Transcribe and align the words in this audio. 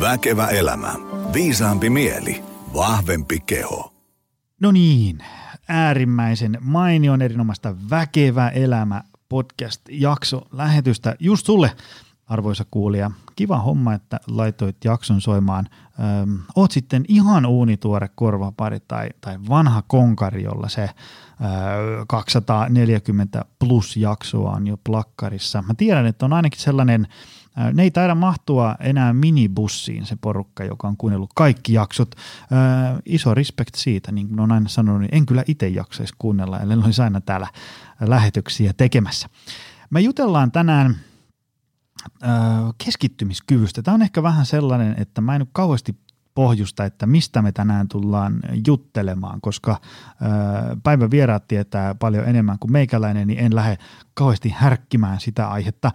Väkevä 0.00 0.46
elämä. 0.46 0.94
Viisaampi 1.34 1.90
mieli. 1.90 2.42
Vahvempi 2.74 3.40
keho. 3.46 3.92
No 4.60 4.72
niin, 4.72 5.18
äärimmäisen 5.68 6.58
mainion 6.60 7.22
erinomaista 7.22 7.74
Väkevä 7.90 8.48
elämä 8.48 9.02
podcast-jakso 9.28 10.42
lähetystä 10.52 11.16
just 11.18 11.46
sulle, 11.46 11.70
arvoisa 12.26 12.64
kuulija. 12.70 13.10
Kiva 13.36 13.58
homma, 13.58 13.94
että 13.94 14.20
laitoit 14.26 14.76
jakson 14.84 15.20
soimaan. 15.20 15.68
Öm, 16.22 16.38
oot 16.56 16.70
sitten 16.70 17.04
ihan 17.08 17.46
uunituore 17.46 18.08
korvapari 18.14 18.80
tai, 18.88 19.08
tai 19.20 19.38
vanha 19.48 19.82
konkari, 19.86 20.42
jolla 20.42 20.68
se 20.68 20.82
ö, 20.82 20.90
240 22.08 23.44
plus 23.58 23.96
jaksoa 23.96 24.50
on 24.50 24.66
jo 24.66 24.76
plakkarissa. 24.84 25.62
Mä 25.62 25.74
tiedän, 25.74 26.06
että 26.06 26.24
on 26.24 26.32
ainakin 26.32 26.60
sellainen– 26.60 27.06
ne 27.72 27.82
ei 27.82 27.90
taida 27.90 28.14
mahtua 28.14 28.76
enää 28.80 29.12
minibussiin 29.12 30.06
se 30.06 30.16
porukka, 30.20 30.64
joka 30.64 30.88
on 30.88 30.96
kuunnellut 30.96 31.30
kaikki 31.34 31.72
jaksot. 31.72 32.14
iso 33.06 33.34
respect 33.34 33.74
siitä, 33.74 34.12
niin 34.12 34.28
kuin 34.28 34.40
on 34.40 34.52
aina 34.52 34.68
sanonut, 34.68 35.00
niin 35.00 35.14
en 35.14 35.26
kyllä 35.26 35.44
itse 35.46 35.68
jaksaisi 35.68 36.14
kuunnella, 36.18 36.60
ellei 36.60 36.78
olisi 36.78 37.02
aina 37.02 37.20
täällä 37.20 37.46
lähetyksiä 38.00 38.72
tekemässä. 38.76 39.28
Me 39.90 40.00
jutellaan 40.00 40.52
tänään 40.52 40.96
keskittymiskyvystä. 42.84 43.82
Tämä 43.82 43.94
on 43.94 44.02
ehkä 44.02 44.22
vähän 44.22 44.46
sellainen, 44.46 44.94
että 44.98 45.20
mä 45.20 45.34
en 45.34 45.40
nyt 45.40 45.50
kauheasti 45.52 45.96
pohjusta, 46.34 46.84
että 46.84 47.06
mistä 47.06 47.42
me 47.42 47.52
tänään 47.52 47.88
tullaan 47.88 48.40
juttelemaan, 48.66 49.40
koska 49.40 49.80
päivän 50.82 51.10
vieraat 51.10 51.48
tietää 51.48 51.94
paljon 51.94 52.24
enemmän 52.28 52.58
kuin 52.58 52.72
meikäläinen, 52.72 53.26
niin 53.26 53.38
en 53.38 53.54
lähde 53.54 53.78
kauheasti 54.14 54.48
härkkimään 54.48 55.20
sitä 55.20 55.48
aihetta. 55.48 55.90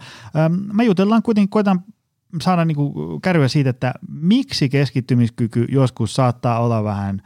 Me 0.72 0.84
jutellaan 0.84 1.22
kuitenkin, 1.22 1.50
koitan 1.50 1.84
saada 2.40 2.64
niin 2.64 2.76
kuin 2.76 3.20
kärryä 3.20 3.48
siitä, 3.48 3.70
että 3.70 3.94
miksi 4.08 4.68
keskittymiskyky 4.68 5.66
joskus 5.68 6.14
saattaa 6.14 6.60
olla 6.60 6.84
vähän 6.84 7.22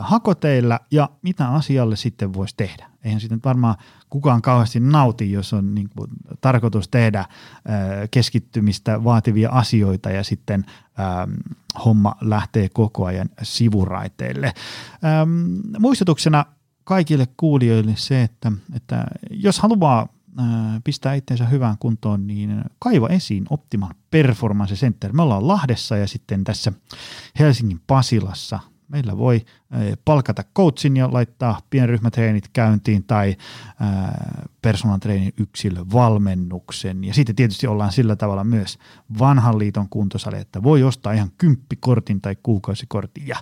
hakoteilla 0.00 0.80
ja 0.90 1.08
mitä 1.22 1.48
asialle 1.48 1.96
sitten 1.96 2.34
voisi 2.34 2.54
tehdä. 2.56 2.90
Eihän 3.04 3.20
sitten 3.20 3.40
varmaan 3.44 3.76
kukaan 4.10 4.42
kauheasti 4.42 4.80
nauti, 4.80 5.32
jos 5.32 5.52
on 5.52 5.74
niin 5.74 5.88
kuin 5.96 6.10
tarkoitus 6.40 6.88
tehdä 6.88 7.24
keskittymistä 8.10 9.04
vaativia 9.04 9.50
asioita 9.50 10.10
ja 10.10 10.24
sitten 10.24 10.64
homma 11.84 12.14
lähtee 12.20 12.68
koko 12.68 13.06
ajan 13.06 13.28
sivuraiteille. 13.42 14.52
Muistutuksena 15.78 16.44
kaikille 16.84 17.26
kuulijoille 17.36 17.92
se, 17.96 18.22
että, 18.22 18.52
että 18.74 19.04
jos 19.30 19.60
haluaa 19.60 20.08
pistää 20.84 21.14
itseensä 21.14 21.44
hyvään 21.44 21.78
kuntoon, 21.78 22.26
niin 22.26 22.64
kaiva 22.78 23.08
esiin 23.08 23.44
Optimal 23.50 23.90
Performance 24.10 24.74
Center. 24.74 25.12
Me 25.12 25.22
ollaan 25.22 25.48
Lahdessa 25.48 25.96
ja 25.96 26.06
sitten 26.06 26.44
tässä 26.44 26.72
Helsingin 27.38 27.80
Pasilassa 27.86 28.60
Meillä 28.92 29.18
voi 29.18 29.44
palkata 30.04 30.44
coachin 30.56 30.96
ja 30.96 31.12
laittaa 31.12 31.60
pienryhmätreenit 31.70 32.48
käyntiin 32.52 33.04
tai 33.04 33.36
personal 34.62 34.98
treenin 34.98 35.32
yksilövalmennuksen. 35.38 37.04
Ja 37.04 37.14
sitten 37.14 37.36
tietysti 37.36 37.66
ollaan 37.66 37.92
sillä 37.92 38.16
tavalla 38.16 38.44
myös 38.44 38.78
vanhan 39.18 39.58
liiton 39.58 39.88
kuntosali, 39.88 40.38
että 40.38 40.62
voi 40.62 40.82
ostaa 40.82 41.12
ihan 41.12 41.30
kymppikortin 41.38 42.20
tai 42.20 42.36
kuukausikortin 42.42 43.28
ja 43.28 43.36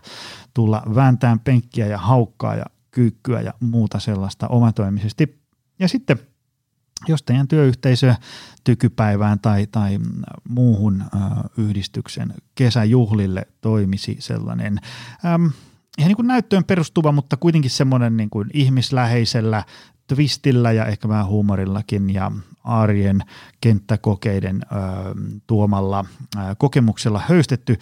tulla 0.55 0.83
vääntään 0.95 1.41
penkkiä 1.41 1.87
ja 1.87 1.99
haukkaa 1.99 2.55
ja 2.55 2.65
kyykkyä 2.91 3.41
ja 3.41 3.55
muuta 3.61 3.99
sellaista 3.99 4.49
omatoimisesti. 4.49 5.41
Ja 5.79 5.89
sitten 5.89 6.19
jos 7.09 7.23
teidän 7.23 7.49
työyhteisö 7.49 8.15
tykypäivään 8.65 9.41
tai, 9.41 9.67
tai 9.67 9.99
muuhun 10.49 11.03
ö, 11.03 11.17
yhdistyksen 11.57 12.35
kesäjuhlille 12.55 13.47
toimisi 13.61 14.17
sellainen 14.19 14.81
äm, 15.25 15.51
ihan 15.99 16.09
niin 16.09 16.17
kuin 16.17 16.27
näyttöön 16.27 16.65
perustuva, 16.65 17.13
mutta 17.13 17.37
kuitenkin 17.37 17.71
semmoinen 17.71 18.17
niin 18.17 18.31
kuin 18.31 18.51
ihmisläheisellä 18.53 19.65
twistillä 20.07 20.73
ja 20.73 20.87
ehkä 20.87 21.09
vähän 21.09 21.27
huumorillakin 21.27 22.11
ja 22.11 22.33
arjen 22.65 23.23
kenttäkokeiden 23.61 24.63
ö, 24.63 24.77
tuomalla 25.47 26.05
ö, 26.37 26.39
kokemuksella 26.59 27.23
höystetty 27.29 27.77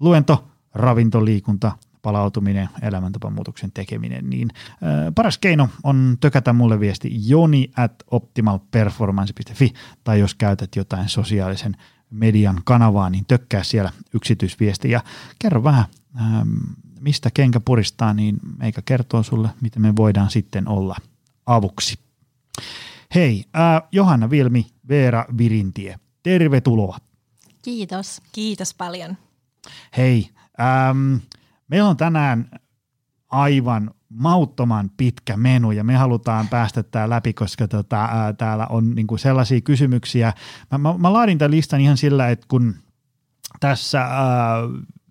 luento, 0.00 0.48
ravintoliikunta, 0.74 1.72
palautuminen, 2.08 2.68
elämäntapamuutoksen 2.82 3.72
tekeminen, 3.72 4.30
niin 4.30 4.48
äh, 4.54 5.14
paras 5.14 5.38
keino 5.38 5.68
on 5.82 6.16
tökätä 6.20 6.52
mulle 6.52 6.80
viesti 6.80 7.10
joni 7.26 7.70
at 7.76 7.92
optimalperformance.fi 8.10 9.72
tai 10.04 10.20
jos 10.20 10.34
käytät 10.34 10.76
jotain 10.76 11.08
sosiaalisen 11.08 11.76
median 12.10 12.60
kanavaa, 12.64 13.10
niin 13.10 13.24
tökkää 13.28 13.62
siellä 13.62 13.92
yksityisviesti 14.14 14.90
ja 14.90 15.00
kerro 15.38 15.64
vähän, 15.64 15.84
ähm, 16.20 16.48
mistä 17.00 17.30
kenkä 17.34 17.60
puristaa, 17.60 18.14
niin 18.14 18.38
meikä 18.58 18.82
kertoo 18.84 19.22
sulle, 19.22 19.48
miten 19.60 19.82
me 19.82 19.96
voidaan 19.96 20.30
sitten 20.30 20.68
olla 20.68 20.96
avuksi. 21.46 21.98
Hei, 23.14 23.44
äh, 23.56 23.88
Johanna 23.92 24.30
Vilmi, 24.30 24.66
Veera 24.88 25.24
Virintie, 25.38 25.98
tervetuloa. 26.22 26.98
Kiitos. 27.62 28.22
Kiitos 28.32 28.74
paljon. 28.74 29.16
Hei, 29.96 30.28
ähm, 30.60 31.16
Meillä 31.68 31.88
on 31.88 31.96
tänään 31.96 32.50
aivan 33.30 33.90
mauttoman 34.08 34.90
pitkä 34.96 35.36
menu 35.36 35.70
ja 35.70 35.84
me 35.84 35.96
halutaan 35.96 36.48
päästä 36.48 36.82
tämä 36.82 37.10
läpi, 37.10 37.32
koska 37.32 37.68
tota, 37.68 38.04
ää, 38.04 38.32
täällä 38.32 38.66
on 38.66 38.94
niinku 38.94 39.16
sellaisia 39.16 39.60
kysymyksiä. 39.60 40.32
Mä, 40.70 40.78
mä, 40.78 40.98
mä 40.98 41.12
laadin 41.12 41.38
tämän 41.38 41.50
listan 41.50 41.80
ihan 41.80 41.96
sillä, 41.96 42.28
että 42.28 42.46
kun 42.48 42.74
tässä 43.60 44.00
ää, 44.00 44.56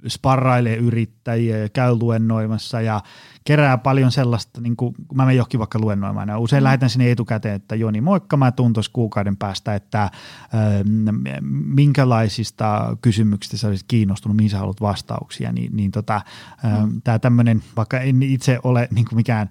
sparrailee 0.08 0.76
yrittäjiä 0.76 1.58
ja 1.58 1.70
käy 1.70 1.96
luennoimassa 1.96 2.82
ja 2.82 3.02
kerää 3.44 3.78
paljon 3.78 4.12
sellaista, 4.12 4.62
niin 4.62 4.76
kuin, 4.76 4.94
kun 5.08 5.18
mä 5.18 5.26
menen 5.26 5.38
johonkin 5.38 5.60
vaikka 5.60 5.80
luennoimaan, 5.80 6.30
ja 6.30 6.40
usein 6.40 6.64
mm. 6.64 6.64
lähetän 6.64 6.90
sinne 6.90 7.12
etukäteen, 7.12 7.56
että 7.56 7.76
Joni, 7.76 8.02
moikka, 8.02 8.38
mä 8.38 8.52
tuun 8.52 8.74
tuossa 8.74 8.92
kuukauden 8.94 9.38
päästä, 9.38 9.76
että 9.76 10.04
äh, 10.04 10.12
minkälaisista 11.66 12.98
kysymyksistä 13.02 13.58
sä 13.58 13.68
olisit 13.68 13.88
kiinnostunut, 13.88 14.38
mihin 14.38 14.50
sä 14.50 14.58
haluat 14.58 14.82
vastauksia, 14.82 15.52
niin, 15.52 15.76
niin 15.76 15.92
tota, 15.92 16.16
äh, 16.66 16.86
mm. 16.86 17.02
tämä 17.02 17.20
tämmöinen, 17.20 17.64
vaikka 17.76 18.00
en 18.00 18.24
itse 18.24 18.60
ole 18.64 18.88
niin 18.92 19.06
kuin 19.06 19.16
mikään 19.16 19.50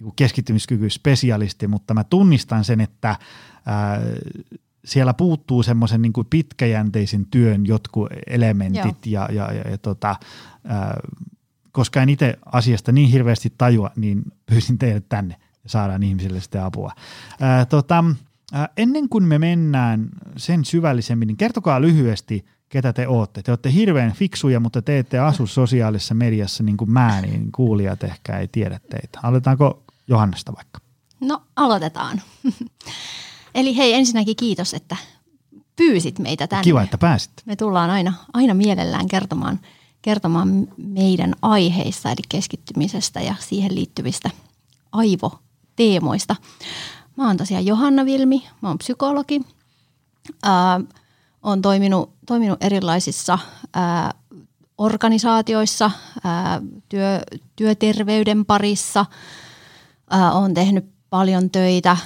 niin 0.00 0.12
keskittymiskyky 0.16 0.90
spesialisti, 0.90 1.66
mutta 1.66 1.94
mä 1.94 2.04
tunnistan 2.04 2.64
sen, 2.64 2.80
että 2.80 3.10
äh, 3.10 3.18
siellä 4.90 5.14
puuttuu 5.14 5.62
semmoisen 5.62 6.02
niin 6.02 6.12
pitkäjänteisen 6.30 7.26
työn 7.26 7.66
jotkut 7.66 8.08
elementit 8.26 9.06
ja, 9.06 9.28
ja, 9.32 9.52
ja, 9.52 9.70
ja 9.70 9.78
tota, 9.78 10.10
äh, 10.10 10.78
koska 11.72 12.02
en 12.02 12.08
itse 12.08 12.38
asiasta 12.52 12.92
niin 12.92 13.08
hirveästi 13.08 13.52
tajua, 13.58 13.90
niin 13.96 14.22
pyysin 14.46 14.78
teidät 14.78 15.08
tänne 15.08 15.36
ja 15.64 15.70
saadaan 15.70 16.02
ihmisille 16.02 16.40
sitten 16.40 16.62
apua. 16.62 16.92
Ää, 17.40 17.66
tota, 17.66 18.04
ää, 18.52 18.68
ennen 18.76 19.08
kuin 19.08 19.24
me 19.24 19.38
mennään 19.38 20.08
sen 20.36 20.64
syvällisemmin, 20.64 21.26
niin 21.26 21.36
kertokaa 21.36 21.80
lyhyesti, 21.80 22.44
ketä 22.68 22.92
te 22.92 23.08
olette. 23.08 23.42
Te 23.42 23.50
olette 23.50 23.72
hirveän 23.72 24.12
fiksuja, 24.12 24.60
mutta 24.60 24.82
te 24.82 24.98
ette 24.98 25.18
asu 25.18 25.46
sosiaalisessa 25.46 26.14
mediassa 26.14 26.62
niin 26.62 26.76
kuin 26.76 26.90
mä, 26.90 27.20
niin 27.20 27.52
kuulijat 27.52 28.04
ehkä 28.04 28.38
ei 28.38 28.48
tiedä 28.48 28.80
teitä. 28.90 29.20
Aloitetaanko 29.22 29.82
Johannasta 30.08 30.52
vaikka? 30.56 30.80
No 31.20 31.42
aloitetaan. 31.56 32.20
Eli 33.54 33.76
hei 33.76 33.94
ensinnäkin 33.94 34.36
kiitos, 34.36 34.74
että 34.74 34.96
pyysit 35.76 36.18
meitä 36.18 36.46
tänne. 36.46 36.64
Kiva, 36.64 36.82
että 36.82 36.98
pääsit. 36.98 37.32
Me 37.44 37.56
tullaan 37.56 37.90
aina, 37.90 38.12
aina 38.32 38.54
mielellään 38.54 39.08
kertomaan– 39.08 39.60
kertomaan 40.02 40.68
meidän 40.76 41.34
aiheista 41.42 42.08
eli 42.08 42.22
keskittymisestä 42.28 43.20
ja 43.20 43.34
siihen 43.38 43.74
liittyvistä 43.74 44.30
aivoteemoista. 44.92 46.36
Mä 47.16 47.26
oon 47.26 47.36
tosiaan 47.36 47.66
Johanna 47.66 48.04
Vilmi, 48.04 48.46
mä 48.60 48.68
oon 48.68 48.78
psykologi. 48.78 49.40
Ää, 50.42 50.80
oon 51.42 51.62
toiminut, 51.62 52.12
toiminut 52.26 52.64
erilaisissa 52.64 53.38
ää, 53.74 54.14
organisaatioissa, 54.78 55.90
ää, 56.24 56.62
työ, 56.88 57.20
työterveyden 57.56 58.44
parissa. 58.44 59.06
Ää, 60.10 60.32
oon 60.32 60.54
tehnyt 60.54 60.84
paljon 61.10 61.50
töitä. 61.50 61.96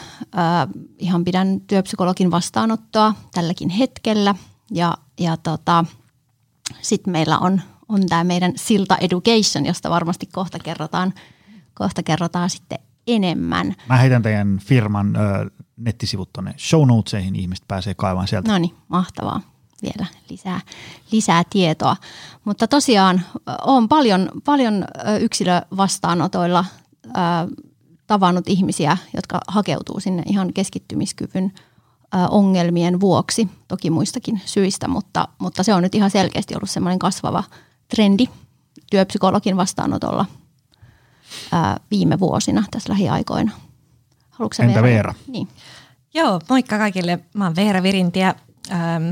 Ihan 0.98 1.24
pidän 1.24 1.60
työpsykologin 1.60 2.30
vastaanottoa 2.30 3.14
tälläkin 3.34 3.68
hetkellä. 3.68 4.34
Ja, 4.70 4.94
ja 5.20 5.36
tota, 5.36 5.84
sitten 6.82 7.12
meillä 7.12 7.38
on 7.38 7.60
on 7.88 8.06
tämä 8.06 8.24
meidän 8.24 8.52
Silta 8.56 8.96
Education, 8.96 9.66
josta 9.66 9.90
varmasti 9.90 10.26
kohta 10.26 10.58
kerrotaan, 10.58 11.14
kohta 11.74 12.02
kerrotaan 12.02 12.50
sitten 12.50 12.78
enemmän. 13.06 13.74
Mä 13.88 13.96
heitän 13.96 14.22
teidän 14.22 14.58
firman 14.58 15.16
ö, 15.16 15.50
nettisivut 15.76 16.32
tuonne 16.32 16.54
show 16.58 16.86
notesihin, 16.86 17.36
ihmiset 17.36 17.64
pääsee 17.68 17.94
kaivaan 17.94 18.28
sieltä. 18.28 18.52
No 18.52 18.58
niin, 18.58 18.74
mahtavaa. 18.88 19.40
Vielä 19.82 20.06
lisää, 20.30 20.60
lisää 21.12 21.42
tietoa. 21.50 21.96
Mutta 22.44 22.68
tosiaan 22.68 23.22
olen 23.62 23.88
paljon, 23.88 24.30
paljon 24.44 24.84
yksilövastaanotoilla 25.20 26.64
ö, 27.06 27.10
tavannut 28.06 28.48
ihmisiä, 28.48 28.96
jotka 29.16 29.40
hakeutuu 29.48 30.00
sinne 30.00 30.22
ihan 30.26 30.52
keskittymiskyvyn 30.52 31.52
ongelmien 32.30 33.00
vuoksi, 33.00 33.48
toki 33.68 33.90
muistakin 33.90 34.40
syistä, 34.44 34.88
mutta, 34.88 35.28
mutta 35.38 35.62
se 35.62 35.74
on 35.74 35.82
nyt 35.82 35.94
ihan 35.94 36.10
selkeästi 36.10 36.54
ollut 36.54 36.70
semmoinen 36.70 36.98
kasvava 36.98 37.44
trendi 37.88 38.26
työpsykologin 38.90 39.56
vastaanotolla 39.56 40.26
ää, 41.52 41.80
viime 41.90 42.20
vuosina, 42.20 42.64
tässä 42.70 42.92
lähiaikoina. 42.92 43.52
Haluatko 44.30 44.62
Entä 44.62 44.82
Veera? 44.82 44.88
Veera? 44.88 45.14
Niin. 45.26 45.48
Joo, 46.14 46.40
moikka 46.48 46.78
kaikille. 46.78 47.18
Mä 47.34 47.44
oon 47.44 47.56
Veera 47.56 47.82
Virintiä, 47.82 48.34
ähm, 48.72 49.10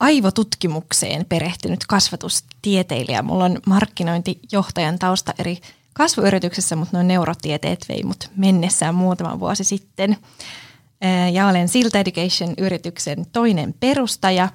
aivotutkimukseen 0.00 1.26
perehtynyt 1.28 1.86
kasvatustieteilijä. 1.86 3.22
Mulla 3.22 3.44
on 3.44 3.58
markkinointijohtajan 3.66 4.98
tausta 4.98 5.34
eri 5.38 5.58
kasvuyrityksessä, 5.96 6.76
mutta 6.76 6.96
noin 6.96 7.08
neurotieteet 7.08 7.84
vei 7.88 8.02
mut 8.02 8.30
mennessään 8.36 8.94
muutama 8.94 9.40
vuosi 9.40 9.64
sitten. 9.64 10.16
Ja 11.32 11.48
olen 11.48 11.68
Silta 11.68 11.98
Education-yrityksen 11.98 13.26
toinen 13.32 13.74
perustaja. 13.80 14.48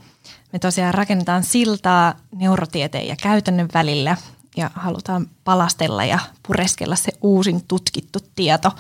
Me 0.54 0.60
tosiaan 0.60 0.94
rakennetaan 0.94 1.44
siltaa 1.44 2.14
neurotieteen 2.36 3.08
ja 3.08 3.16
käytännön 3.24 3.70
välillä 3.74 4.18
ja 4.58 4.72
halutaan 4.74 5.28
palastella 5.44 6.06
ja 6.06 6.20
pureskella 6.48 6.96
se 6.96 7.12
uusin 7.22 7.64
tutkittu 7.68 8.20
tieto 8.36 8.72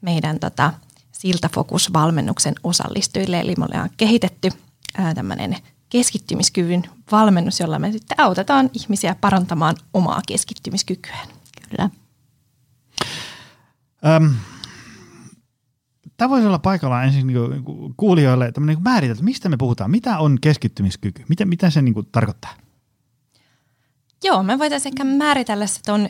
meidän 0.00 0.38
tota, 0.38 0.72
Siltafokus-valmennuksen 1.12 2.54
osallistujille. 2.64 3.40
Eli 3.40 3.54
me 3.58 3.64
ollaan 3.64 3.90
kehitetty 3.96 4.50
tämmöinen 5.14 5.56
keskittymiskyvyn 5.88 6.82
valmennus, 7.12 7.60
jolla 7.60 7.78
me 7.78 7.92
sitten 7.92 8.20
autetaan 8.20 8.70
ihmisiä 8.74 9.16
parantamaan 9.20 9.76
omaa 9.94 10.20
keskittymiskykyään. 10.26 11.37
Kyllä. 11.70 11.90
Öm, 14.06 14.34
tämä 16.16 16.30
voisi 16.30 16.46
olla 16.46 16.58
paikallaan 16.58 17.04
ensin 17.04 17.26
niin 17.26 17.64
kuulijoille 17.96 18.52
tämmöinen 18.52 18.76
niin 18.76 18.84
määritelty, 18.84 19.22
mistä 19.22 19.48
me 19.48 19.56
puhutaan, 19.56 19.90
mitä 19.90 20.18
on 20.18 20.38
keskittymiskyky, 20.40 21.24
mitä, 21.28 21.44
mitä 21.44 21.70
se 21.70 21.82
niin 21.82 21.94
kuin 21.94 22.06
tarkoittaa? 22.12 22.54
Joo, 24.24 24.42
me 24.42 24.58
voitaisiin 24.58 24.92
ehkä 24.92 25.04
määritellä 25.04 25.66
se 25.66 25.80
tuon 25.86 26.08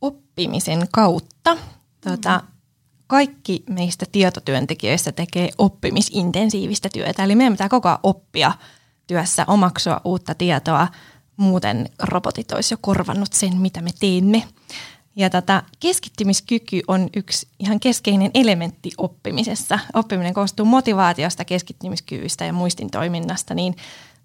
oppimisen 0.00 0.88
kautta. 0.92 1.56
Tuota, 2.00 2.42
kaikki 3.06 3.64
meistä 3.70 4.06
tietotyöntekijöistä 4.12 5.12
tekee 5.12 5.50
oppimisintensiivistä 5.58 6.88
työtä, 6.92 7.24
eli 7.24 7.34
meidän 7.34 7.52
pitää 7.52 7.68
koko 7.68 7.88
ajan 7.88 7.98
oppia 8.02 8.52
työssä, 9.06 9.44
omaksua 9.48 10.00
uutta 10.04 10.34
tietoa, 10.34 10.88
muuten 11.36 11.88
robotit 12.02 12.52
olisi 12.52 12.74
jo 12.74 12.78
korvannut 12.80 13.32
sen, 13.32 13.56
mitä 13.56 13.80
me 13.80 13.90
teemme. 14.00 14.42
Ja 15.16 15.30
tätä 15.30 15.62
keskittymiskyky 15.80 16.80
on 16.88 17.08
yksi 17.16 17.48
ihan 17.58 17.80
keskeinen 17.80 18.30
elementti 18.34 18.90
oppimisessa. 18.98 19.78
Oppiminen 19.94 20.34
koostuu 20.34 20.66
motivaatiosta, 20.66 21.44
keskittymiskyvystä 21.44 22.44
ja 22.44 22.52
muistin 22.52 22.90
toiminnasta, 22.90 23.54
niin 23.54 23.76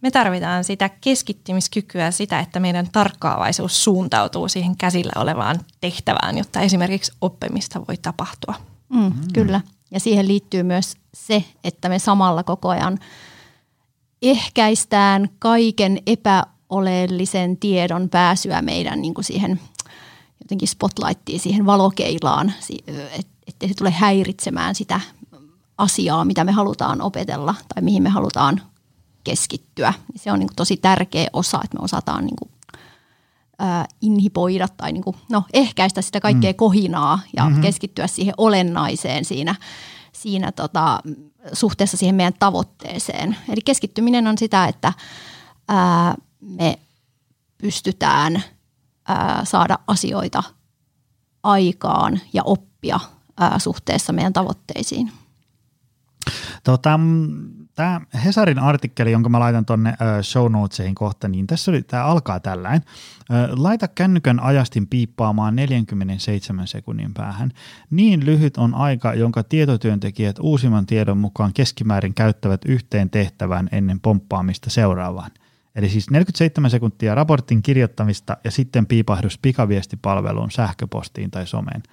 me 0.01 0.11
tarvitaan 0.11 0.63
sitä 0.63 0.89
keskittymiskykyä, 0.89 2.11
sitä, 2.11 2.39
että 2.39 2.59
meidän 2.59 2.89
tarkkaavaisuus 2.91 3.83
suuntautuu 3.83 4.47
siihen 4.47 4.77
käsillä 4.77 5.11
olevaan 5.15 5.59
tehtävään, 5.81 6.37
jotta 6.37 6.61
esimerkiksi 6.61 7.11
oppimista 7.21 7.87
voi 7.87 7.97
tapahtua. 7.97 8.53
Mm, 8.89 8.99
mm. 8.99 9.13
Kyllä. 9.33 9.61
Ja 9.91 9.99
siihen 9.99 10.27
liittyy 10.27 10.63
myös 10.63 10.97
se, 11.13 11.43
että 11.63 11.89
me 11.89 11.99
samalla 11.99 12.43
koko 12.43 12.69
ajan 12.69 12.99
ehkäistään 14.21 15.29
kaiken 15.39 15.99
epäoleellisen 16.05 17.57
tiedon 17.57 18.09
pääsyä 18.09 18.61
meidän 18.61 19.01
niin 19.01 19.13
kuin 19.13 19.25
siihen 19.25 19.59
jotenkin 20.47 20.67
spotlightiin, 20.67 21.39
siihen 21.39 21.65
valokeilaan, 21.65 22.53
että 23.47 23.67
se 23.67 23.73
tule 23.73 23.91
häiritsemään 23.91 24.75
sitä 24.75 24.99
asiaa, 25.77 26.25
mitä 26.25 26.43
me 26.43 26.51
halutaan 26.51 27.01
opetella 27.01 27.55
tai 27.73 27.83
mihin 27.83 28.03
me 28.03 28.09
halutaan 28.09 28.61
keskittyä. 29.23 29.93
Se 30.15 30.31
on 30.31 30.39
niin 30.39 30.47
kuin 30.47 30.55
tosi 30.55 30.77
tärkeä 30.77 31.27
osa, 31.33 31.59
että 31.63 31.77
me 31.77 31.83
osataan 31.83 32.25
niin 32.25 32.35
kuin 32.35 32.51
ää, 33.59 33.85
inhipoida 34.01 34.67
tai 34.67 34.91
niin 34.91 35.03
kuin, 35.03 35.15
no, 35.29 35.43
ehkäistä 35.53 36.01
sitä 36.01 36.19
kaikkea 36.19 36.51
mm. 36.51 36.55
kohinaa 36.55 37.19
ja 37.35 37.45
mm-hmm. 37.45 37.61
keskittyä 37.61 38.07
siihen 38.07 38.33
olennaiseen 38.37 39.25
siinä, 39.25 39.55
siinä 40.11 40.51
tota, 40.51 40.99
suhteessa 41.53 41.97
siihen 41.97 42.15
meidän 42.15 42.33
tavoitteeseen. 42.39 43.37
Eli 43.49 43.61
keskittyminen 43.65 44.27
on 44.27 44.37
sitä, 44.37 44.65
että 44.65 44.93
ää, 45.67 46.15
me 46.39 46.79
pystytään 47.57 48.43
ää, 49.07 49.45
saada 49.45 49.79
asioita 49.87 50.43
aikaan 51.43 52.19
ja 52.33 52.43
oppia 52.43 52.99
ää, 53.39 53.59
suhteessa 53.59 54.13
meidän 54.13 54.33
tavoitteisiin. 54.33 55.11
Tota, 56.63 56.99
Tämä 57.77 58.01
Hesarin 58.25 58.59
artikkeli, 58.59 59.11
jonka 59.11 59.29
mä 59.29 59.39
laitan 59.39 59.65
tuonne 59.65 59.93
show 60.21 60.51
notesiin 60.51 60.95
kohta, 60.95 61.27
niin 61.27 61.47
tässä 61.47 61.71
oli, 61.71 61.81
tämä 61.81 62.03
alkaa 62.03 62.39
tällainen. 62.39 62.81
Laita 63.49 63.87
kännykän 63.87 64.39
ajastin 64.39 64.87
piippaamaan 64.87 65.55
47 65.55 66.67
sekunnin 66.67 67.13
päähän. 67.13 67.51
Niin 67.89 68.25
lyhyt 68.25 68.57
on 68.57 68.75
aika, 68.75 69.13
jonka 69.13 69.43
tietotyöntekijät 69.43 70.35
uusimman 70.41 70.85
tiedon 70.85 71.17
mukaan 71.17 71.53
keskimäärin 71.53 72.13
käyttävät 72.13 72.61
yhteen 72.65 73.09
tehtävään 73.09 73.69
ennen 73.71 73.99
pomppaamista 73.99 74.69
seuraavaan. 74.69 75.31
Eli 75.77 75.89
siis 75.89 76.09
47 76.09 76.71
sekuntia 76.71 77.15
raportin 77.15 77.61
kirjoittamista 77.61 78.37
ja 78.43 78.51
sitten 78.51 78.85
piipahdus 78.85 79.37
pikaviestipalveluun, 79.37 80.51
sähköpostiin 80.51 81.31
tai 81.31 81.47
someen. 81.47 81.83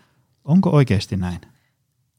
Onko 0.44 0.70
oikeasti 0.70 1.16
näin? 1.16 1.40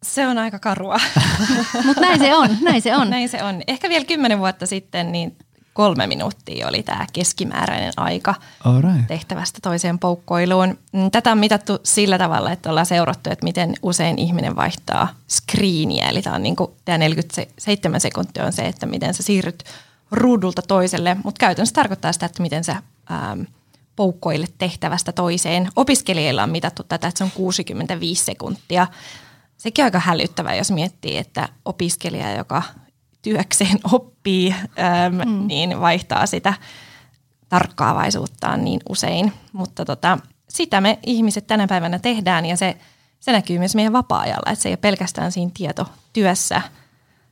Se 0.03 0.27
on 0.27 0.37
aika 0.37 0.59
karua. 0.59 0.97
Mutta 1.85 2.01
näin 2.01 2.19
se 2.19 2.35
on, 2.35 2.49
näin 2.61 2.81
se 2.81 2.95
on. 2.95 3.09
näin 3.09 3.29
se 3.29 3.43
on. 3.43 3.61
Ehkä 3.67 3.89
vielä 3.89 4.05
kymmenen 4.05 4.39
vuotta 4.39 4.65
sitten 4.65 5.11
niin 5.11 5.37
kolme 5.73 6.07
minuuttia 6.07 6.67
oli 6.67 6.83
tämä 6.83 7.05
keskimääräinen 7.13 7.93
aika 7.97 8.35
right. 8.81 9.07
tehtävästä 9.07 9.59
toiseen 9.61 9.99
poukkoiluun. 9.99 10.79
Tätä 11.11 11.31
on 11.31 11.37
mitattu 11.37 11.79
sillä 11.83 12.17
tavalla, 12.17 12.51
että 12.51 12.69
ollaan 12.69 12.85
seurattu, 12.85 13.29
että 13.29 13.43
miten 13.43 13.73
usein 13.81 14.19
ihminen 14.19 14.55
vaihtaa 14.55 15.07
screeniä. 15.29 16.09
Eli 16.09 16.21
tämä, 16.21 16.35
on 16.35 16.43
niin 16.43 16.55
kuin, 16.55 16.71
tämä 16.85 16.97
47 16.97 18.01
sekuntia 18.01 18.45
on 18.45 18.53
se, 18.53 18.61
että 18.61 18.85
miten 18.85 19.13
sä 19.13 19.23
siirryt 19.23 19.63
ruudulta 20.11 20.61
toiselle, 20.61 21.17
mutta 21.23 21.39
käytännössä 21.39 21.75
tarkoittaa 21.75 22.13
sitä, 22.13 22.25
että 22.25 22.41
miten 22.41 22.63
sä 22.63 22.81
ähm, 23.11 23.41
poukkoilet 23.95 24.53
tehtävästä 24.57 25.11
toiseen. 25.11 25.69
Opiskelijoilla 25.75 26.43
on 26.43 26.49
mitattu 26.49 26.83
tätä, 26.83 27.07
että 27.07 27.17
se 27.17 27.23
on 27.23 27.31
65 27.31 28.25
sekuntia 28.25 28.87
sekin 29.65 29.83
on 29.83 29.87
aika 29.87 29.99
hälyttävää, 29.99 30.55
jos 30.55 30.71
miettii, 30.71 31.17
että 31.17 31.49
opiskelija, 31.65 32.37
joka 32.37 32.63
työkseen 33.21 33.79
oppii, 33.93 34.55
äm, 35.05 35.29
mm. 35.29 35.47
niin 35.47 35.79
vaihtaa 35.79 36.25
sitä 36.25 36.53
tarkkaavaisuuttaan 37.49 38.63
niin 38.63 38.79
usein. 38.89 39.33
Mutta 39.53 39.85
tota, 39.85 40.17
sitä 40.49 40.81
me 40.81 40.99
ihmiset 41.05 41.47
tänä 41.47 41.67
päivänä 41.67 41.99
tehdään 41.99 42.45
ja 42.45 42.57
se, 42.57 42.77
se 43.19 43.31
näkyy 43.31 43.59
myös 43.59 43.75
meidän 43.75 43.93
vapaa-ajalla. 43.93 44.51
Että 44.51 44.63
se 44.63 44.69
ei 44.69 44.73
ole 44.73 44.77
pelkästään 44.77 45.31
siinä 45.31 45.51
tietotyössä, 45.53 46.61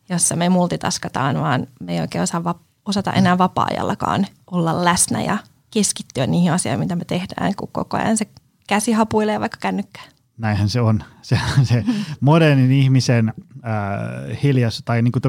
jossa 0.10 0.36
me 0.36 0.50
multitaskataan, 0.50 1.40
vaan 1.40 1.68
me 1.80 1.94
ei 1.94 2.02
oikein 2.02 2.22
osaa, 2.22 2.60
osata 2.86 3.14
enää 3.14 3.38
vapaa-ajallakaan 3.38 4.28
olla 4.52 4.86
läsnä 4.86 5.22
ja 5.22 5.38
keskittyä 5.72 6.28
niihin 6.28 6.52
asioihin, 6.52 6.80
mitä 6.80 6.96
me 6.96 7.06
tehdään, 7.06 7.56
kun 7.56 7.70
koko 7.72 7.98
ajan 7.98 8.18
se 8.18 8.28
käsi 8.68 8.92
hapuilee 8.92 9.40
vaikka 9.40 9.58
kännykkään 9.62 10.14
näinhän 10.38 10.70
se 10.70 10.82
on. 10.82 11.04
Se, 11.22 11.40
se 11.64 11.84
modernin 12.20 12.72
ihmisen 12.72 13.34
äh, 13.38 14.44
hiljas, 14.44 14.82
tai 14.86 15.02
niin 15.02 15.12
kuin 15.12 15.22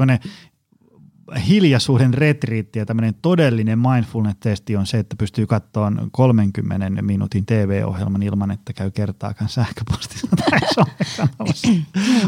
hiljaisuuden 1.47 2.13
retriitti 2.13 2.79
ja 2.79 2.85
tämmöinen 2.85 3.13
todellinen 3.21 3.79
mindfulness-testi 3.79 4.77
on 4.77 4.87
se, 4.87 4.99
että 4.99 5.15
pystyy 5.15 5.47
katsoa 5.47 5.91
30 6.11 7.01
minuutin 7.01 7.45
TV-ohjelman 7.45 8.23
ilman, 8.23 8.51
että 8.51 8.73
käy 8.73 8.91
kertaakaan 8.91 9.49
sähköpostissa 9.49 10.27
tai 10.27 10.59
somekanavassa. 10.75 11.67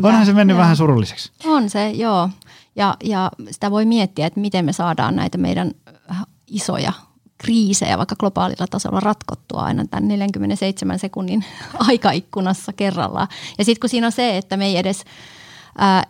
Onhan 0.03 0.25
se 0.25 0.33
mennyt 0.33 0.55
joo. 0.55 0.61
vähän 0.61 0.75
surulliseksi. 0.75 1.31
On 1.45 1.69
se, 1.69 1.89
joo. 1.89 2.29
Ja, 2.75 2.95
ja 3.03 3.31
sitä 3.51 3.71
voi 3.71 3.85
miettiä, 3.85 4.27
että 4.27 4.39
miten 4.39 4.65
me 4.65 4.73
saadaan 4.73 5.15
näitä 5.15 5.37
meidän 5.37 5.71
isoja 6.47 6.93
kriisejä 7.37 7.97
vaikka 7.97 8.15
globaalilla 8.15 8.67
tasolla 8.67 8.99
ratkottua 8.99 9.61
aina 9.61 9.85
tämän 9.85 10.07
47 10.07 10.99
sekunnin 10.99 11.45
aikaikkunassa 11.89 12.73
kerrallaan. 12.73 13.27
Ja 13.57 13.65
sitten 13.65 13.79
kun 13.79 13.89
siinä 13.89 14.07
on 14.07 14.11
se, 14.11 14.37
että 14.37 14.57
me 14.57 14.65
ei 14.65 14.77
edes, 14.77 15.03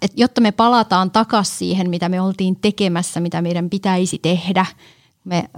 että 0.01 0.21
jotta 0.21 0.41
me 0.41 0.51
palataan 0.51 1.11
takaisin 1.11 1.57
siihen, 1.57 1.89
mitä 1.89 2.09
me 2.09 2.21
oltiin 2.21 2.55
tekemässä, 2.55 3.19
mitä 3.19 3.41
meidän 3.41 3.69
pitäisi 3.69 4.19
tehdä, 4.19 4.65
me 5.23 5.49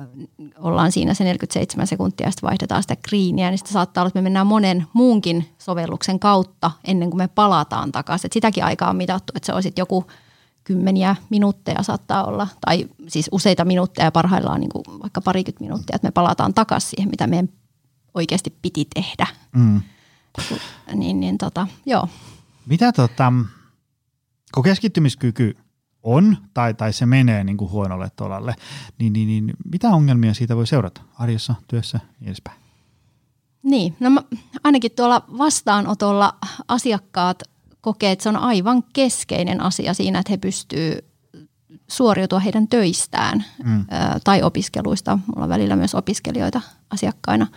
ollaan 0.57 0.91
siinä 0.91 1.13
se 1.13 1.23
47 1.23 1.87
sekuntia 1.87 2.27
ja 2.27 2.31
sitten 2.31 2.47
vaihdetaan 2.47 2.81
sitä 2.81 2.95
kriiniä, 2.95 3.49
niin 3.49 3.57
sitten 3.57 3.73
saattaa 3.73 4.01
olla, 4.01 4.07
että 4.07 4.17
me 4.17 4.23
mennään 4.23 4.47
monen 4.47 4.87
muunkin 4.93 5.49
sovelluksen 5.57 6.19
kautta 6.19 6.71
ennen 6.83 7.09
kuin 7.09 7.17
me 7.17 7.27
palataan 7.27 7.91
takaisin. 7.91 8.27
Et 8.27 8.33
sitäkin 8.33 8.63
aikaa 8.63 8.89
on 8.89 8.95
mitattu, 8.95 9.33
että 9.35 9.45
se 9.45 9.53
olisi 9.53 9.73
joku– 9.77 10.05
kymmeniä 10.69 11.15
minuutteja 11.29 11.83
saattaa 11.83 12.23
olla, 12.23 12.47
tai 12.65 12.89
siis 13.07 13.29
useita 13.31 13.65
minuutteja 13.65 14.11
parhaillaan 14.11 14.59
niin 14.59 14.69
kuin 14.69 14.83
vaikka 15.01 15.21
parikymmentä 15.21 15.63
minuuttia, 15.63 15.95
että 15.95 16.07
me 16.07 16.11
palataan 16.11 16.53
takaisin 16.53 16.89
siihen, 16.89 17.09
mitä 17.09 17.27
meidän 17.27 17.49
oikeasti 18.13 18.53
piti 18.61 18.87
tehdä. 18.93 19.27
Mm. 19.51 19.81
Niin, 20.93 21.19
niin 21.19 21.37
tota, 21.37 21.67
joo. 21.85 22.07
Mitä 22.65 22.91
tota, 22.91 23.33
kun 24.53 24.63
keskittymiskyky 24.63 25.57
on 26.03 26.37
tai, 26.53 26.73
tai 26.73 26.93
se 26.93 27.05
menee 27.05 27.43
niin 27.43 27.57
kuin 27.57 27.71
huonolle 27.71 28.11
tolalle, 28.15 28.55
niin, 28.99 29.13
niin, 29.13 29.27
niin 29.27 29.53
mitä 29.71 29.89
ongelmia 29.89 30.33
siitä 30.33 30.55
voi 30.55 30.67
seurata 30.67 31.01
arjessa, 31.19 31.55
työssä 31.67 31.99
ja 32.03 32.09
niin 32.19 32.27
edespäin? 32.27 32.59
Niin, 33.63 33.95
no 33.99 34.09
mä, 34.09 34.21
ainakin 34.63 34.91
tuolla 34.91 35.25
vastaanotolla 35.37 36.35
asiakkaat 36.67 37.43
kokee, 37.81 38.11
että 38.11 38.23
se 38.23 38.29
on 38.29 38.37
aivan 38.37 38.83
keskeinen 38.93 39.61
asia 39.61 39.93
siinä, 39.93 40.19
että 40.19 40.31
he 40.31 40.37
pystyvät 40.37 41.05
suoriutua 41.87 42.39
heidän 42.39 42.67
töistään 42.67 43.45
mm. 43.63 43.85
tai 44.23 44.43
opiskeluista. 44.43 45.19
Mulla 45.27 45.43
on 45.43 45.49
välillä 45.49 45.75
myös 45.75 45.95
opiskelijoita 45.95 46.61
asiakkaina. 46.89 47.47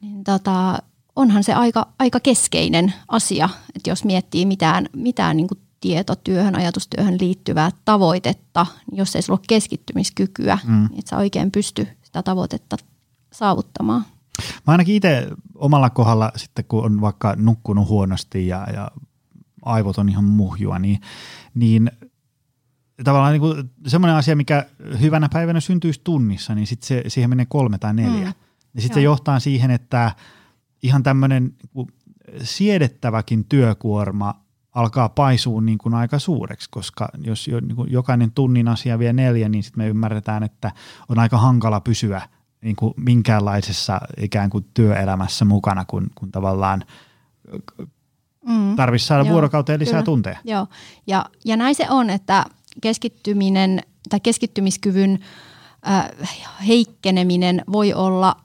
Niin 0.00 0.24
tota, 0.24 0.78
onhan 1.16 1.44
se 1.44 1.54
aika, 1.54 1.86
aika 1.98 2.20
keskeinen 2.20 2.94
asia, 3.08 3.48
että 3.76 3.90
jos 3.90 4.04
miettii 4.04 4.46
mitään, 4.46 4.88
mitään 4.96 5.36
niin 5.36 5.48
tietotyöhön, 5.84 6.56
ajatustyöhön 6.56 7.16
liittyvää 7.20 7.70
tavoitetta, 7.84 8.66
jos 8.92 9.16
ei 9.16 9.22
sulla 9.22 9.38
ole 9.38 9.44
keskittymiskykyä, 9.48 10.58
mm. 10.64 10.88
niin 10.90 10.98
et 10.98 11.06
sä 11.06 11.16
oikein 11.16 11.50
pysty 11.50 11.88
sitä 12.02 12.22
tavoitetta 12.22 12.76
saavuttamaan. 13.32 14.04
Mä 14.66 14.72
ainakin 14.72 14.94
itse 14.94 15.28
omalla 15.54 15.90
kohdalla 15.90 16.32
sitten, 16.36 16.64
kun 16.64 16.84
on 16.84 17.00
vaikka 17.00 17.34
nukkunut 17.36 17.88
huonosti 17.88 18.46
ja, 18.46 18.66
ja 18.72 18.90
aivot 19.62 19.98
on 19.98 20.08
ihan 20.08 20.24
muhjua, 20.24 20.78
niin, 20.78 21.00
niin 21.54 21.90
tavallaan 23.04 23.32
niin 23.32 23.40
kuin 23.40 23.70
semmoinen 23.86 24.16
asia, 24.16 24.36
mikä 24.36 24.66
hyvänä 25.00 25.28
päivänä 25.32 25.60
syntyisi 25.60 26.00
tunnissa, 26.04 26.54
niin 26.54 26.66
sitten 26.66 26.86
se, 26.86 27.02
siihen 27.08 27.30
menee 27.30 27.46
kolme 27.46 27.78
tai 27.78 27.94
neljä. 27.94 28.24
Mm. 28.24 28.34
Ja 28.74 28.80
sitten 28.80 28.94
se 28.94 29.02
johtaa 29.02 29.40
siihen, 29.40 29.70
että 29.70 30.12
ihan 30.82 31.02
tämmöinen 31.02 31.52
niin 31.74 31.86
siedettäväkin 32.42 33.44
työkuorma 33.44 34.43
alkaa 34.74 35.08
paisua 35.08 35.60
niin 35.60 35.78
kuin 35.78 35.94
aika 35.94 36.18
suureksi, 36.18 36.68
koska 36.70 37.08
jos 37.18 37.48
jo, 37.48 37.60
niin 37.60 37.76
kuin 37.76 37.92
jokainen 37.92 38.30
tunnin 38.30 38.68
asia 38.68 38.98
vie 38.98 39.12
neljä, 39.12 39.48
niin 39.48 39.62
sitten 39.62 39.84
me 39.84 39.88
ymmärretään, 39.88 40.42
että 40.42 40.72
on 41.08 41.18
aika 41.18 41.38
hankala 41.38 41.80
pysyä 41.80 42.22
niin 42.60 42.76
kuin 42.76 42.94
minkäänlaisessa 42.96 44.00
ikään 44.16 44.50
kuin 44.50 44.66
työelämässä 44.74 45.44
mukana, 45.44 45.84
kun, 45.84 46.06
kun 46.14 46.32
tavallaan 46.32 46.84
mm, 48.46 48.76
tarvitsisi 48.76 49.08
saada 49.08 49.24
joo, 49.24 49.32
vuorokauteen 49.32 49.80
lisää 49.80 49.92
kyllä, 49.92 50.04
tunteja. 50.04 50.38
Joo, 50.44 50.66
ja, 51.06 51.24
ja 51.44 51.56
näin 51.56 51.74
se 51.74 51.86
on, 51.90 52.10
että 52.10 52.44
keskittyminen 52.82 53.80
tai 54.08 54.20
keskittymiskyvyn 54.20 55.18
äh, 55.88 56.10
heikkeneminen 56.66 57.64
voi 57.72 57.92
olla 57.92 58.36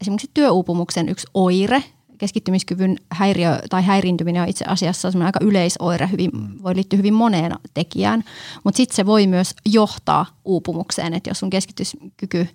esimerkiksi 0.00 0.30
työuupumuksen 0.34 1.08
yksi 1.08 1.26
oire. 1.34 1.84
Keskittymiskyvyn 2.18 2.96
häiriö 3.12 3.58
tai 3.70 3.82
häiriintyminen 3.82 4.42
on 4.42 4.48
itse 4.48 4.64
asiassa 4.64 5.08
aika 5.24 5.40
yleisoire, 5.42 6.08
hyvin, 6.12 6.30
mm. 6.34 6.48
voi 6.62 6.74
liittyä 6.74 6.96
hyvin 6.96 7.14
moneen 7.14 7.52
tekijään, 7.74 8.24
mutta 8.64 8.76
sitten 8.76 8.96
se 8.96 9.06
voi 9.06 9.26
myös 9.26 9.54
johtaa 9.66 10.26
uupumukseen, 10.44 11.14
että 11.14 11.30
jos 11.30 11.38
sun 11.38 11.50
keskityskyky 11.50 12.48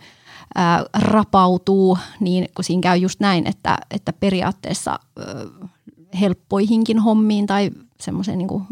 ää, 0.55 0.85
rapautuu, 0.93 1.97
niin 2.19 2.49
kun 2.55 2.63
siinä 2.63 2.81
käy 2.81 2.97
just 2.97 3.19
näin, 3.19 3.47
että, 3.47 3.77
että 3.91 4.13
periaatteessa 4.13 4.91
ää, 4.91 5.25
helppoihinkin 6.19 6.99
hommiin 6.99 7.47
tai 7.47 7.71
semmoiseen 8.01 8.37
niin 8.37 8.47
kuin 8.47 8.63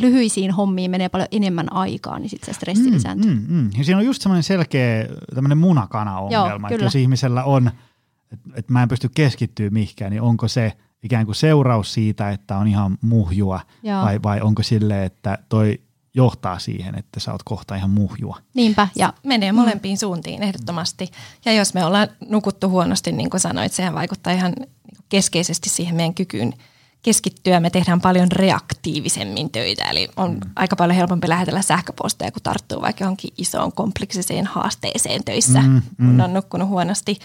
lyhyisiin 0.00 0.50
hommiin 0.50 0.90
menee 0.90 1.08
paljon 1.08 1.28
enemmän 1.32 1.72
aikaa, 1.72 2.18
niin 2.18 2.30
sitten 2.30 2.54
se 2.54 2.56
stressi 2.56 2.88
mm, 2.88 2.94
lisääntyy. 2.94 3.34
Mm, 3.34 3.46
mm. 3.48 3.70
Ja 3.78 3.84
siinä 3.84 3.98
on 3.98 4.04
just 4.04 4.22
semmoinen 4.22 4.42
selkeä 4.42 5.08
tämmöinen 5.34 5.58
munakana-ongelma, 5.58 6.68
Joo, 6.68 6.74
että 6.74 6.84
jos 6.84 6.94
ihmisellä 6.94 7.44
on, 7.44 7.70
että, 8.32 8.50
että 8.54 8.72
mä 8.72 8.82
en 8.82 8.88
pysty 8.88 9.10
keskittyä 9.14 9.70
mihinkään, 9.70 10.10
niin 10.10 10.22
onko 10.22 10.48
se 10.48 10.72
ikään 11.02 11.26
kuin 11.26 11.34
seuraus 11.34 11.94
siitä, 11.94 12.30
että 12.30 12.56
on 12.56 12.68
ihan 12.68 12.98
muhjua 13.00 13.60
vai, 14.02 14.22
vai 14.22 14.40
onko 14.40 14.62
sille, 14.62 15.04
että 15.04 15.38
toi 15.48 15.80
johtaa 16.14 16.58
siihen, 16.58 16.98
että 16.98 17.20
sä 17.20 17.32
oot 17.32 17.42
kohta 17.42 17.76
ihan 17.76 17.90
muhjua. 17.90 18.38
Niinpä. 18.54 18.88
Ja 18.96 19.12
menee 19.22 19.52
molempiin 19.52 19.98
suuntiin 19.98 20.42
ehdottomasti. 20.42 21.10
Ja 21.44 21.52
jos 21.52 21.74
me 21.74 21.84
ollaan 21.84 22.08
nukuttu 22.28 22.68
huonosti, 22.68 23.12
niin 23.12 23.30
kuin 23.30 23.40
sanoit, 23.40 23.72
sehän 23.72 23.94
vaikuttaa 23.94 24.32
ihan 24.32 24.54
keskeisesti 25.08 25.68
siihen 25.68 25.94
meidän 25.94 26.14
kykyyn 26.14 26.52
keskittyä. 27.02 27.60
Me 27.60 27.70
tehdään 27.70 28.00
paljon 28.00 28.32
reaktiivisemmin 28.32 29.50
töitä, 29.50 29.84
eli 29.84 30.08
on 30.16 30.30
mm. 30.30 30.40
aika 30.56 30.76
paljon 30.76 30.96
helpompi 30.96 31.28
lähetellä 31.28 31.62
sähköposteja, 31.62 32.32
kun 32.32 32.42
tarttuu 32.42 32.82
vaikka 32.82 33.04
johonkin 33.04 33.34
isoon 33.38 33.72
kompleksiseen 33.72 34.46
haasteeseen 34.46 35.24
töissä, 35.24 35.62
mm, 35.62 35.82
mm. 35.98 36.06
kun 36.06 36.20
on 36.20 36.34
nukkunut 36.34 36.68
huonosti. 36.68 37.18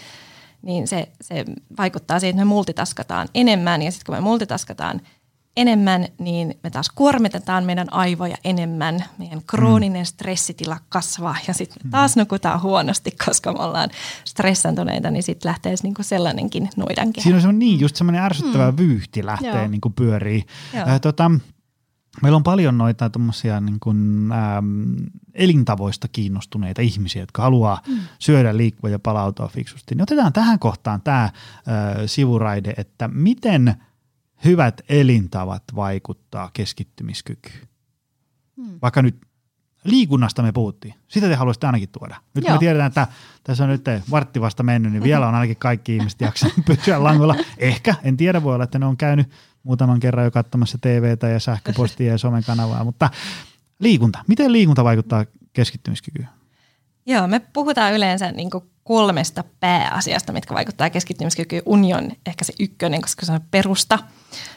Niin 0.62 0.88
se, 0.88 1.08
se 1.20 1.44
vaikuttaa 1.78 2.20
siihen, 2.20 2.34
että 2.34 2.44
me 2.44 2.48
multitaskataan 2.48 3.28
enemmän, 3.34 3.82
ja 3.82 3.90
sitten 3.90 4.06
kun 4.06 4.14
me 4.14 4.20
multitaskataan– 4.20 5.00
enemmän, 5.58 6.06
niin 6.18 6.54
me 6.62 6.70
taas 6.70 6.90
kuormitetaan 6.94 7.64
meidän 7.64 7.92
aivoja 7.92 8.36
enemmän, 8.44 9.04
meidän 9.18 9.42
krooninen 9.46 10.06
stressitila 10.06 10.78
kasvaa 10.88 11.36
ja 11.48 11.54
sitten 11.54 11.78
me 11.84 11.90
taas 11.90 12.16
nukutaan 12.16 12.62
huonosti, 12.62 13.10
koska 13.26 13.52
me 13.52 13.58
ollaan 13.58 13.90
stressantuneita, 14.24 15.10
niin 15.10 15.22
sitten 15.22 15.48
lähtee 15.48 15.74
niinku 15.82 16.02
sellainenkin 16.02 16.68
noidankehä. 16.76 17.22
Siinä 17.22 17.48
on 17.48 17.58
niin, 17.58 17.80
just 17.80 17.96
semmoinen 17.96 18.22
ärsyttävä 18.22 18.70
mm. 18.70 18.78
vyyhti 18.78 19.26
lähtee 19.26 19.68
niin 19.68 19.80
kuin 19.80 19.94
pyörii. 19.94 20.44
Äh, 20.74 21.00
tota, 21.00 21.30
meillä 22.22 22.36
on 22.36 22.42
paljon 22.42 22.78
noita 22.78 23.10
tuommoisia 23.10 23.60
niin 23.60 23.80
kuin, 23.80 24.32
ähm, 24.32 24.92
elintavoista 25.34 26.08
kiinnostuneita 26.08 26.82
ihmisiä, 26.82 27.22
jotka 27.22 27.42
haluaa 27.42 27.82
mm. 27.88 27.98
syödä, 28.18 28.56
liikkua 28.56 28.90
ja 28.90 28.98
palautua 28.98 29.48
fiksusti. 29.48 29.94
Niin 29.94 30.02
otetaan 30.02 30.32
tähän 30.32 30.58
kohtaan 30.58 31.02
tämä 31.02 31.24
äh, 31.24 31.32
sivuraide, 32.06 32.74
että 32.76 33.08
miten– 33.08 33.74
hyvät 34.44 34.80
elintavat 34.88 35.62
vaikuttaa 35.76 36.50
keskittymiskykyyn. 36.52 37.68
Hmm. 38.56 38.78
Vaikka 38.82 39.02
nyt 39.02 39.16
liikunnasta 39.84 40.42
me 40.42 40.52
puhuttiin. 40.52 40.94
Sitä 41.08 41.28
te 41.28 41.34
haluaisitte 41.34 41.66
ainakin 41.66 41.88
tuoda. 41.88 42.16
Nyt 42.34 42.44
Joo. 42.44 42.54
me 42.54 42.58
tiedetään, 42.58 42.88
että 42.88 43.06
tässä 43.44 43.64
on 43.64 43.70
nyt 43.70 43.84
vartti 44.10 44.40
vasta 44.40 44.62
mennyt, 44.62 44.92
niin 44.92 45.02
vielä 45.10 45.28
on 45.28 45.34
ainakin 45.34 45.56
kaikki 45.56 45.96
ihmiset 45.96 46.20
jaksanut 46.20 46.56
pysyä 46.66 47.02
langolla. 47.02 47.34
Ehkä, 47.58 47.94
en 48.02 48.16
tiedä, 48.16 48.42
voi 48.42 48.54
olla, 48.54 48.64
että 48.64 48.78
ne 48.78 48.86
on 48.86 48.96
käynyt 48.96 49.30
muutaman 49.62 50.00
kerran 50.00 50.24
jo 50.24 50.30
katsomassa 50.30 50.78
TVtä 50.80 51.28
ja 51.28 51.40
sähköpostia 51.40 52.12
ja 52.12 52.18
somen 52.18 52.44
kanavaa, 52.44 52.84
mutta 52.84 53.10
liikunta. 53.78 54.18
Miten 54.26 54.52
liikunta 54.52 54.84
vaikuttaa 54.84 55.24
keskittymiskykyyn? 55.52 56.28
Joo, 57.06 57.26
me 57.26 57.40
puhutaan 57.40 57.94
yleensä 57.94 58.32
niin 58.32 58.50
kolmesta 58.84 59.44
pääasiasta, 59.60 60.32
mitkä 60.32 60.54
vaikuttaa 60.54 60.90
keskittymiskykyyn. 60.90 61.62
Union 61.66 62.10
ehkä 62.26 62.44
se 62.44 62.52
ykkönen, 62.60 63.02
koska 63.02 63.26
se 63.26 63.32
on 63.32 63.40
perusta. 63.50 63.98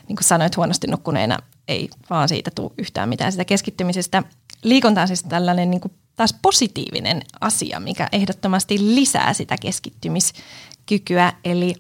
Niin 0.08 0.16
kuin 0.16 0.24
sanoit, 0.24 0.58
huonosti 0.58 0.88
nukkuneena 0.88 1.38
ei 1.68 1.90
vaan 2.10 2.30
siitä 2.30 2.52
tule 2.56 2.72
yhtään 2.78 3.10
mitään 3.10 3.32
sitä 3.32 3.46
keskittymisestä. 3.46 4.24
Liikunta 4.64 5.02
on 5.02 5.08
siis 5.08 5.24
tällainen 5.24 5.72
niin 5.72 5.82
kuin 5.82 5.94
taas 6.16 6.36
positiivinen 6.42 7.22
asia, 7.42 7.80
mikä 7.80 8.08
ehdottomasti 8.12 8.96
lisää 8.96 9.34
sitä 9.34 9.56
keskittymiskykyä. 9.62 11.34
Eli 11.46 11.76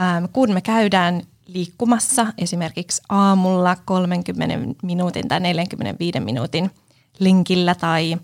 ähm, 0.00 0.24
kun 0.32 0.52
me 0.52 0.60
käydään 0.60 1.22
liikkumassa 1.46 2.26
esimerkiksi 2.38 3.02
aamulla 3.08 3.76
30 3.84 4.58
minuutin 4.82 5.28
tai 5.28 5.40
45 5.40 6.20
minuutin 6.20 6.70
linkillä 7.18 7.74
tai– 7.74 8.16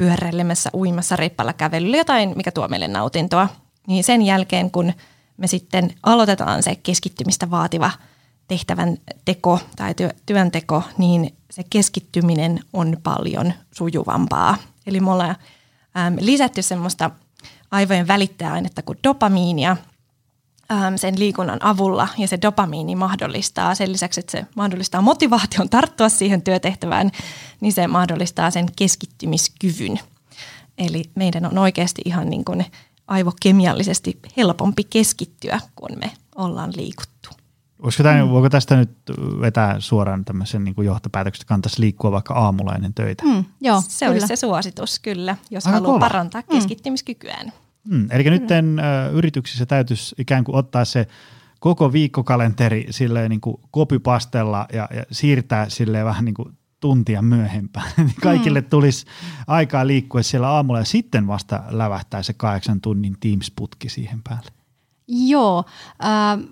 pyöräilemässä, 0.00 0.70
uimassa, 0.74 1.16
reippalla 1.16 1.52
kävelyllä, 1.52 1.96
jotain, 1.96 2.32
mikä 2.36 2.50
tuo 2.52 2.68
meille 2.68 2.88
nautintoa. 2.88 3.48
Niin 3.86 4.04
sen 4.04 4.22
jälkeen, 4.22 4.70
kun 4.70 4.92
me 5.36 5.46
sitten 5.46 5.94
aloitetaan 6.02 6.62
se 6.62 6.76
keskittymistä 6.76 7.50
vaativa 7.50 7.90
tehtävän 8.48 8.98
teko 9.24 9.58
tai 9.76 9.94
työ, 9.94 10.10
työnteko, 10.26 10.82
niin 10.98 11.34
se 11.50 11.62
keskittyminen 11.70 12.60
on 12.72 12.96
paljon 13.02 13.52
sujuvampaa. 13.72 14.56
Eli 14.86 15.00
me 15.00 15.10
ollaan 15.10 15.36
äm, 15.96 16.16
lisätty 16.20 16.62
semmoista 16.62 17.10
aivojen 17.70 18.08
välittäjäainetta 18.08 18.82
kuin 18.82 18.98
dopamiinia 19.04 19.76
äm, 20.72 20.96
sen 20.96 21.18
liikunnan 21.18 21.64
avulla, 21.64 22.08
ja 22.18 22.28
se 22.28 22.38
dopamiini 22.42 22.96
mahdollistaa 22.96 23.74
sen 23.74 23.92
lisäksi, 23.92 24.20
että 24.20 24.32
se 24.32 24.46
mahdollistaa 24.56 25.02
motivaation 25.02 25.68
tarttua 25.68 26.08
siihen 26.08 26.42
työtehtävään, 26.42 27.10
niin 27.60 27.72
se 27.72 27.86
mahdollistaa 27.86 28.50
sen 28.50 28.66
keskittymiskyvyn. 28.76 30.00
Eli 30.78 31.02
meidän 31.14 31.46
on 31.46 31.58
oikeasti 31.58 32.02
ihan 32.04 32.30
niin 32.30 32.44
kuin 32.44 32.66
aivokemiallisesti 33.08 34.18
helpompi 34.36 34.84
keskittyä, 34.84 35.60
kun 35.74 35.98
me 35.98 36.10
ollaan 36.36 36.72
liikuttu. 36.76 37.30
Voisiko 37.82 38.02
tämä, 38.02 38.24
mm. 38.24 38.30
Voiko 38.30 38.50
tästä 38.50 38.76
nyt 38.76 38.90
vetää 39.40 39.80
suoraan 39.80 40.24
tämmöisen 40.24 40.64
niin 40.64 40.74
johtopäätöksen, 40.84 41.40
että 41.42 41.48
kannattaisi 41.48 41.80
liikkua 41.80 42.12
vaikka 42.12 42.34
aamulla 42.34 42.74
ennen 42.74 42.94
töitä? 42.94 43.24
Mm, 43.24 43.44
joo, 43.60 43.82
se 43.88 44.06
kyllä. 44.06 44.12
olisi 44.12 44.26
se 44.26 44.36
suositus 44.36 44.98
kyllä, 44.98 45.36
jos 45.50 45.66
Aika 45.66 45.74
haluaa 45.74 45.92
kova. 45.92 46.00
parantaa 46.00 46.40
mm. 46.40 46.54
keskittymiskykyään. 46.54 47.46
Mm, 47.46 47.52
eli 48.10 48.30
nyt 48.30 48.42
uh, 48.42 49.16
yrityksissä 49.16 49.66
täytyisi 49.66 50.14
ikään 50.18 50.44
kuin 50.44 50.56
ottaa 50.56 50.84
se 50.84 51.06
koko 51.60 51.92
viikkokalenteri 51.92 52.86
silleen 52.90 53.30
niin 53.30 53.40
kuin 53.40 53.56
kopypastella 53.70 54.66
ja, 54.72 54.88
ja 54.94 55.04
siirtää 55.10 55.68
silleen 55.68 56.06
vähän 56.06 56.24
niin 56.24 56.34
kuin 56.34 56.58
tuntia 56.80 57.22
myöhempään. 57.22 57.90
Niin 57.96 58.14
kaikille 58.22 58.60
mm. 58.60 58.66
tulisi 58.70 59.06
aikaa 59.46 59.86
liikkua 59.86 60.22
siellä 60.22 60.48
aamulla 60.48 60.78
ja 60.78 60.84
sitten 60.84 61.26
vasta 61.26 61.62
lävähtää 61.68 62.22
se 62.22 62.32
kahdeksan 62.32 62.80
tunnin 62.80 63.16
Teams-putki 63.20 63.88
siihen 63.88 64.22
päälle. 64.22 64.50
Joo, 65.08 65.64
äh, 66.04 66.48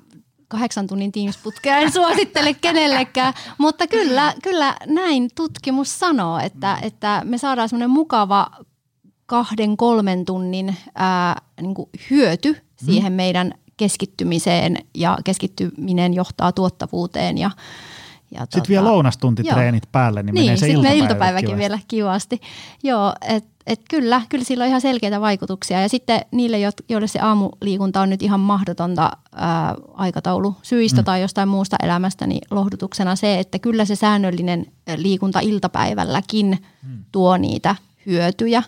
kahdeksan 0.49 0.87
tunnin 0.87 1.12
Teams-putkea 1.12 1.78
en 1.78 1.92
suosittele 1.99 2.54
kenellekään, 2.54 3.35
mutta 3.58 3.87
kyllä, 3.87 4.35
kyllä 4.42 4.76
näin 4.87 5.30
tutkimus 5.35 5.99
sanoo, 5.99 6.38
että, 6.38 6.78
että 6.82 7.23
me 7.25 7.38
saadaan 7.38 7.68
semmoinen 7.68 7.90
mukava 7.90 8.50
kahden, 9.28 9.76
kolmen 9.76 10.25
tunnin 10.25 10.76
ää, 10.94 11.42
niin 11.61 11.75
kuin 11.75 11.88
hyöty 12.11 12.56
siihen 12.76 13.12
meidän 13.12 13.54
keskittymiseen 13.76 14.76
ja 14.94 15.18
keskittyminen 15.25 16.14
johtaa 16.14 16.52
tuottavuuteen 16.52 17.38
ja, 17.38 17.50
ja 18.30 18.40
Sitten 18.40 18.61
tota, 18.61 18.68
vielä 18.68 18.85
lounastuntitreenit 18.85 19.85
joo. 19.85 19.90
päälle, 19.92 20.23
niin, 20.23 20.35
niin 20.35 20.44
menee 20.44 20.56
se 20.56 20.68
iltapäiväkin, 20.68 21.02
iltapäiväkin 21.02 21.56
vielä 21.56 21.78
kivasti. 21.88 22.40
Joo, 22.82 23.14
että 23.28 23.50
et 23.66 23.80
kyllä, 23.90 24.23
kyllä 24.28 24.44
sillä 24.44 24.64
on 24.64 24.68
ihan 24.68 24.80
selkeitä 24.80 25.20
vaikutuksia. 25.20 25.82
Ja 25.82 25.88
sitten 25.88 26.20
niille, 26.30 26.56
joille 26.88 27.06
se 27.06 27.20
aamuliikunta 27.20 28.00
on 28.00 28.11
nyt 28.11 28.23
ihan 28.23 28.40
mahdotonta 28.40 29.11
ää, 29.35 29.75
aikataulu 29.94 30.56
syistä 30.62 31.00
mm. 31.00 31.04
tai 31.04 31.20
jostain 31.20 31.49
muusta 31.49 31.76
elämästä, 31.82 32.26
niin 32.26 32.40
lohdutuksena 32.50 33.16
se, 33.16 33.38
että 33.38 33.58
kyllä 33.58 33.85
se 33.85 33.97
säännöllinen 33.97 34.66
liikunta 34.97 35.40
iltapäivälläkin 35.40 36.58
mm. 36.87 37.04
tuo 37.12 37.37
niitä 37.37 37.76
hyötyjä. 38.06 38.62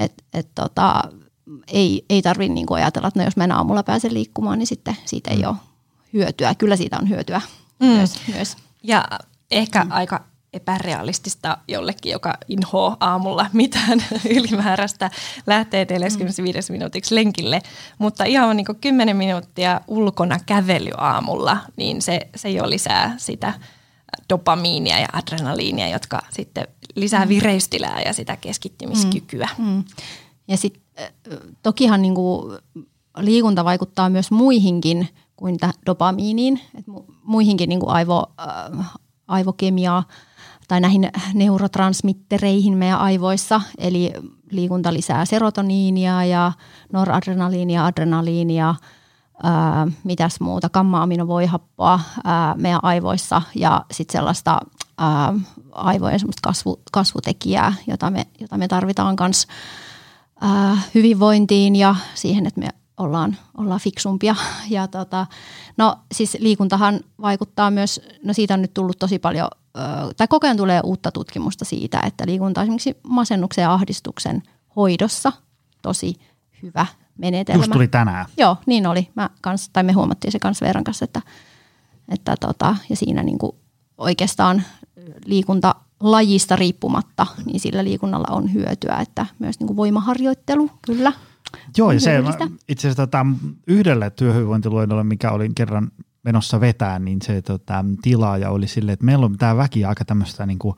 Et, 0.00 0.24
et 0.34 0.48
tota, 0.54 1.02
ei, 1.68 2.04
ei 2.10 2.22
tarvitse 2.22 2.54
niinku 2.54 2.74
ajatella, 2.74 3.08
että 3.08 3.20
no 3.20 3.24
jos 3.24 3.36
mä 3.36 3.44
en 3.44 3.52
aamulla 3.52 3.82
pääse 3.82 4.12
liikkumaan, 4.12 4.58
niin 4.58 4.66
sitten 4.66 4.96
siitä 5.04 5.30
ei 5.30 5.42
mm. 5.42 5.48
ole 5.48 5.56
hyötyä. 6.12 6.54
Kyllä 6.54 6.76
siitä 6.76 6.98
on 6.98 7.08
hyötyä 7.08 7.40
mm. 7.80 7.86
myös, 7.86 8.20
myös. 8.34 8.56
Ja 8.82 9.04
ehkä 9.50 9.84
mm. 9.84 9.90
aika 9.90 10.24
epärealistista 10.52 11.58
jollekin, 11.68 12.12
joka 12.12 12.34
inhoaa 12.48 12.96
aamulla 13.00 13.46
mitään 13.52 14.04
ylimääräistä, 14.36 15.10
lähtee 15.46 15.86
45 15.90 16.72
mm. 16.72 16.72
minuutiksi 16.72 17.14
lenkille. 17.14 17.62
Mutta 17.98 18.24
ihan 18.24 18.56
niin 18.56 18.66
kuin 18.66 18.78
10 18.80 19.16
minuuttia 19.16 19.80
ulkona 19.88 20.38
kävely 20.46 20.90
aamulla, 20.96 21.58
niin 21.76 22.02
se, 22.02 22.20
se 22.36 22.50
jo 22.50 22.70
lisää 22.70 23.14
sitä 23.16 23.54
dopamiinia 24.28 24.98
ja 24.98 25.08
adrenaliinia, 25.12 25.88
jotka 25.88 26.20
sitten 26.30 26.68
lisää 26.94 27.24
mm. 27.24 27.28
vireystilää 27.28 28.02
ja 28.02 28.12
sitä 28.12 28.36
keskittymiskykyä. 28.36 29.48
Mm. 29.58 29.64
Mm. 29.64 29.84
Ja 30.48 30.56
sitten 30.56 30.82
tokihan 31.62 32.02
niin 32.02 32.14
kuin 32.14 32.58
liikunta 33.18 33.64
vaikuttaa 33.64 34.10
myös 34.10 34.30
muihinkin 34.30 35.08
kuin 35.36 35.58
dopamiiniin, 35.86 36.60
et 36.78 36.84
muihinkin 37.22 37.68
niin 37.68 37.80
kuin 37.80 37.90
aivo, 37.90 38.32
äh, 38.40 38.86
aivokemiaa 39.28 40.04
tai 40.68 40.80
näihin 40.80 41.10
neurotransmittereihin 41.34 42.76
meidän 42.76 42.98
aivoissa. 42.98 43.60
Eli 43.78 44.12
liikunta 44.50 44.92
lisää 44.92 45.24
serotoniinia 45.24 46.24
ja 46.24 46.52
noradrenaliinia, 46.92 47.86
adrenaliinia, 47.86 48.74
ää, 49.42 49.88
mitäs 50.04 50.40
muuta, 50.40 50.68
gamma-aminovoihappoa 50.68 52.00
ää, 52.24 52.54
meidän 52.54 52.80
aivoissa 52.82 53.42
ja 53.54 53.84
sitten 53.90 54.18
sellaista 54.18 54.60
ää, 54.98 55.34
aivojen 55.72 56.20
semmoista 56.20 56.48
kasvu, 56.48 56.80
kasvutekijää, 56.92 57.74
jota 57.86 58.10
me, 58.10 58.26
jota 58.40 58.58
me 58.58 58.68
tarvitaan 58.68 59.16
myös 59.20 59.46
hyvinvointiin 60.94 61.76
ja 61.76 61.94
siihen, 62.14 62.46
että 62.46 62.60
me 62.60 62.68
ollaan, 62.96 63.36
ollaan 63.58 63.80
fiksumpia. 63.80 64.36
Ja 64.70 64.88
tota, 64.88 65.26
no 65.76 65.96
siis 66.12 66.36
liikuntahan 66.40 67.00
vaikuttaa 67.20 67.70
myös, 67.70 68.00
no 68.24 68.32
siitä 68.32 68.54
on 68.54 68.62
nyt 68.62 68.74
tullut 68.74 68.98
tosi 68.98 69.18
paljon, 69.18 69.48
tai 70.16 70.28
koko 70.28 70.46
ajan 70.46 70.56
tulee 70.56 70.80
uutta 70.84 71.12
tutkimusta 71.12 71.64
siitä, 71.64 72.00
että 72.06 72.26
liikunta 72.26 72.62
esimerkiksi 72.62 72.96
masennuksen 73.02 73.62
ja 73.62 73.72
ahdistuksen 73.72 74.42
hoidossa 74.76 75.32
tosi 75.82 76.14
hyvä 76.62 76.86
menetelmä. 77.20 77.58
Just 77.58 77.72
tuli 77.72 77.88
tänään. 77.88 78.26
Joo, 78.36 78.56
niin 78.66 78.86
oli. 78.86 79.08
Mä 79.14 79.30
kans, 79.40 79.68
tai 79.72 79.82
me 79.82 79.92
huomattiin 79.92 80.32
se 80.32 80.38
kanssa 80.38 80.64
Veeran 80.64 80.84
kanssa, 80.84 81.04
että, 81.04 81.22
että 82.08 82.34
tota, 82.40 82.76
ja 82.90 82.96
siinä 82.96 83.22
niinku 83.22 83.58
oikeastaan 83.98 84.62
liikunta 85.24 85.74
lajista 86.00 86.56
riippumatta, 86.56 87.26
niin 87.46 87.60
sillä 87.60 87.84
liikunnalla 87.84 88.28
on 88.30 88.52
hyötyä, 88.54 88.96
että 88.96 89.26
myös 89.38 89.60
niin 89.60 89.66
kuin 89.66 89.76
voimaharjoittelu, 89.76 90.70
kyllä. 90.82 91.12
Joo, 91.76 91.92
ja 91.92 92.00
se 92.00 92.22
itse 92.68 92.88
asiassa 92.88 93.06
tota, 93.06 93.26
yhdelle 93.66 94.10
työhyvinvointiluennolle, 94.10 95.04
mikä 95.04 95.30
olin 95.30 95.54
kerran 95.54 95.90
menossa 96.22 96.60
vetää, 96.60 96.98
niin 96.98 97.22
se 97.22 97.42
tota, 97.42 97.84
tilaaja 98.02 98.50
oli 98.50 98.66
silleen, 98.66 98.92
että 98.92 99.04
meillä 99.04 99.26
on 99.26 99.36
tämä 99.36 99.56
väki 99.56 99.84
aika 99.84 100.04
tämmöistä 100.04 100.46
niin 100.46 100.58
kuin 100.58 100.76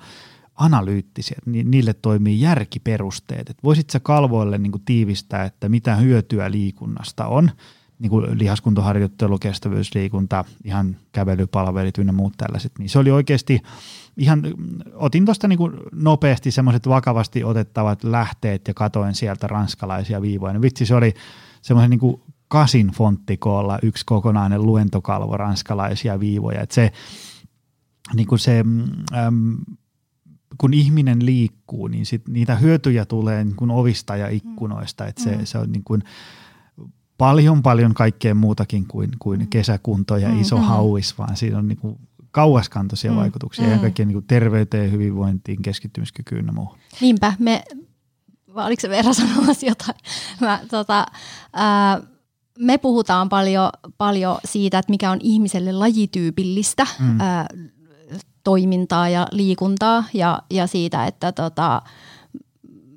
analyyttisiä, 0.62 1.38
ni, 1.46 1.62
niille 1.62 1.94
toimii 1.94 2.40
järkiperusteet. 2.40 3.51
Et 3.51 3.59
voisit 3.64 3.90
sä 3.90 4.01
kalvoille 4.01 4.59
niin 4.59 4.72
kuin 4.72 4.83
tiivistää, 4.85 5.44
että 5.44 5.68
mitä 5.68 5.96
hyötyä 5.96 6.51
liikunnasta 6.51 7.27
on, 7.27 7.51
niin 7.98 8.11
kuin 8.11 8.38
lihaskuntoharjoittelu, 8.38 9.38
kestävyysliikunta, 9.38 10.44
ihan 10.64 10.96
kävelypalvelut 11.12 11.98
ynnä 11.98 12.12
muut 12.12 12.35
tällaiset, 12.37 12.72
niin 12.79 12.88
se 12.88 12.98
oli 12.98 13.11
oikeasti– 13.11 13.61
ihan 14.16 14.42
otin 14.94 15.25
tuosta 15.25 15.48
niin 15.48 15.59
nopeasti 15.92 16.51
semmoiset 16.51 16.88
vakavasti 16.88 17.44
otettavat 17.44 18.05
lähteet 18.05 18.68
ja 18.68 18.75
katoin 18.75 19.14
sieltä 19.14 19.46
ranskalaisia 19.46 20.22
viivoja. 20.22 20.53
No 20.53 20.62
vitsi, 20.62 20.87
se 20.87 20.94
oli 20.94 21.14
semmoisen 21.62 21.90
niin 21.90 22.22
kasin 22.48 22.90
fonttikoolla 22.90 23.79
yksi 23.83 24.07
kokonainen 24.07 24.62
luentokalvo 24.62 25.37
ranskalaisia 25.37 26.20
viivoja. 26.20 26.61
Et 26.61 26.70
se, 26.70 26.92
niin 28.14 28.27
kuin 28.27 28.38
se 28.38 28.64
äm, 29.12 29.57
kun 30.59 30.75
ihminen 30.75 31.27
liikkuu, 31.27 31.87
niin 31.87 32.07
sit 32.07 32.29
niitä 32.29 32.57
hyötyjä 32.57 33.05
tulee 33.05 33.45
niin 33.45 33.57
kuin 33.57 33.71
ovista 33.71 34.17
ja 34.17 34.29
ikkunoista. 34.29 35.07
Et 35.07 35.19
se, 35.19 35.37
mm. 35.37 35.45
se 35.45 35.59
on 35.59 35.73
niin 35.73 35.85
kuin 35.85 36.03
paljon 37.19 37.62
paljon 37.62 37.95
kaikkea 37.95 38.35
muutakin 38.35 38.87
kuin, 38.87 39.11
kuin 39.19 39.41
mm. 39.41 39.47
kesäkunto 39.47 40.17
ja 40.17 40.41
iso 40.41 40.57
mm. 40.57 40.62
hauis, 40.62 41.19
vaan 41.19 41.37
siinä 41.37 41.59
on 41.59 41.69
niin 41.69 41.79
kuin 41.79 41.99
kauaskantoisia 42.31 43.11
mm. 43.11 43.17
vaikutuksia 43.17 43.67
mm. 43.67 43.73
ja 43.73 43.79
kaikkien 43.79 44.09
niin 44.09 44.25
terveyteen, 44.27 44.93
hyvinvointiin, 44.93 45.62
keskittymiskykyyn 45.62 46.47
ja 46.47 46.53
muuhun. 46.53 46.79
Niinpä, 47.01 47.33
me, 47.38 47.62
vai 48.55 48.67
oliko 48.67 48.81
se 48.81 48.88
Veera 48.88 49.12
sanomassa 49.23 49.67
jotain? 49.67 49.99
Mä, 50.41 50.61
tota, 50.71 51.07
ää, 51.53 52.01
me 52.59 52.79
puhutaan 52.79 53.29
paljon, 53.29 53.71
paljon 53.99 54.38
siitä, 54.45 54.79
että 54.79 54.91
mikä 54.91 55.11
on 55.11 55.19
ihmiselle 55.23 55.73
lajityypillistä 55.73 56.87
mm. 56.99 57.21
ää, 57.21 57.47
toimintaa 58.44 59.09
ja 59.09 59.26
liikuntaa 59.31 60.05
ja, 60.14 60.42
ja 60.50 60.66
siitä, 60.66 61.07
että 61.07 61.33
tota, 61.33 61.83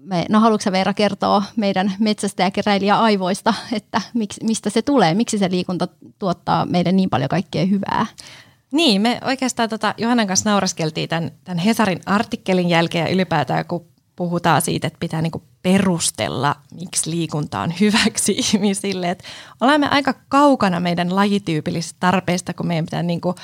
me, 0.06 0.26
no 0.30 0.40
haluatko 0.40 0.72
Veera 0.72 0.94
kertoa 0.94 1.44
meidän 1.56 1.94
metsästäjäkeräilijä 2.00 3.00
aivoista, 3.00 3.54
että 3.72 4.02
miksi, 4.14 4.44
mistä 4.44 4.70
se 4.70 4.82
tulee, 4.82 5.14
miksi 5.14 5.38
se 5.38 5.52
liikunta 5.52 5.88
tuottaa 6.20 6.66
meille 6.66 6.92
niin 6.92 7.10
paljon 7.10 7.30
kaikkea 7.30 7.66
hyvää? 7.66 8.06
Niin, 8.72 9.02
me 9.02 9.20
oikeastaan 9.26 9.70
tota 9.70 9.94
Johannan 9.98 10.28
kanssa 10.28 10.50
nauraskeltiin 10.50 11.10
tämän, 11.10 11.32
tämän 11.44 11.58
Hesarin 11.58 12.00
artikkelin 12.06 12.70
jälkeen 12.70 13.08
ja 13.08 13.14
ylipäätään 13.14 13.66
kun 13.66 13.86
puhutaan 14.16 14.62
siitä, 14.62 14.88
että 14.88 15.00
pitää 15.00 15.22
niinku 15.22 15.44
perustella, 15.62 16.56
miksi 16.74 17.10
liikunta 17.10 17.60
on 17.60 17.74
hyväksi 17.80 18.32
ihmisille. 18.54 19.10
Et 19.10 19.24
olemme 19.62 19.88
aika 19.88 20.14
kaukana 20.30 20.80
meidän 20.80 21.16
lajityypillisistä 21.16 21.98
tarpeista, 22.00 22.54
kun 22.54 22.68
meidän 22.68 22.86
pitää 22.86 23.04
niinku, 23.04 23.36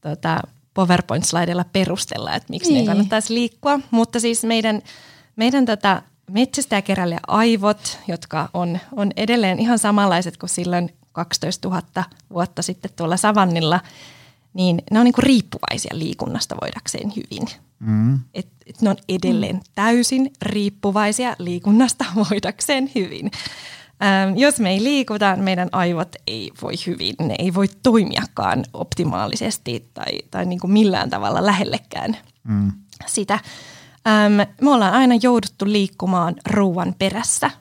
tota, 0.00 0.40
PowerPoint-slaidilla 0.86 1.64
perustella, 1.72 2.34
että 2.34 2.50
miksi 2.50 2.68
niin. 2.68 2.80
meidän 2.80 2.96
kannattaisi 2.96 3.34
liikkua. 3.34 3.80
Mutta 3.90 4.20
siis 4.20 4.44
meidän, 4.44 4.82
meidän 5.36 5.66
tota, 5.66 6.02
metsästäjäkeräilijä 6.30 7.20
aivot, 7.26 7.98
jotka 8.08 8.48
on, 8.54 8.78
on 8.96 9.10
edelleen 9.16 9.58
ihan 9.58 9.78
samanlaiset 9.78 10.36
kuin 10.36 10.50
silloin 10.50 10.94
12 11.12 11.68
000 11.68 11.82
vuotta 12.30 12.62
sitten 12.62 12.90
tuolla 12.96 13.16
savannilla– 13.16 13.80
niin 14.54 14.82
ne 14.90 14.98
on 14.98 15.04
niin 15.04 15.14
kuin 15.14 15.22
riippuvaisia 15.22 15.90
liikunnasta 15.92 16.56
voidakseen 16.60 17.12
hyvin. 17.16 17.48
Mm. 17.78 18.20
Et, 18.34 18.48
et 18.66 18.82
ne 18.82 18.90
on 18.90 18.96
edelleen 19.08 19.60
täysin 19.74 20.32
riippuvaisia 20.42 21.36
liikunnasta 21.38 22.04
voidakseen 22.30 22.90
hyvin. 22.94 23.30
Ähm, 24.02 24.38
jos 24.38 24.60
me 24.60 24.70
ei 24.70 24.82
liikuta, 24.84 25.36
meidän 25.36 25.68
aivot 25.72 26.16
ei 26.26 26.50
voi 26.62 26.72
hyvin, 26.86 27.14
ne 27.20 27.34
ei 27.38 27.54
voi 27.54 27.66
toimiakaan 27.82 28.64
optimaalisesti 28.72 29.90
tai, 29.94 30.18
tai 30.30 30.46
niin 30.46 30.60
kuin 30.60 30.72
millään 30.72 31.10
tavalla 31.10 31.46
lähellekään 31.46 32.16
mm. 32.44 32.72
sitä. 33.06 33.38
Ähm, 34.08 34.32
me 34.60 34.70
ollaan 34.70 34.94
aina 34.94 35.14
jouduttu 35.22 35.64
liikkumaan 35.66 36.34
ruoan 36.46 36.94
perässä– 36.98 37.50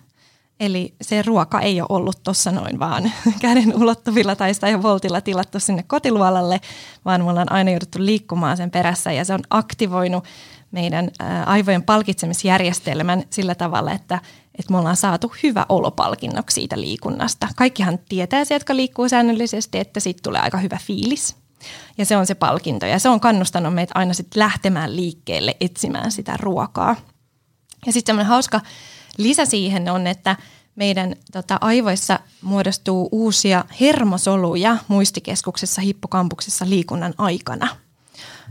Eli 0.59 0.93
se 1.01 1.21
ruoka 1.21 1.59
ei 1.61 1.81
ole 1.81 1.87
ollut 1.89 2.23
tuossa 2.23 2.51
noin 2.51 2.79
vaan 2.79 3.11
käden 3.41 3.75
ulottuvilla 3.75 4.35
tai 4.35 4.53
sitä 4.53 4.67
ei 4.67 4.81
voltilla 4.81 5.21
tilattu 5.21 5.59
sinne 5.59 5.83
kotiluolalle, 5.87 6.61
vaan 7.05 7.23
me 7.23 7.29
ollaan 7.29 7.51
aina 7.51 7.71
jouduttu 7.71 7.99
liikkumaan 8.01 8.57
sen 8.57 8.71
perässä 8.71 9.11
ja 9.11 9.25
se 9.25 9.33
on 9.33 9.39
aktivoinut 9.49 10.23
meidän 10.71 11.09
aivojen 11.45 11.83
palkitsemisjärjestelmän 11.83 13.23
sillä 13.29 13.55
tavalla, 13.55 13.91
että, 13.91 14.19
että 14.59 14.71
me 14.73 14.77
ollaan 14.77 14.95
saatu 14.95 15.33
hyvä 15.43 15.65
olopalkinnoksi 15.69 16.53
siitä 16.53 16.81
liikunnasta. 16.81 17.47
Kaikkihan 17.55 17.99
tietää 18.09 18.45
se, 18.45 18.55
jotka 18.55 18.75
liikkuu 18.75 19.09
säännöllisesti, 19.09 19.79
että 19.79 19.99
siitä 19.99 20.19
tulee 20.23 20.41
aika 20.41 20.57
hyvä 20.57 20.77
fiilis. 20.81 21.35
Ja 21.97 22.05
se 22.05 22.17
on 22.17 22.25
se 22.25 22.35
palkinto 22.35 22.85
ja 22.85 22.99
se 22.99 23.09
on 23.09 23.19
kannustanut 23.19 23.73
meitä 23.73 23.91
aina 23.95 24.13
sitten 24.13 24.39
lähtemään 24.39 24.95
liikkeelle 24.95 25.57
etsimään 25.61 26.11
sitä 26.11 26.37
ruokaa. 26.39 26.95
Ja 27.85 27.93
sitten 27.93 28.11
semmoinen 28.11 28.29
hauska 28.29 28.61
lisä 29.17 29.45
siihen 29.45 29.89
on, 29.89 30.07
että 30.07 30.35
meidän 30.75 31.15
tota, 31.31 31.57
aivoissa 31.61 32.19
muodostuu 32.41 33.09
uusia 33.11 33.65
hermosoluja 33.81 34.77
muistikeskuksessa 34.87 35.81
hippokampuksessa 35.81 36.65
liikunnan 36.69 37.13
aikana. 37.17 37.67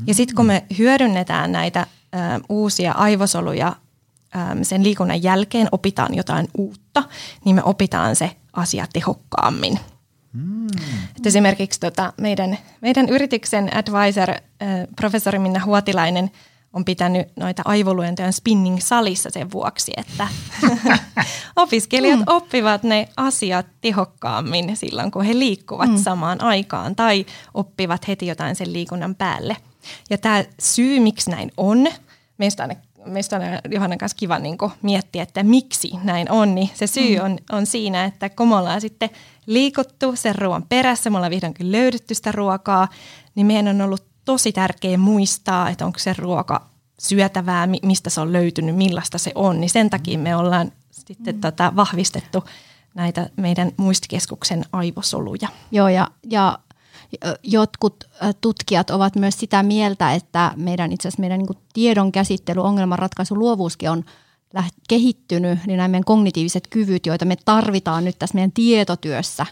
Ja 0.06 0.14
sitten 0.14 0.36
kun 0.36 0.46
me 0.46 0.66
hyödynnetään 0.78 1.52
näitä 1.52 1.86
ö, 2.14 2.18
uusia 2.48 2.92
aivosoluja 2.92 3.76
sen 4.62 4.84
liikunnan 4.84 5.22
jälkeen, 5.22 5.68
opitaan 5.72 6.14
jotain 6.14 6.48
uutta, 6.58 7.04
niin 7.44 7.56
me 7.56 7.62
opitaan 7.64 8.16
se 8.16 8.30
asia 8.52 8.86
tehokkaammin. 8.92 9.80
Mm. 10.32 10.66
Et 11.16 11.26
esimerkiksi 11.26 11.80
tota, 11.80 12.12
meidän, 12.20 12.58
meidän 12.80 13.08
yrityksen 13.08 13.76
advisor, 13.76 14.30
äh, 14.30 14.38
professori 14.96 15.38
Minna 15.38 15.64
Huotilainen, 15.64 16.30
on 16.72 16.84
pitänyt 16.84 17.28
noita 17.36 17.62
aivoluentoja 17.64 18.32
spinning-salissa 18.32 19.30
sen 19.30 19.50
vuoksi, 19.52 19.92
että 19.96 20.28
opiskelijat 21.56 22.18
mm. 22.18 22.24
oppivat 22.26 22.82
ne 22.82 23.08
asiat 23.16 23.66
tehokkaammin 23.80 24.76
silloin, 24.76 25.10
kun 25.10 25.24
he 25.24 25.38
liikkuvat 25.38 25.90
mm. 25.90 25.96
samaan 25.96 26.40
aikaan 26.40 26.96
tai 26.96 27.26
oppivat 27.54 28.08
heti 28.08 28.26
jotain 28.26 28.56
sen 28.56 28.72
liikunnan 28.72 29.14
päälle. 29.14 29.56
Ja 30.10 30.18
tämä 30.18 30.44
syy, 30.60 31.00
miksi 31.00 31.30
näin 31.30 31.52
on, 31.56 31.86
meistä 32.38 32.64
on, 32.64 32.76
meistä 33.06 33.36
on 33.36 33.42
Johannan 33.72 33.98
kanssa 33.98 34.16
kiva 34.16 34.38
niin 34.38 34.58
miettiä, 34.82 35.22
että 35.22 35.42
miksi 35.42 35.90
näin 36.04 36.30
on, 36.30 36.54
niin 36.54 36.70
se 36.74 36.86
syy 36.86 37.18
mm. 37.18 37.24
on, 37.24 37.38
on 37.52 37.66
siinä, 37.66 38.04
että 38.04 38.28
kun 38.28 38.48
me 38.48 38.56
ollaan 38.56 38.80
sitten 38.80 39.10
liikuttu 39.46 40.16
sen 40.16 40.34
ruoan 40.34 40.64
perässä, 40.68 41.10
me 41.10 41.16
ollaan 41.16 41.30
vihdoinkin 41.30 41.72
löydetty 41.72 42.14
sitä 42.14 42.32
ruokaa, 42.32 42.88
niin 43.34 43.46
meidän 43.46 43.68
on 43.68 43.80
ollut 43.80 44.04
tosi 44.24 44.52
tärkeää 44.52 44.98
muistaa, 44.98 45.70
että 45.70 45.86
onko 45.86 45.98
se 45.98 46.14
ruoka 46.18 46.66
syötävää, 46.98 47.68
mistä 47.82 48.10
se 48.10 48.20
on 48.20 48.32
löytynyt, 48.32 48.76
millaista 48.76 49.18
se 49.18 49.32
on, 49.34 49.60
niin 49.60 49.70
sen 49.70 49.90
takia 49.90 50.18
me 50.18 50.36
ollaan 50.36 50.72
sitten 50.90 51.34
mm. 51.34 51.40
tota 51.40 51.72
vahvistettu 51.76 52.44
näitä 52.94 53.30
meidän 53.36 53.72
muistikeskuksen 53.76 54.64
aivosoluja. 54.72 55.48
Joo, 55.70 55.88
ja, 55.88 56.08
ja 56.30 56.58
jotkut 57.42 58.04
tutkijat 58.40 58.90
ovat 58.90 59.16
myös 59.16 59.38
sitä 59.38 59.62
mieltä, 59.62 60.14
että 60.14 60.52
meidän 60.56 60.92
itse 60.92 61.08
asiassa 61.08 61.20
meidän 61.20 61.38
niin 61.38 61.58
tiedon 61.72 62.12
käsittely, 62.12 62.60
ongelmanratkaisu, 62.60 63.38
luovuuskin 63.38 63.90
on 63.90 64.04
kehittynyt, 64.88 65.58
niin 65.66 65.76
nämä 65.76 65.88
meidän 65.88 66.04
kognitiiviset 66.04 66.66
kyvyt, 66.70 67.06
joita 67.06 67.24
me 67.24 67.36
tarvitaan 67.44 68.04
nyt 68.04 68.18
tässä 68.18 68.34
meidän 68.34 68.52
tietotyössä, 68.52 69.46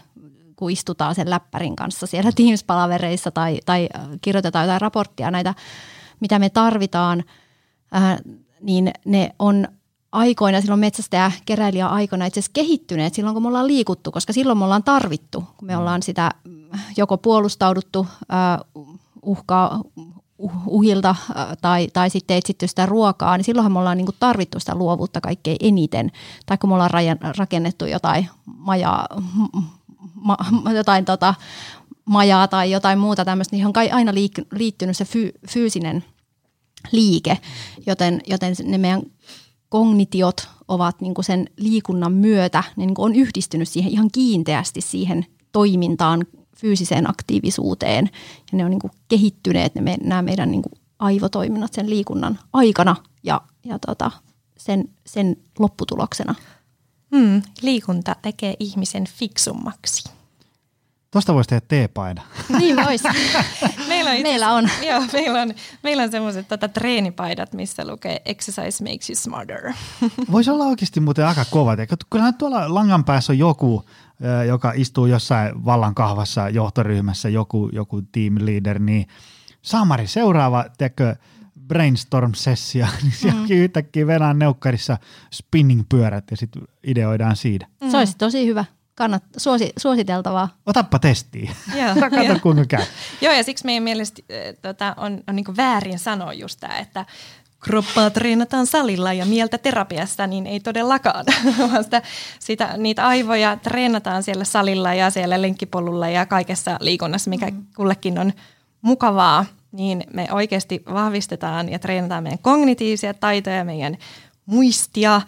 kun 0.55 0.71
istutaan 0.71 1.15
sen 1.15 1.29
läppärin 1.29 1.75
kanssa 1.75 2.07
siellä 2.07 2.31
Teams-palavereissa 2.37 3.31
tai, 3.31 3.59
tai 3.65 3.89
kirjoitetaan 4.21 4.65
jotain 4.65 4.81
raporttia, 4.81 5.31
näitä, 5.31 5.53
mitä 6.19 6.39
me 6.39 6.49
tarvitaan, 6.49 7.23
niin 8.61 8.91
ne 9.05 9.35
on 9.39 9.67
aikoina, 10.11 10.61
silloin 10.61 10.79
metsästäjä 10.79 11.31
keräilijä 11.45 11.87
aikoina 11.87 12.25
itse 12.25 12.39
asiassa 12.39 12.53
kehittyneet 12.53 13.13
silloin, 13.13 13.33
kun 13.33 13.43
me 13.43 13.47
ollaan 13.47 13.67
liikuttu, 13.67 14.11
koska 14.11 14.33
silloin 14.33 14.57
me 14.57 14.63
ollaan 14.63 14.83
tarvittu, 14.83 15.43
kun 15.57 15.67
me 15.67 15.77
ollaan 15.77 16.03
sitä 16.03 16.31
joko 16.97 17.17
puolustauduttu 17.17 18.07
äh, 18.21 18.85
uhkaa, 19.21 19.81
uhilta 20.67 21.15
tai, 21.61 21.87
tai 21.93 22.09
sitten 22.09 22.37
etsitty 22.37 22.67
sitä 22.67 22.85
ruokaa, 22.85 23.37
niin 23.37 23.45
silloinhan 23.45 23.71
me 23.71 23.79
ollaan 23.79 23.97
niin 23.97 24.05
kuin 24.05 24.15
tarvittu 24.19 24.59
sitä 24.59 24.75
luovuutta 24.75 25.21
kaikkein 25.21 25.57
eniten. 25.59 26.11
Tai 26.45 26.57
kun 26.57 26.69
me 26.69 26.73
ollaan 26.73 26.91
rakennettu 27.37 27.85
jotain 27.85 28.29
majaa, 28.45 29.07
ma, 30.13 30.37
jotain 30.75 31.05
tota, 31.05 31.35
majaa 32.05 32.47
tai 32.47 32.71
jotain 32.71 32.99
muuta 32.99 33.25
tämmöistä, 33.25 33.55
niin 33.55 33.65
on 33.65 33.73
kai 33.73 33.91
aina 33.91 34.11
liik- 34.11 34.47
liittynyt 34.51 34.97
se 34.97 35.05
fy, 35.05 35.31
fyysinen 35.49 36.03
liike, 36.91 37.37
joten, 37.85 38.21
joten 38.27 38.55
ne 38.63 38.77
meidän 38.77 39.01
kognitiot 39.69 40.49
ovat 40.67 41.01
niin 41.01 41.13
kuin 41.13 41.25
sen 41.25 41.49
liikunnan 41.57 42.13
myötä, 42.13 42.63
ne 42.75 42.85
niin 42.85 42.95
kuin 42.95 43.05
on 43.05 43.15
yhdistynyt 43.15 43.69
siihen 43.69 43.91
ihan 43.91 44.09
kiinteästi 44.11 44.81
siihen 44.81 45.25
toimintaan, 45.51 46.25
fyysiseen 46.57 47.09
aktiivisuuteen 47.09 48.09
ja 48.51 48.57
ne 48.57 48.65
on 48.65 48.71
niin 48.71 48.79
kuin 48.79 48.91
kehittyneet 49.07 49.75
ne 49.75 49.81
me, 49.81 49.97
nämä 50.03 50.21
meidän 50.21 50.51
niin 50.51 50.61
kuin 50.61 50.73
aivotoiminnat 50.99 51.73
sen 51.73 51.89
liikunnan 51.89 52.39
aikana 52.53 52.95
ja, 53.23 53.41
ja 53.65 53.79
tota, 53.79 54.11
sen, 54.57 54.89
sen 55.05 55.37
lopputuloksena. 55.59 56.35
Hmm, 57.15 57.41
liikunta 57.61 58.15
tekee 58.21 58.55
ihmisen 58.59 59.05
fiksummaksi. 59.05 60.09
Tuosta 61.11 61.33
voisi 61.33 61.49
tehdä 61.49 61.65
teepaida. 61.67 62.21
Niin 62.59 62.75
voisi. 62.85 63.07
meillä 64.07 64.23
on, 64.23 64.23
meillä 64.23 64.53
on. 64.53 64.69
Joo, 64.87 65.03
meillä 65.13 65.41
on, 65.41 65.53
meillä 65.83 66.03
on 66.03 66.11
semmoiset 66.11 66.47
tota, 66.47 66.67
treenipaidat, 66.67 67.53
missä 67.53 67.87
lukee 67.87 68.21
exercise 68.25 68.83
makes 68.83 69.09
you 69.09 69.15
smarter. 69.15 69.73
voisi 70.31 70.49
olla 70.49 70.65
oikeasti 70.65 70.99
muuten 70.99 71.27
aika 71.27 71.45
kova. 71.51 71.75
Kyllähän 72.09 72.33
tuolla 72.33 72.73
langan 72.73 73.03
päässä 73.03 73.33
on 73.33 73.37
joku, 73.37 73.85
joka 74.47 74.73
istuu 74.75 75.05
jossain 75.05 75.65
vallan 75.65 75.95
kahvassa 75.95 76.49
johtoryhmässä, 76.49 77.29
joku, 77.29 77.69
joku 77.73 78.01
team 78.01 78.35
leader, 78.39 78.79
niin 78.79 79.07
Samari, 79.61 80.07
seuraava, 80.07 80.65
tiedätkö, 80.77 81.15
brainstorm-sessio, 81.67 82.87
niin 83.03 83.11
sielläkin 83.11 83.57
mm. 83.57 83.63
yhtäkkiä 83.63 84.07
vedään 84.07 84.39
neukkarissa 84.39 84.97
spinning-pyörät 85.33 86.31
ja 86.31 86.37
sitten 86.37 86.61
ideoidaan 86.83 87.35
siitä. 87.35 87.67
Mm. 87.81 87.91
Se 87.91 87.97
olisi 87.97 88.17
tosi 88.17 88.45
hyvä. 88.45 88.65
Kannat, 88.97 89.23
suosi, 89.37 89.73
suositeltavaa. 89.77 90.49
Otappa 90.65 90.99
testiin. 90.99 91.49
Joo, 91.75 91.95
Kato 92.09 92.39
kuinka 92.41 92.65
käy. 92.65 92.85
Joo, 93.21 93.33
ja 93.33 93.43
siksi 93.43 93.65
meidän 93.65 93.83
mielestä 93.83 94.21
äh, 94.31 94.55
tota, 94.61 94.93
on, 94.97 95.19
on 95.27 95.35
niin 95.35 95.57
väärin 95.57 95.99
sanoa 95.99 96.33
just 96.33 96.59
tämä, 96.59 96.77
että 96.77 97.05
kroppaa 97.59 98.09
treenataan 98.09 98.67
salilla 98.67 99.13
ja 99.13 99.25
mieltä 99.25 99.57
terapiassa, 99.57 100.27
niin 100.27 100.47
ei 100.47 100.59
todellakaan, 100.59 101.25
vaan 101.71 101.83
sitä, 101.83 102.01
sitä, 102.39 102.77
niitä 102.77 103.07
aivoja 103.07 103.57
treenataan 103.57 104.23
siellä 104.23 104.43
salilla 104.43 104.93
ja 104.93 105.09
siellä 105.09 105.41
lenkkipolulla 105.41 106.09
ja 106.09 106.25
kaikessa 106.25 106.77
liikunnassa, 106.79 107.29
mikä 107.29 107.45
mm. 107.45 107.65
kullekin 107.75 108.19
on 108.19 108.33
mukavaa, 108.81 109.45
niin 109.71 110.03
me 110.13 110.27
oikeasti 110.31 110.83
vahvistetaan 110.93 111.69
ja 111.69 111.79
treenataan 111.79 112.23
meidän 112.23 112.39
kognitiivisia 112.39 113.13
taitoja, 113.13 113.65
meidän 113.65 113.97
muistia, 114.45 115.21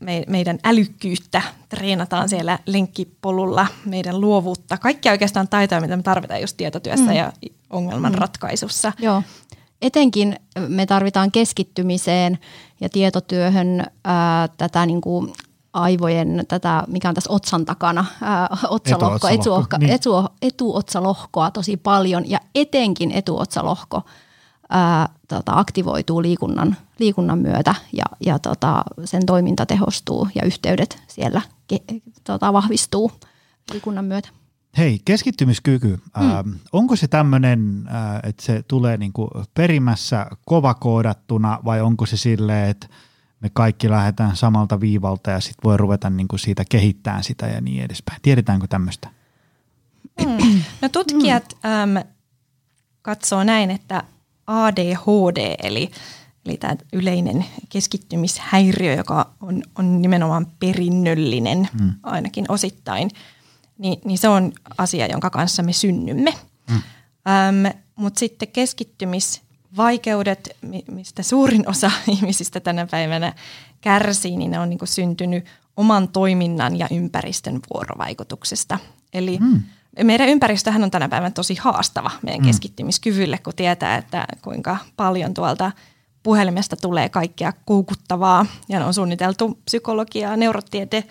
me, 0.00 0.24
meidän 0.28 0.58
älykkyyttä, 0.64 1.42
treenataan 1.68 2.28
siellä 2.28 2.58
lenkkipolulla, 2.66 3.66
meidän 3.84 4.20
luovuutta, 4.20 4.78
kaikkia 4.78 5.12
oikeastaan 5.12 5.48
taitoja, 5.48 5.80
mitä 5.80 5.96
me 5.96 6.02
tarvitaan 6.02 6.40
just 6.40 6.56
tietotyössä 6.56 7.10
mm. 7.10 7.16
ja 7.16 7.32
ongelmanratkaisussa. 7.70 8.92
Mm. 8.98 9.04
Joo. 9.04 9.22
Etenkin 9.82 10.36
me 10.68 10.86
tarvitaan 10.86 11.32
keskittymiseen 11.32 12.38
ja 12.80 12.88
tietotyöhön 12.88 13.86
ää, 14.04 14.48
tätä 14.48 14.86
niin 14.86 15.00
kuin 15.00 15.32
aivojen, 15.72 16.44
tätä, 16.48 16.84
mikä 16.86 17.08
on 17.08 17.14
tässä 17.14 17.32
otsan 17.32 17.64
takana, 17.64 18.04
ää, 18.22 18.48
otsalohko, 18.68 19.28
etuotsalohko, 19.28 19.78
niin. 19.78 19.90
etu, 19.90 20.12
etuotsalohkoa 20.42 21.50
tosi 21.50 21.76
paljon 21.76 22.30
ja 22.30 22.38
etenkin 22.54 23.10
etuotsalohko 23.10 24.02
ää, 24.70 25.08
tota, 25.28 25.52
aktivoituu 25.54 26.22
liikunnan, 26.22 26.76
liikunnan 26.98 27.38
myötä 27.38 27.74
ja, 27.92 28.04
ja 28.20 28.38
tota, 28.38 28.84
sen 29.04 29.26
toiminta 29.26 29.66
tehostuu 29.66 30.28
ja 30.34 30.42
yhteydet 30.44 31.02
siellä 31.08 31.42
ke, 31.68 31.78
tota, 32.24 32.52
vahvistuu 32.52 33.12
liikunnan 33.72 34.04
myötä. 34.04 34.28
Hei, 34.78 35.00
keskittymiskyky, 35.04 35.88
mm. 35.88 36.30
äh, 36.30 36.44
onko 36.72 36.96
se 36.96 37.08
tämmöinen, 37.08 37.88
äh, 37.88 38.20
että 38.22 38.42
se 38.42 38.62
tulee 38.68 38.96
niinku 38.96 39.30
perimässä 39.54 40.26
kovakoodattuna 40.44 41.58
vai 41.64 41.80
onko 41.80 42.06
se 42.06 42.16
silleen, 42.16 42.70
että 42.70 42.86
me 43.40 43.50
kaikki 43.52 43.90
lähdetään 43.90 44.36
samalta 44.36 44.80
viivalta 44.80 45.30
ja 45.30 45.40
sitten 45.40 45.64
voi 45.64 45.76
ruveta 45.76 46.10
niinku 46.10 46.38
siitä 46.38 46.64
kehittämään 46.68 47.24
sitä 47.24 47.46
ja 47.46 47.60
niin 47.60 47.82
edespäin. 47.82 48.18
Tiedetäänkö 48.22 48.66
tämmöistä? 48.66 49.08
Mm. 50.26 50.62
No 50.82 50.88
tutkijat 50.88 51.56
mm. 51.64 51.70
äm, 51.70 52.04
katsoo 53.02 53.44
näin, 53.44 53.70
että 53.70 54.02
ADHD 54.46 55.56
eli, 55.62 55.90
eli 56.46 56.56
tämä 56.56 56.76
yleinen 56.92 57.44
keskittymishäiriö, 57.68 58.94
joka 58.94 59.30
on, 59.40 59.62
on 59.78 60.02
nimenomaan 60.02 60.46
perinnöllinen 60.58 61.68
mm. 61.80 61.92
ainakin 62.02 62.44
osittain– 62.48 63.10
niin, 63.78 64.00
niin 64.04 64.18
se 64.18 64.28
on 64.28 64.52
asia, 64.78 65.06
jonka 65.06 65.30
kanssa 65.30 65.62
me 65.62 65.72
synnymme. 65.72 66.34
Mm. 66.70 66.82
Mutta 67.96 68.18
sitten 68.18 68.48
keskittymisvaikeudet, 68.48 70.56
mistä 70.90 71.22
suurin 71.22 71.68
osa 71.68 71.90
ihmisistä 72.12 72.60
tänä 72.60 72.86
päivänä 72.90 73.32
kärsii, 73.80 74.36
niin 74.36 74.50
ne 74.50 74.60
on 74.60 74.70
niinku 74.70 74.86
syntynyt 74.86 75.44
oman 75.76 76.08
toiminnan 76.08 76.78
ja 76.78 76.88
ympäristön 76.90 77.60
vuorovaikutuksesta. 77.74 78.78
Eli 79.12 79.38
mm. 79.40 79.62
meidän 80.02 80.28
ympäristöhän 80.28 80.84
on 80.84 80.90
tänä 80.90 81.08
päivänä 81.08 81.30
tosi 81.30 81.54
haastava 81.54 82.10
meidän 82.22 82.40
mm. 82.40 82.46
keskittymiskyvylle, 82.46 83.38
kun 83.38 83.52
tietää, 83.56 83.96
että 83.96 84.26
kuinka 84.42 84.76
paljon 84.96 85.34
tuolta 85.34 85.72
puhelimesta 86.26 86.76
tulee 86.76 87.08
kaikkea 87.08 87.52
koukuttavaa 87.64 88.46
ja 88.68 88.86
on 88.86 88.94
suunniteltu 88.94 89.58
psykologiaa, 89.64 90.36
neurotiete, 90.36 91.04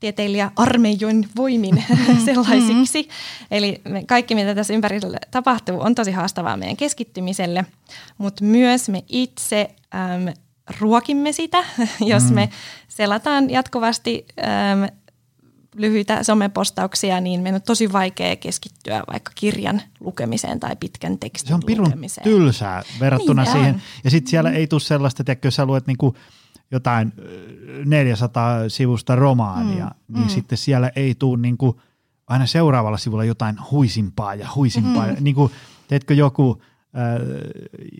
tieteilijä 0.00 0.50
armeijoin 0.56 1.28
voimin 1.36 1.84
sellaisiksi. 2.24 3.02
Mm-hmm. 3.02 3.46
Eli 3.50 3.80
me 3.88 4.04
kaikki, 4.06 4.34
mitä 4.34 4.54
tässä 4.54 4.74
ympärillä 4.74 5.18
tapahtuu, 5.30 5.80
on 5.80 5.94
tosi 5.94 6.10
haastavaa 6.10 6.56
meidän 6.56 6.76
keskittymiselle, 6.76 7.64
mutta 8.18 8.44
myös 8.44 8.88
me 8.88 9.04
itse 9.08 9.70
äm, 9.94 10.34
ruokimme 10.80 11.32
sitä, 11.32 11.64
jos 12.12 12.22
mm. 12.22 12.34
me 12.34 12.48
selataan 12.88 13.50
jatkuvasti 13.50 14.26
äm, 14.38 14.88
lyhyitä 15.76 16.22
somepostauksia, 16.22 17.20
niin 17.20 17.40
meidän 17.40 17.58
on 17.60 17.62
tosi 17.66 17.92
vaikea 17.92 18.36
keskittyä 18.36 19.02
vaikka 19.12 19.32
kirjan 19.34 19.82
lukemiseen 20.00 20.60
tai 20.60 20.76
pitkän 20.76 21.18
tekstin 21.18 21.48
Se 21.48 21.54
on 21.54 21.62
pirun 21.66 21.84
lukemiseen. 21.86 22.24
tylsää 22.24 22.82
verrattuna 23.00 23.42
Niin 23.42 23.52
siihen. 23.52 23.74
on. 23.74 23.80
Ja 24.04 24.10
sitten 24.10 24.30
siellä 24.30 24.50
ei 24.50 24.66
tule 24.66 24.80
sellaista, 24.80 25.24
että 25.28 25.46
jos 25.46 25.56
sä 25.56 25.66
luet 25.66 25.86
niinku 25.86 26.16
jotain 26.70 27.12
ö, 27.18 27.84
400 27.84 28.68
sivusta 28.68 29.16
romaania, 29.16 29.84
mm, 30.08 30.14
niin 30.14 30.26
mm. 30.26 30.30
sitten 30.30 30.58
siellä 30.58 30.90
ei 30.96 31.14
tule 31.14 31.38
niinku 31.40 31.80
aina 32.26 32.46
seuraavalla 32.46 32.98
sivulla 32.98 33.24
jotain 33.24 33.56
huisimpaa 33.70 34.34
ja 34.34 34.48
huisimpaa. 34.54 35.06
Mm. 35.06 35.16
Niin 35.20 35.34
kuin, 35.34 35.52
teetkö 35.88 36.14
joku 36.14 36.62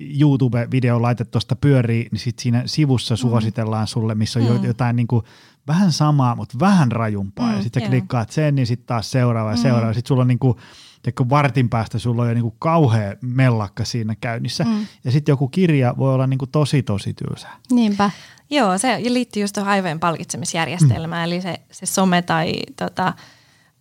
YouTube-video 0.00 1.02
laitet 1.02 1.30
tuosta 1.30 1.56
pyörii, 1.56 2.08
niin 2.12 2.20
sitten 2.20 2.42
siinä 2.42 2.62
sivussa 2.66 3.16
suositellaan 3.16 3.86
sulle, 3.86 4.14
missä 4.14 4.40
on 4.40 4.60
mm. 4.60 4.64
jotain 4.64 4.96
niin 4.96 5.06
kuin, 5.06 5.24
vähän 5.66 5.92
samaa, 5.92 6.36
mutta 6.36 6.58
vähän 6.60 6.92
rajumpaa. 6.92 7.50
Mm, 7.50 7.56
ja 7.56 7.62
sitten 7.62 7.82
klikkaat 7.82 8.30
sen, 8.30 8.54
niin 8.54 8.66
sitten 8.66 8.86
taas 8.86 9.10
seuraava 9.10 9.50
ja 9.50 9.56
seuraava. 9.56 9.92
Sitten 9.92 10.08
sulla 10.08 10.22
on 10.22 10.28
niin 10.28 10.38
kuin, 10.38 10.56
Teekö 11.02 11.24
vartin 11.30 11.68
päästä 11.68 11.98
sulla 11.98 12.22
on 12.22 12.28
jo 12.28 12.34
niinku 12.34 12.54
kauhea 12.58 13.14
mellakka 13.20 13.84
siinä 13.84 14.14
käynnissä. 14.20 14.64
Mm. 14.64 14.86
Ja 15.04 15.10
sitten 15.10 15.32
joku 15.32 15.48
kirja 15.48 15.94
voi 15.98 16.14
olla 16.14 16.26
niinku 16.26 16.46
tosi 16.46 16.82
tosi 16.82 17.14
tylsää. 17.14 17.56
Niinpä. 17.70 18.10
Joo, 18.50 18.78
se 18.78 18.98
liittyy 19.08 19.42
just 19.42 19.54
tuohon 19.54 19.72
aivojen 19.72 20.00
palkitsemisjärjestelmään, 20.00 21.28
mm. 21.28 21.32
eli 21.32 21.40
se, 21.40 21.60
se 21.70 21.86
some 21.86 22.22
tai 22.22 22.52
tota, 22.76 23.12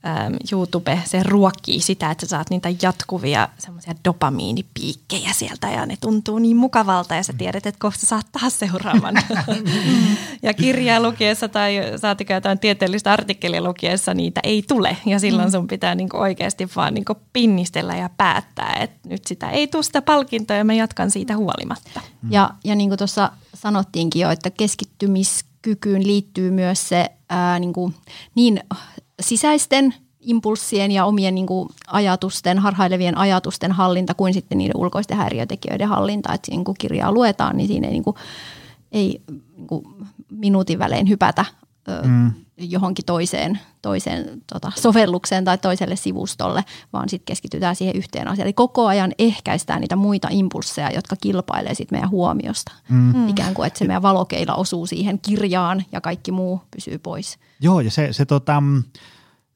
äm, 0.06 0.36
YouTube, 0.52 1.02
se 1.06 1.24
ruokkii 1.24 1.80
sitä, 1.80 2.12
että 2.12 2.26
sä 2.26 2.30
saat 2.30 2.50
niitä 2.50 2.70
jatkuvia 2.82 3.50
semmoisia 3.58 3.94
dopamiinipiikkejä 4.06 5.34
sieltä 5.34 5.70
ja 5.70 5.86
ne 5.86 5.98
tuntuu 6.02 6.40
niin 6.40 6.58
mukavalta 6.58 7.16
ja 7.16 7.24
sä 7.24 7.34
tiedät, 7.38 7.66
että 7.66 7.80
kohta 7.80 8.06
saat 8.06 8.28
taas 8.32 8.60
seuraavan. 8.60 9.16
ja 10.44 10.54
kirjaa 10.54 11.00
lukiessa 11.00 11.48
tai 11.48 11.82
saatika 12.02 12.34
jotain 12.34 12.60
tieteellistä 12.60 13.14
artikkelia 13.14 13.64
lukiessa 13.64 14.14
niitä 14.14 14.42
ei 14.44 14.64
tule 14.68 14.98
ja 15.06 15.20
silloin 15.20 15.52
sun 15.52 15.68
pitää 15.68 15.96
niinku 15.96 16.18
oikeasti 16.18 16.70
vaan 16.76 16.94
niinku 16.94 17.16
pinnistellä 17.34 17.96
ja 17.96 18.10
päättää, 18.18 18.74
että 18.80 19.10
nyt 19.10 19.28
sitä 19.28 19.50
ei 19.50 19.68
tule 19.68 19.84
sitä 19.84 20.02
palkintoa 20.02 20.58
ja 20.58 20.64
mä 20.64 20.74
jatkan 20.74 21.12
siitä 21.12 21.38
huolimatta. 21.38 22.02
Ja, 22.30 22.50
ja 22.64 22.76
niin 22.76 22.90
kuin 22.90 22.98
tuossa 22.98 23.32
sanottiinkin 23.54 24.22
jo, 24.22 24.30
että 24.30 24.50
keskittymiskykyyn 24.50 26.08
liittyy 26.08 26.52
myös 26.52 26.90
se 26.90 27.12
ää, 27.30 27.60
niin, 27.60 27.74
kuin, 27.74 27.96
niin 28.36 28.64
sisäisten 29.22 29.94
impulssien 30.20 30.92
ja 30.92 31.06
omien 31.06 31.36
niin 31.36 31.48
kuin, 31.48 31.70
ajatusten, 31.88 32.60
harhailevien 32.60 33.18
ajatusten 33.18 33.72
hallinta 33.72 34.14
kuin 34.14 34.34
sitten 34.34 34.58
niiden 34.58 34.78
ulkoisten 34.78 35.18
häiriötekijöiden 35.18 35.88
hallinta. 35.88 36.34
Että 36.34 36.52
niin 36.52 36.64
kun 36.64 36.76
kirjaa 36.80 37.12
luetaan, 37.12 37.58
niin 37.58 37.68
siinä 37.68 37.88
ei, 37.88 37.94
niin 37.94 38.04
kuin, 38.04 38.16
ei 38.92 39.22
niin 39.58 39.68
kuin, 39.68 39.86
minuutin 40.30 40.80
välein 40.80 41.10
hypätä 41.10 41.46
mm. 42.06 42.32
johonkin 42.58 43.06
toiseen, 43.06 43.60
toiseen 43.82 44.41
tota, 44.54 44.72
sovellukseen 44.76 45.46
tai 45.46 45.58
toiselle 45.58 45.96
sivustolle, 45.96 46.65
vaan 46.94 47.10
sitten 47.10 47.26
keskitytään 47.26 47.76
siihen 47.76 47.96
yhteen 47.96 48.28
asiaan. 48.28 48.46
Eli 48.46 48.54
koko 48.54 48.88
ajan 48.88 49.12
ehkäistään 49.20 49.82
niitä 49.82 49.96
muita 49.96 50.28
impulsseja, 50.32 50.91
jotka 50.91 51.15
kilpailee 51.15 51.74
sitten 51.74 51.96
meidän 51.96 52.10
huomiosta. 52.10 52.72
Mm. 52.89 53.28
Ikään 53.28 53.54
kuin, 53.54 53.67
että 53.67 53.80
se 53.80 53.86
meidän 53.86 54.02
valokeila 54.02 54.56
osuu 54.56 54.86
siihen 54.86 55.20
kirjaan 55.20 55.84
ja 55.91 56.02
kaikki 56.02 56.32
muu 56.32 56.62
pysyy 56.72 56.98
pois. 56.98 57.39
Joo, 57.62 57.80
ja 57.82 57.91
se, 57.91 58.13
se 58.13 58.26
tota, 58.26 58.62
mm, 58.62 58.84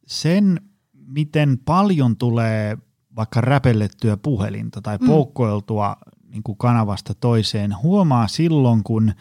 sen, 0.07 0.61
miten 1.07 1.59
paljon 1.65 2.17
tulee 2.17 2.77
vaikka 3.15 3.41
räpellettyä 3.41 4.17
puhelinta 4.17 4.81
tai 4.81 4.97
Mm. 4.97 5.07
poukkoiltua 5.07 5.95
niin 6.29 6.43
kuin 6.43 6.57
kanavasta 6.57 7.13
toiseen, 7.13 7.75
huomaa 7.83 8.27
silloin, 8.27 8.83
kun 8.83 9.13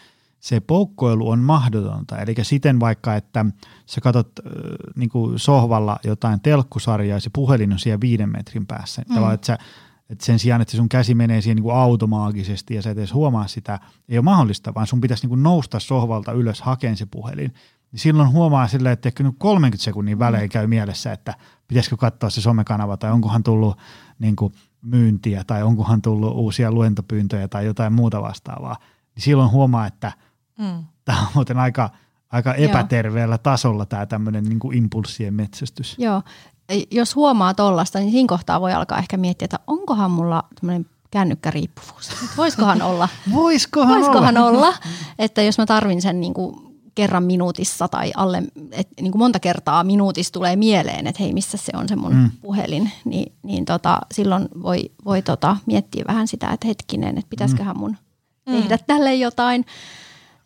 se 0.45 0.61
poukkoilu 0.61 1.29
on 1.29 1.39
mahdotonta. 1.39 2.19
Eli 2.19 2.35
siten 2.43 2.81
vaikka, 2.81 3.15
että 3.15 3.45
sä 3.87 4.01
katsot 4.01 4.29
äh, 4.39 4.53
niin 4.97 5.09
kuin 5.09 5.39
sohvalla 5.39 5.99
jotain 6.05 6.41
telkkusarjaa 6.41 7.17
ja 7.17 7.21
se 7.21 7.31
puhelin 7.33 7.73
on 7.73 7.79
siellä 7.79 8.01
viiden 8.01 8.29
metrin 8.29 8.67
päässä. 8.67 9.03
Mm. 9.03 9.09
Tavallaan, 9.09 9.35
että 9.35 9.47
sä, 9.47 9.59
että 10.11 10.25
sen 10.25 10.39
sijaan, 10.39 10.63
että 10.63 10.77
sun 10.77 10.89
käsi 10.89 11.15
menee 11.15 11.41
siihen 11.41 11.57
niin 11.57 11.63
kuin 11.63 11.77
automaagisesti 11.77 12.75
ja 12.75 12.83
sä 12.83 12.91
et 12.91 12.99
edes 12.99 13.15
huomaa 13.15 13.47
sitä, 13.47 13.81
ei 14.09 14.19
ole 14.19 14.25
mahdollista, 14.25 14.75
vaan 14.75 14.87
sun 14.87 15.01
pitäisi 15.01 15.23
niin 15.23 15.29
kuin 15.29 15.43
nousta 15.43 15.81
sohvalta 15.81 16.33
ylös 16.33 16.63
hakeen 16.63 16.97
se 16.97 17.07
puhelin. 17.07 17.55
Niin 17.93 18.01
silloin 18.01 18.33
huomaa 18.33 18.69
silleen, 18.69 18.93
että 18.93 19.09
ehkä 19.09 19.23
nyt 19.23 19.35
30 19.39 19.85
sekunnin 19.85 20.19
välein 20.19 20.51
käy 20.51 20.67
mielessä, 20.67 21.13
että 21.13 21.35
pitäisikö 21.69 21.97
katsoa 21.97 22.31
se 22.31 22.41
somekanava 22.41 22.97
tai 22.97 23.11
onkohan 23.11 23.43
tullut 23.43 23.79
niin 24.19 24.37
kuin 24.37 24.53
myyntiä 24.83 25.45
tai 25.47 25.63
onkohan 25.63 26.03
tullut 26.03 26.35
uusia 26.35 26.73
luentopyyntöjä 26.73 27.49
tai 27.49 27.67
jotain 27.67 27.93
muuta 27.93 28.23
vastaavaa. 28.23 28.77
Niin 29.15 29.23
silloin 29.23 29.51
huomaa, 29.51 29.87
että 29.87 30.13
Mm. 30.59 30.85
tämä 31.05 31.21
on 31.21 31.27
muuten 31.35 31.59
aika, 31.59 31.91
aika 32.33 32.55
epäterveellä 32.55 33.39
tasolla 33.39 33.87
tämä 33.87 34.07
tämmöinen 34.07 34.45
niin 34.45 34.75
impulssien 34.75 35.35
metsästys. 35.35 35.95
Joo, 35.99 36.23
jos 36.91 37.17
huomaa 37.17 37.55
tollasta, 37.55 37.99
niin 37.99 38.11
siinä 38.13 38.29
kohtaa 38.29 38.61
voi 38.61 38.73
alkaa 38.73 38.99
ehkä 38.99 39.17
miettiä, 39.17 39.45
että 39.47 39.59
onkohan 39.67 40.11
mulla 40.11 40.43
tämmöinen 40.61 40.87
kännykkäriippuvuus. 41.11 42.09
Että 42.09 42.37
Voisikohan 42.37 42.83
olla, 42.83 43.09
Voisikohan, 43.33 43.95
voisikohan 44.01 44.37
olla? 44.37 44.59
olla, 44.59 44.75
että 45.19 45.43
jos 45.43 45.59
mä 45.59 45.67
tarvin 45.67 46.03
sen 46.03 46.21
niin 46.21 46.35
kuin 46.35 46.57
kerran 46.95 47.23
minuutissa 47.23 47.89
tai 47.89 48.13
alle, 48.17 48.43
että 48.73 48.95
niin 49.03 49.13
kuin 49.13 49.19
monta 49.19 49.41
kertaa 49.41 49.85
minuutissa 49.85 50.33
tulee 50.33 50.57
mieleen, 50.57 51.07
että 51.07 51.23
hei, 51.23 51.33
missä 51.33 51.57
se 51.57 51.73
on 51.77 51.89
se 51.89 51.97
mun 51.97 52.13
Mm. 52.13 52.19
mm. 52.19 52.31
puhelin, 52.43 52.91
niin, 53.05 53.33
niin 53.43 53.65
tota, 53.65 53.99
silloin 54.13 54.49
voi, 54.63 54.91
voi 55.05 55.23
tota, 55.23 55.57
miettiä 55.67 56.05
vähän 56.09 56.29
sitä, 56.29 56.51
että 56.51 56.67
hetkinen, 56.69 57.19
että 57.19 57.31
pitäisiköhän 57.31 57.79
mun 57.79 57.97
tehdä 58.45 58.79
tälle 58.79 59.15
jotain. 59.15 59.65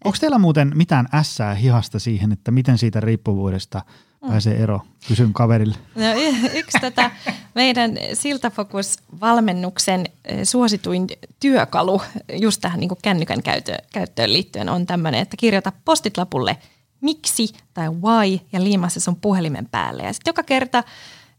Onko 0.04 0.18
teillä 0.20 0.38
muuten 0.38 0.72
mitään 0.74 1.06
ässää 1.14 1.54
hihasta 1.54 1.98
siihen, 1.98 2.32
että 2.32 2.50
miten 2.50 2.78
siitä 2.78 3.00
riippuvuudesta 3.00 3.82
pääsee 4.28 4.62
ero? 4.62 4.80
Kysyn 5.08 5.32
kaverille. 5.32 5.74
No, 5.94 6.04
y- 6.12 6.58
yksi 6.58 6.78
tätä 6.80 7.10
meidän 7.54 7.90
Siltafokus-valmennuksen 8.12 10.04
suosituin 10.44 11.06
työkalu 11.40 12.02
just 12.32 12.60
tähän 12.60 12.80
niin 12.80 12.90
kännykän 13.02 13.42
käytö, 13.42 13.76
käyttöön 13.92 14.32
liittyen 14.32 14.68
on 14.68 14.86
tämmöinen, 14.86 15.20
että 15.20 15.36
kirjoita 15.36 15.72
postitlapulle 15.84 16.56
miksi 17.00 17.48
tai 17.74 17.88
why 17.88 18.40
ja 18.52 18.64
liimaa 18.64 18.88
se 18.88 19.00
sun 19.00 19.16
puhelimen 19.16 19.68
päälle. 19.70 20.02
Ja 20.02 20.12
sitten 20.12 20.30
joka 20.30 20.42
kerta 20.42 20.84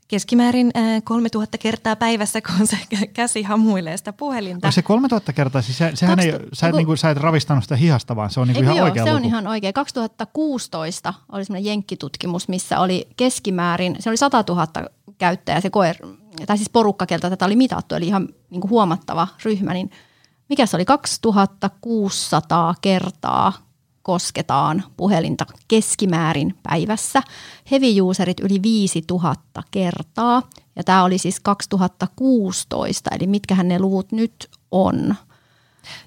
keskimäärin 0.10 0.72
äh, 0.78 1.02
3000 1.04 1.58
kertaa 1.58 1.96
päivässä, 1.96 2.42
kun 2.42 2.68
se 2.68 2.78
kä- 2.96 3.08
käsi 3.14 3.44
hamuilee 3.44 3.98
sitä 3.98 4.14
puhelinta. 4.14 4.68
Onko 4.68 4.72
se 4.72 4.82
3000 4.82 5.34
kertaa? 5.34 5.62
Siis 5.62 5.78
se, 5.78 5.92
sehän 5.94 6.20
ei, 6.20 6.32
2000 6.32 6.56
sä, 6.56 6.68
et, 6.68 6.76
niin 6.76 6.86
kuin, 6.86 6.98
sä 6.98 7.10
et 7.10 7.18
ravistanut 7.18 7.64
sitä 7.64 7.76
hihasta, 7.76 8.16
vaan 8.16 8.30
se 8.30 8.40
on 8.40 8.48
niin 8.48 8.56
kuin 8.56 8.64
Eikö 8.64 8.74
ihan 8.74 8.78
joo, 8.78 8.86
oikea 8.86 9.04
se 9.04 9.10
luku. 9.10 9.22
on 9.24 9.26
ihan 9.26 9.48
oikein. 9.48 9.74
2016 9.74 11.14
oli 11.32 11.46
semmoinen 11.46 11.66
jenkkitutkimus, 11.66 12.48
missä 12.48 12.80
oli 12.80 13.08
keskimäärin, 13.18 13.96
se 14.00 14.10
oli 14.10 14.18
100 14.18 14.44
000 14.50 14.68
käyttäjää, 15.18 15.62
se 15.62 15.70
koe, 15.70 15.96
tai 16.48 16.58
siis 16.58 16.70
porukka, 16.70 17.06
keltä 17.06 17.30
tätä 17.30 17.46
oli 17.46 17.56
mitattu, 17.56 17.96
eli 17.96 18.08
ihan 18.08 18.30
niin 18.50 18.62
kuin 18.62 18.72
huomattava 18.72 19.28
ryhmä, 19.46 19.74
niin 19.74 19.92
mikä 20.50 20.66
se 20.66 20.78
oli, 20.78 20.86
2600 20.86 22.76
kertaa 22.82 23.54
kosketaan 24.10 24.84
puhelinta 24.98 25.46
keskimäärin 25.68 26.56
päivässä. 26.64 27.22
Heavy 27.72 28.02
userit 28.02 28.40
yli 28.40 28.62
5000 28.62 29.64
kertaa, 29.72 30.50
ja 30.76 30.84
tämä 30.84 31.04
oli 31.04 31.18
siis 31.18 31.40
2016, 31.40 33.10
eli 33.16 33.28
mitkähän 33.28 33.68
ne 33.68 33.80
luvut 33.80 34.12
nyt 34.12 34.50
on. 34.72 35.16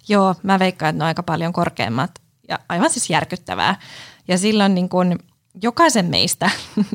Joo, 0.08 0.34
mä 0.42 0.58
veikkaan, 0.58 0.90
että 0.90 0.98
ne 0.98 1.04
on 1.04 1.08
aika 1.08 1.22
paljon 1.22 1.52
korkeammat 1.52 2.10
ja 2.48 2.58
aivan 2.68 2.90
siis 2.90 3.10
järkyttävää. 3.10 3.80
Ja 4.28 4.38
silloin 4.38 4.74
niin 4.74 4.88
kun 4.88 5.18
jokaisen 5.62 6.06
meistä, 6.06 6.50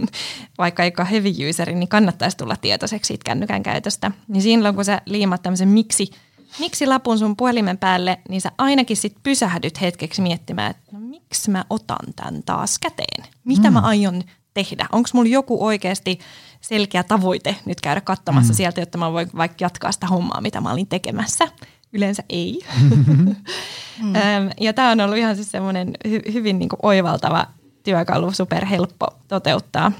vaikka 0.58 0.84
ei 0.84 0.94
ole 1.00 1.12
heavy 1.12 1.50
useri, 1.50 1.76
niin 1.76 1.90
kannattaisi 1.90 2.38
tulla 2.38 2.56
tietoiseksi 2.56 3.08
siitä 3.08 3.24
kännykän 3.24 3.64
käytöstä. 3.64 4.12
Niin 4.28 4.42
silloin 4.42 4.76
kun 4.76 4.86
sä 4.86 5.02
liimat 5.06 5.42
tämmöisen 5.42 5.70
miksi, 5.70 6.12
miksi 6.60 6.88
lapun 6.88 7.20
sun 7.20 7.38
puhelimen 7.38 7.78
päälle, 7.78 8.20
niin 8.30 8.42
sä 8.42 8.52
ainakin 8.58 8.98
sit 8.98 9.16
pysähdyt 9.24 9.82
hetkeksi 9.82 10.22
miettimään, 10.22 10.72
että 10.72 10.84
no, 10.92 11.00
miksi 11.00 11.52
mä 11.52 11.66
otan 11.70 12.14
tämän 12.16 12.44
taas 12.44 12.80
käteen? 12.80 13.24
Mitä 13.44 13.70
mm. 13.70 13.74
mä 13.74 13.80
aion 13.80 14.24
tehdä? 14.54 14.86
Onko 14.92 15.10
mulla 15.14 15.30
joku 15.30 15.66
oikeasti 15.66 16.20
selkeä 16.62 17.04
tavoite 17.04 17.56
nyt 17.66 17.82
käydä 17.82 18.02
katsomassa 18.02 18.54
mm. 18.54 18.58
sieltä, 18.58 18.82
jotta 18.82 18.98
mä 18.98 19.12
voin 19.12 19.30
vaikka 19.38 19.58
jatkaa 19.60 19.92
sitä 19.92 20.08
hommaa, 20.08 20.42
mitä 20.42 20.62
mä 20.62 20.72
olin 20.72 20.88
tekemässä? 20.88 21.48
Yleensä 21.94 22.24
ei. 22.30 22.60
mm. 24.04 24.14
ja 24.60 24.74
tämä 24.74 24.92
on 24.92 25.02
ollut 25.02 25.18
ihan 25.18 25.36
siis 25.36 25.52
semmoinen 25.52 25.94
hy- 26.08 26.34
hyvin 26.34 26.60
niin 26.60 26.70
kuin 26.70 26.80
oivaltava 26.84 27.48
työkalu, 27.84 28.32
superhelppo 28.32 29.08
toteuttaa, 29.28 29.92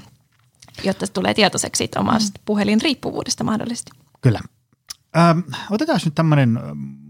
jotta 0.84 1.06
se 1.06 1.12
tulee 1.12 1.34
tietoiseksi 1.34 1.78
siitä 1.78 2.00
omasta 2.00 2.38
mm. 2.38 2.42
puhelinriippuvuudesta 2.44 3.44
mahdollisesti. 3.44 3.90
Kyllä. 4.20 4.40
Ähm, 5.18 5.38
otetaan 5.70 6.00
nyt 6.04 6.14
tämmöinen, 6.14 6.60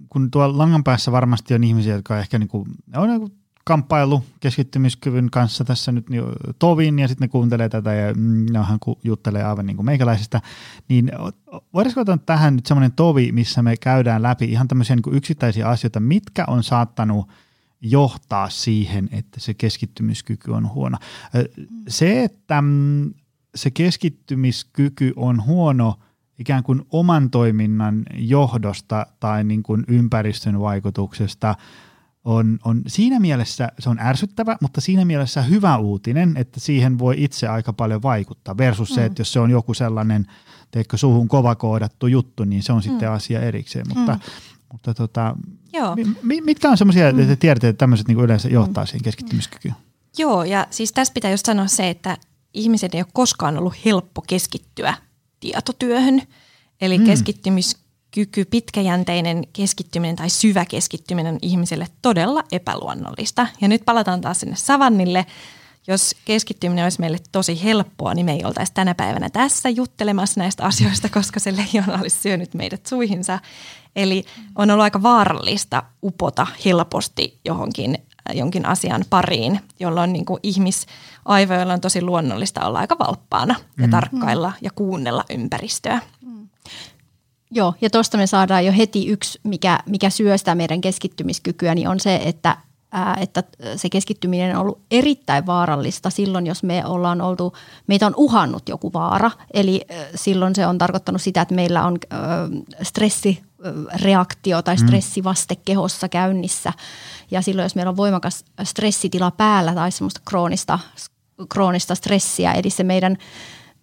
kun 0.09 0.31
tuolla 0.31 0.59
langan 0.59 0.85
päässä 0.85 1.13
varmasti 1.13 1.55
on 1.55 1.65
ihmisiä, 1.65 1.95
jotka 1.95 2.19
ehkä 2.19 2.39
niinku, 2.39 2.67
on 2.97 3.09
niinku 3.09 3.39
kamppailu 3.69 4.25
keskittymiskyvyn 4.41 5.31
kanssa 5.31 5.65
tässä 5.65 5.93
nyt 5.93 6.07
jo 6.11 6.33
tovin 6.59 6.99
ja 6.99 7.09
sitten 7.09 7.27
ne 7.27 7.31
kuuntelee 7.31 7.69
tätä 7.69 7.95
ja 7.95 8.15
mm, 8.15 8.47
ne 8.53 8.59
onhan 8.59 8.81
ku, 8.81 8.99
juttelee 9.05 9.45
aivan 9.45 9.67
niin 9.67 9.77
kuin 9.77 9.87
meikäläisestä, 9.87 10.41
niin 10.89 11.13
o- 11.19 11.65
voitaisiinko 11.75 12.01
ottaa 12.01 12.19
tähän 12.37 12.57
nyt 12.57 12.67
semmoinen 12.67 12.93
tovi, 12.93 13.33
missä 13.33 13.63
me 13.63 13.77
käydään 13.77 14.23
läpi 14.23 14.45
ihan 14.45 14.69
tämmöisiä 14.69 14.97
niin 14.97 15.03
kuin 15.03 15.17
yksittäisiä 15.17 15.69
asioita, 15.69 16.01
mitkä 16.01 16.45
on 16.47 16.63
saattanut 16.63 17.29
johtaa 17.81 18.51
siihen, 18.51 19.09
että 19.13 19.41
se 19.41 19.55
keskittymiskyky 19.55 20.51
on 20.51 20.71
huono. 20.71 20.99
Se, 21.89 22.25
että 22.25 22.63
mm, 22.63 23.15
se 23.55 23.71
keskittymiskyky 23.71 25.13
on 25.17 25.45
huono 25.45 25.99
ikään 26.39 26.63
kuin 26.63 26.83
oman 26.91 27.31
toiminnan 27.31 28.03
johdosta 28.15 29.07
tai 29.21 29.45
niin 29.45 29.63
kuin 29.63 29.85
ympäristön 29.89 30.61
vaikutuksesta– 30.61 31.55
on, 32.29 32.59
on 32.65 32.83
siinä 32.87 33.21
mielessä 33.21 33.69
se 33.79 33.91
on 33.91 33.99
ärsyttävä, 33.99 34.57
mutta 34.61 34.81
siinä 34.81 35.05
mielessä 35.05 35.43
hyvä 35.43 35.77
uutinen, 35.77 36.37
että 36.37 36.61
siihen 36.61 36.99
voi 36.99 37.15
itse 37.19 37.49
aika 37.49 37.73
paljon 37.73 38.03
vaikuttaa 38.03 38.57
versus 38.57 38.91
mm. 38.91 38.95
se, 38.95 39.05
että 39.05 39.21
jos 39.21 39.33
se 39.33 39.41
on 39.41 39.51
joku 39.51 39.75
sellainen, 39.75 40.27
teikö 40.71 40.97
suhun 40.97 41.29
kova 41.29 41.55
koodattu 41.55 42.07
juttu, 42.07 42.45
niin 42.45 42.63
se 42.63 42.73
on 42.73 42.83
sitten 42.83 43.09
mm. 43.09 43.15
asia 43.15 43.41
erikseen, 43.41 43.87
mutta, 43.95 44.13
mm. 44.13 44.21
mutta 44.73 44.95
tota, 44.95 45.37
Joo. 45.73 45.97
Mi, 46.23 46.41
mitkä 46.41 46.71
on 46.71 46.77
semmoisia, 46.77 47.13
mm. 47.13 47.19
että 47.19 47.37
tiedätte, 47.37 47.69
että 47.69 47.79
tämmöiset 47.79 48.09
niin 48.09 48.21
yleensä 48.21 48.49
johtaa 48.49 48.85
mm. 48.85 48.87
siihen 48.87 49.05
keskittymiskykyyn? 49.05 49.75
Joo, 50.19 50.45
ja 50.45 50.67
siis 50.71 50.93
tässä 50.93 51.15
pitää 51.15 51.31
just 51.31 51.47
sanoa 51.47 51.67
se, 51.67 51.91
että 51.91 52.17
ihmisen 52.55 52.91
ei 52.93 53.01
ole 53.01 53.07
koskaan 53.13 53.59
ollut 53.59 53.85
helppo 53.85 54.23
keskittyä 54.23 54.95
tietotyöhön, 55.41 56.23
eli 56.81 56.99
mm. 56.99 57.05
keskittymiskyky 57.05 57.89
kyky, 58.11 58.45
pitkäjänteinen 58.45 59.45
keskittyminen 59.53 60.17
tai 60.17 60.31
syvä 60.31 60.65
keskittyminen 60.65 61.35
on 61.35 61.39
ihmiselle 61.43 61.87
todella 62.03 62.45
epäluonnollista. 62.53 63.47
Ja 63.61 63.69
nyt 63.69 63.85
palataan 63.85 64.21
taas 64.21 64.41
sinne 64.41 64.57
savannille. 64.57 65.27
Jos 65.87 66.15
keskittyminen 66.25 66.85
olisi 66.85 67.01
meille 67.01 67.19
tosi 67.33 67.65
helppoa, 67.65 68.15
niin 68.15 68.27
me 68.27 68.33
ei 68.33 68.45
oltaisi 68.45 68.73
tänä 68.75 68.95
päivänä 68.95 69.31
tässä 69.31 69.69
juttelemassa 69.69 70.41
näistä 70.41 70.65
asioista, 70.65 71.09
koska 71.09 71.41
se 71.41 71.57
leijona 71.57 72.01
olisi 72.01 72.21
syönyt 72.21 72.55
meidät 72.55 72.87
suihinsa. 72.87 73.39
Eli 73.97 74.25
on 74.57 74.71
ollut 74.71 74.83
aika 74.83 75.03
vaarallista 75.03 75.83
upota 76.03 76.47
helposti 76.65 77.41
johonkin 77.45 77.99
jonkin 78.35 78.67
asian 78.67 79.05
pariin, 79.11 79.61
jolloin 79.81 80.13
niin 80.13 80.25
kuin 80.25 80.41
ihmisaivoilla 80.43 81.73
on 81.73 81.81
tosi 81.81 82.03
luonnollista 82.03 82.67
olla 82.67 82.79
aika 82.79 82.97
valppaana 82.99 83.55
ja 83.79 83.87
mm. 83.87 83.91
tarkkailla 83.91 84.53
ja 84.63 84.71
kuunnella 84.75 85.25
ympäristöä. 85.31 86.01
Joo, 87.51 87.75
ja 87.81 87.91
tuosta 87.91 88.17
me 88.17 88.27
saadaan 88.27 88.67
jo 88.67 88.73
heti 88.73 89.09
yksi, 89.09 89.41
mikä, 89.45 89.79
mikä 89.87 90.11
syö 90.11 90.39
sitä 90.39 90.55
meidän 90.55 90.81
keskittymiskykyä, 90.81 91.75
niin 91.75 91.89
on 91.89 92.01
se, 92.01 92.21
että, 92.25 92.57
että 93.21 93.43
se 93.77 93.89
keskittyminen 93.89 94.57
on 94.57 94.63
ollut 94.63 94.81
erittäin 94.91 95.47
vaarallista 95.47 96.11
silloin, 96.11 96.47
jos 96.47 96.63
me 96.63 96.87
ollaan 96.87 97.21
oltu, 97.21 97.53
meitä 97.87 98.07
on 98.07 98.15
uhannut 98.17 98.69
joku 98.69 98.93
vaara. 98.93 99.31
Eli 99.55 99.81
silloin 100.15 100.55
se 100.55 100.67
on 100.67 100.79
tarkoittanut 100.79 101.23
sitä, 101.23 101.41
että 101.41 101.55
meillä 101.55 101.87
on 101.87 101.99
ää, 102.11 102.21
stressireaktio 102.83 104.63
tai 104.63 104.77
mm. 104.77 104.87
stressivaste 104.87 105.57
kehossa 105.57 106.09
käynnissä. 106.09 106.73
Ja 107.31 107.43
silloin, 107.43 107.65
jos 107.65 107.75
meillä 107.75 107.91
on 107.91 107.97
voimakas 107.97 108.45
stressitila 108.63 109.31
päällä 109.31 109.75
tai 109.75 109.93
semmoista 109.93 110.21
kroonista, 110.25 110.79
kroonista 111.49 111.95
stressiä, 111.95 112.53
eli 112.53 112.71
se 112.71 112.85
meidän 112.85 113.17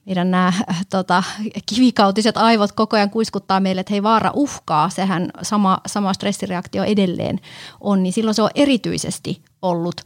meidän 0.06 0.32
nämä 0.32 0.48
äh, 0.48 0.86
tota, 0.90 1.24
kivikautiset 1.66 2.38
aivot 2.38 2.72
koko 2.72 2.96
ajan 2.96 3.10
kuiskuttaa 3.10 3.60
meille, 3.60 3.82
että 3.82 3.94
hei 3.94 4.04
vaara 4.04 4.32
uhkaa, 4.34 4.90
sehän 4.90 5.30
sama, 5.42 5.78
sama 5.86 6.14
stressireaktio 6.14 6.84
edelleen 6.84 7.40
on, 7.82 8.04
niin 8.04 8.14
silloin 8.14 8.36
se 8.36 8.42
on 8.42 8.50
erityisesti 8.56 9.42
ollut 9.62 10.02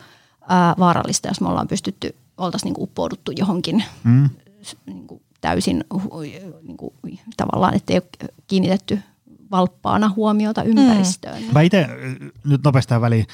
ää, 0.47 0.69
äh, 0.69 0.75
vaarallista, 0.79 1.27
jos 1.27 1.41
me 1.41 1.49
ollaan 1.49 1.67
pystytty, 1.67 2.15
oltaisiin 2.37 2.73
niin 2.73 2.83
uppouduttu 2.83 3.31
johonkin 3.37 3.83
mm. 4.03 4.29
niin 4.85 5.07
kuin 5.07 5.21
täysin 5.41 5.83
niin 6.61 6.77
kuin, 6.77 6.93
tavallaan, 7.37 7.75
että 7.75 7.93
ei 7.93 7.99
ole 7.99 8.29
kiinnitetty 8.47 8.99
valppaana 9.51 10.13
huomiota 10.15 10.63
ympäristöön. 10.63 11.43
Mm. 11.43 11.53
Mä 11.53 11.61
itse, 11.61 11.87
nyt 12.43 12.63
nopeastaan 12.63 13.01
väliin, 13.01 13.27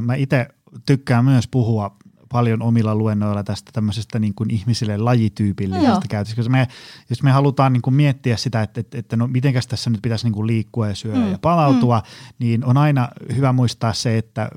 mä 0.00 0.14
itse 0.14 0.48
tykkään 0.86 1.24
myös 1.24 1.48
puhua 1.48 1.96
paljon 2.34 2.62
omilla 2.62 2.94
luennoilla 2.94 3.44
tästä 3.44 3.70
tämmöisestä 3.72 4.18
niin 4.18 4.34
kuin 4.34 4.50
ihmisille 4.50 4.96
lajityypillisestä 4.96 6.08
käytöstä. 6.08 6.36
Koska 6.36 6.50
me, 6.50 6.68
jos 7.10 7.22
me 7.22 7.30
halutaan 7.30 7.72
niin 7.72 7.82
kuin 7.82 7.94
miettiä 7.94 8.36
sitä, 8.36 8.62
että, 8.62 8.80
että, 8.80 8.98
että 8.98 9.16
no 9.16 9.26
mitenkäs 9.26 9.66
tässä 9.66 9.90
nyt 9.90 10.02
pitäisi 10.02 10.26
niin 10.26 10.32
kuin 10.32 10.46
liikkua 10.46 10.88
ja 10.88 10.94
syödä 10.94 11.18
mm. 11.18 11.30
ja 11.30 11.38
palautua, 11.38 11.98
mm. 11.98 12.34
niin 12.38 12.64
on 12.64 12.76
aina 12.76 13.08
hyvä 13.36 13.52
muistaa 13.52 13.92
se, 13.92 14.18
että 14.18 14.48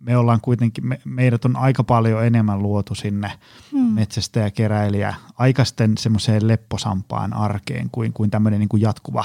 me 0.00 0.16
ollaan 0.16 0.40
kuitenkin, 0.40 0.86
me, 0.86 1.00
meidät 1.04 1.44
on 1.44 1.56
aika 1.56 1.84
paljon 1.84 2.24
enemmän 2.24 2.62
luotu 2.62 2.94
sinne 2.94 3.32
mm. 3.72 3.78
metsästä 3.78 4.40
ja 4.40 4.50
keräilijä 4.50 5.14
aikaisten 5.38 5.98
semmoiseen 5.98 6.48
lepposampaan 6.48 7.32
arkeen 7.32 7.90
kuin, 7.92 8.12
kuin 8.12 8.30
tämmöinen 8.30 8.60
niin 8.60 8.68
kuin 8.68 8.82
jatkuva 8.82 9.24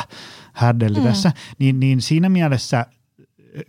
härdelli 0.54 1.00
mm. 1.00 1.04
tässä. 1.04 1.32
Niin, 1.60 1.80
niin 1.80 2.02
siinä 2.02 2.30
mielessä– 2.30 2.86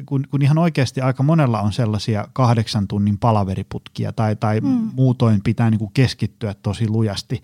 kun, 0.07 0.27
kun 0.31 0.42
ihan 0.42 0.59
oikeasti 0.59 1.01
aika 1.01 1.23
monella 1.23 1.61
on 1.61 1.73
sellaisia 1.73 2.29
kahdeksan 2.33 2.88
tunnin 2.88 3.18
palaveriputkia 3.18 4.12
tai, 4.12 4.37
tai 4.37 4.61
mm. 4.61 4.90
muutoin 4.92 5.40
pitää 5.42 5.71
niin 5.71 5.79
kuin 5.79 5.90
keskittyä 5.95 6.55
tosi 6.55 6.88
lujasti, 6.88 7.42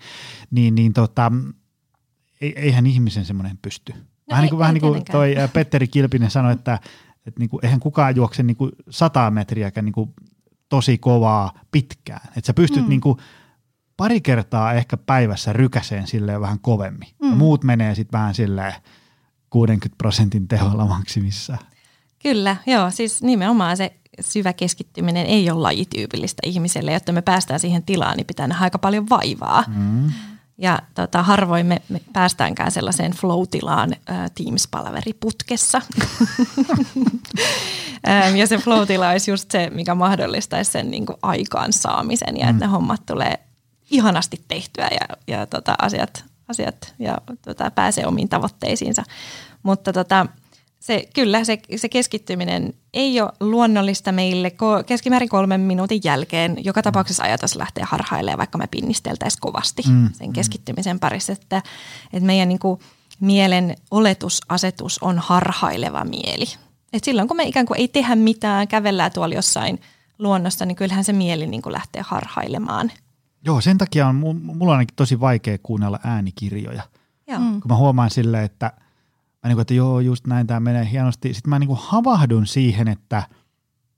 niin, 0.51 0.75
niin 0.75 0.93
tota, 0.93 1.31
eihän 2.41 2.85
ihmisen 2.85 3.25
semmoinen 3.25 3.57
pysty. 3.61 3.93
No 3.93 3.99
vähän, 4.29 4.41
ei, 4.41 4.45
niin 4.45 4.49
kuin, 4.49 4.59
vähän 4.59 4.73
niin 4.73 4.81
kuin 4.81 5.05
toi 5.11 5.35
Petteri 5.53 5.87
Kilpinen 5.87 6.31
sanoi, 6.31 6.53
että, 6.53 6.79
että 7.25 7.39
niin 7.39 7.49
kuin, 7.49 7.65
eihän 7.65 7.79
kukaan 7.79 8.15
juokse 8.15 8.43
niin 8.43 8.57
kuin 8.57 8.71
sata 8.89 9.31
metriäkään 9.31 9.85
niin 9.85 9.93
kuin 9.93 10.13
tosi 10.69 10.97
kovaa 10.97 11.59
pitkään. 11.71 12.27
Että 12.27 12.47
sä 12.47 12.53
pystyt 12.53 12.83
mm. 12.83 12.89
niin 12.89 13.01
kuin 13.01 13.17
pari 13.97 14.21
kertaa 14.21 14.73
ehkä 14.73 14.97
päivässä 14.97 15.53
rykäseen 15.53 16.07
silleen 16.07 16.41
vähän 16.41 16.59
kovemmin. 16.59 17.09
Mm. 17.21 17.29
Ja 17.29 17.35
muut 17.35 17.63
menee 17.63 17.95
sitten 17.95 18.19
vähän 18.19 18.35
silleen 18.35 18.73
60 19.49 19.97
prosentin 19.97 20.47
teholla 20.47 20.85
maksimissaan. 20.85 21.59
Kyllä, 22.23 22.55
joo. 22.65 22.91
Siis 22.91 23.23
nimenomaan 23.23 23.77
se 23.77 23.93
syvä 24.21 24.53
keskittyminen 24.53 25.25
ei 25.25 25.51
ole 25.51 25.61
lajityypillistä 25.61 26.41
ihmiselle. 26.45 26.93
Jotta 26.93 27.11
me 27.11 27.21
päästään 27.21 27.59
siihen 27.59 27.83
tilaan, 27.83 28.17
niin 28.17 28.27
pitää 28.27 28.47
nähdä 28.47 28.63
aika 28.63 28.77
paljon 28.77 29.09
vaivaa. 29.09 29.63
Mm. 29.67 30.11
Ja 30.57 30.79
tota, 30.95 31.23
harvoin 31.23 31.65
me, 31.65 31.81
me 31.89 32.01
päästäänkään 32.13 32.71
sellaiseen 32.71 33.11
flow-tilaan 33.11 33.93
ä, 33.93 34.29
Teams-palaveriputkessa. 34.35 35.81
ja 38.39 38.47
se 38.47 38.57
flow-tila 38.57 39.09
olisi 39.09 39.31
just 39.31 39.51
se, 39.51 39.69
mikä 39.73 39.95
mahdollistaisi 39.95 40.71
sen 40.71 40.91
niin 40.91 41.05
kuin 41.05 41.17
aikaansaamisen 41.21 42.37
ja 42.37 42.45
mm. 42.45 42.49
että 42.49 42.65
ne 42.65 42.71
hommat 42.71 43.05
tulee 43.05 43.39
ihanasti 43.91 44.43
tehtyä 44.47 44.89
ja, 44.91 45.17
ja 45.27 45.45
tota, 45.45 45.75
asiat, 45.81 46.23
asiat 46.47 46.93
ja 46.99 47.17
tota, 47.41 47.71
pääsee 47.71 48.07
omiin 48.07 48.29
tavoitteisiinsa. 48.29 49.03
Mutta 49.63 49.93
tota, 49.93 50.25
se, 50.79 51.07
kyllä, 51.15 51.43
se, 51.43 51.59
se 51.75 51.89
keskittyminen 51.89 52.73
ei 52.93 53.21
ole 53.21 53.31
luonnollista 53.39 54.11
meille 54.11 54.51
keskimäärin 54.85 55.29
kolmen 55.29 55.61
minuutin 55.61 56.01
jälkeen. 56.03 56.57
Joka 56.63 56.81
tapauksessa 56.81 57.23
ajatus 57.23 57.55
lähtee 57.55 57.83
harhailemaan, 57.87 58.37
vaikka 58.37 58.57
me 58.57 58.67
pinnisteltäisiin 58.67 59.41
kovasti 59.41 59.83
mm. 59.89 60.09
sen 60.11 60.33
keskittymisen 60.33 60.99
parissa. 60.99 61.33
Että, 61.33 61.57
että 62.13 62.25
meidän 62.25 62.49
niin 62.49 62.59
kuin, 62.59 62.79
mielen 63.19 63.75
oletusasetus 63.91 64.99
on 65.01 65.19
harhaileva 65.19 66.05
mieli. 66.05 66.45
Et 66.93 67.03
silloin 67.03 67.27
kun 67.27 67.37
me 67.37 67.43
ikään 67.43 67.65
kuin 67.65 67.79
ei 67.79 67.87
tehdä 67.87 68.15
mitään, 68.15 68.67
kävellään 68.67 69.11
tuolla 69.11 69.35
jossain 69.35 69.81
luonnossa, 70.19 70.65
niin 70.65 70.75
kyllähän 70.75 71.03
se 71.03 71.13
mieli 71.13 71.47
niin 71.47 71.61
kuin 71.61 71.73
lähtee 71.73 72.01
harhailemaan. 72.05 72.91
Joo, 73.45 73.61
sen 73.61 73.77
takia 73.77 74.07
on 74.07 74.15
mulla 74.15 74.71
on 74.71 74.77
ainakin 74.77 74.95
tosi 74.95 75.19
vaikea 75.19 75.57
kuunnella 75.63 75.99
äänikirjoja. 76.03 76.83
Joo. 77.27 77.39
Mm. 77.39 77.51
Kun 77.51 77.71
mä 77.71 77.75
huomaan 77.75 78.09
silleen, 78.09 78.43
että– 78.43 78.73
mä 79.43 79.47
niin 79.47 79.55
kuin, 79.55 79.61
että 79.61 79.73
joo, 79.73 79.99
just 79.99 80.27
näin 80.27 80.47
tämä 80.47 80.59
menee 80.59 80.91
hienosti. 80.91 81.33
Sitten 81.33 81.49
mä 81.49 81.59
niin 81.59 81.67
kuin 81.67 81.79
havahdun 81.81 82.47
siihen, 82.47 82.87
että 82.87 83.23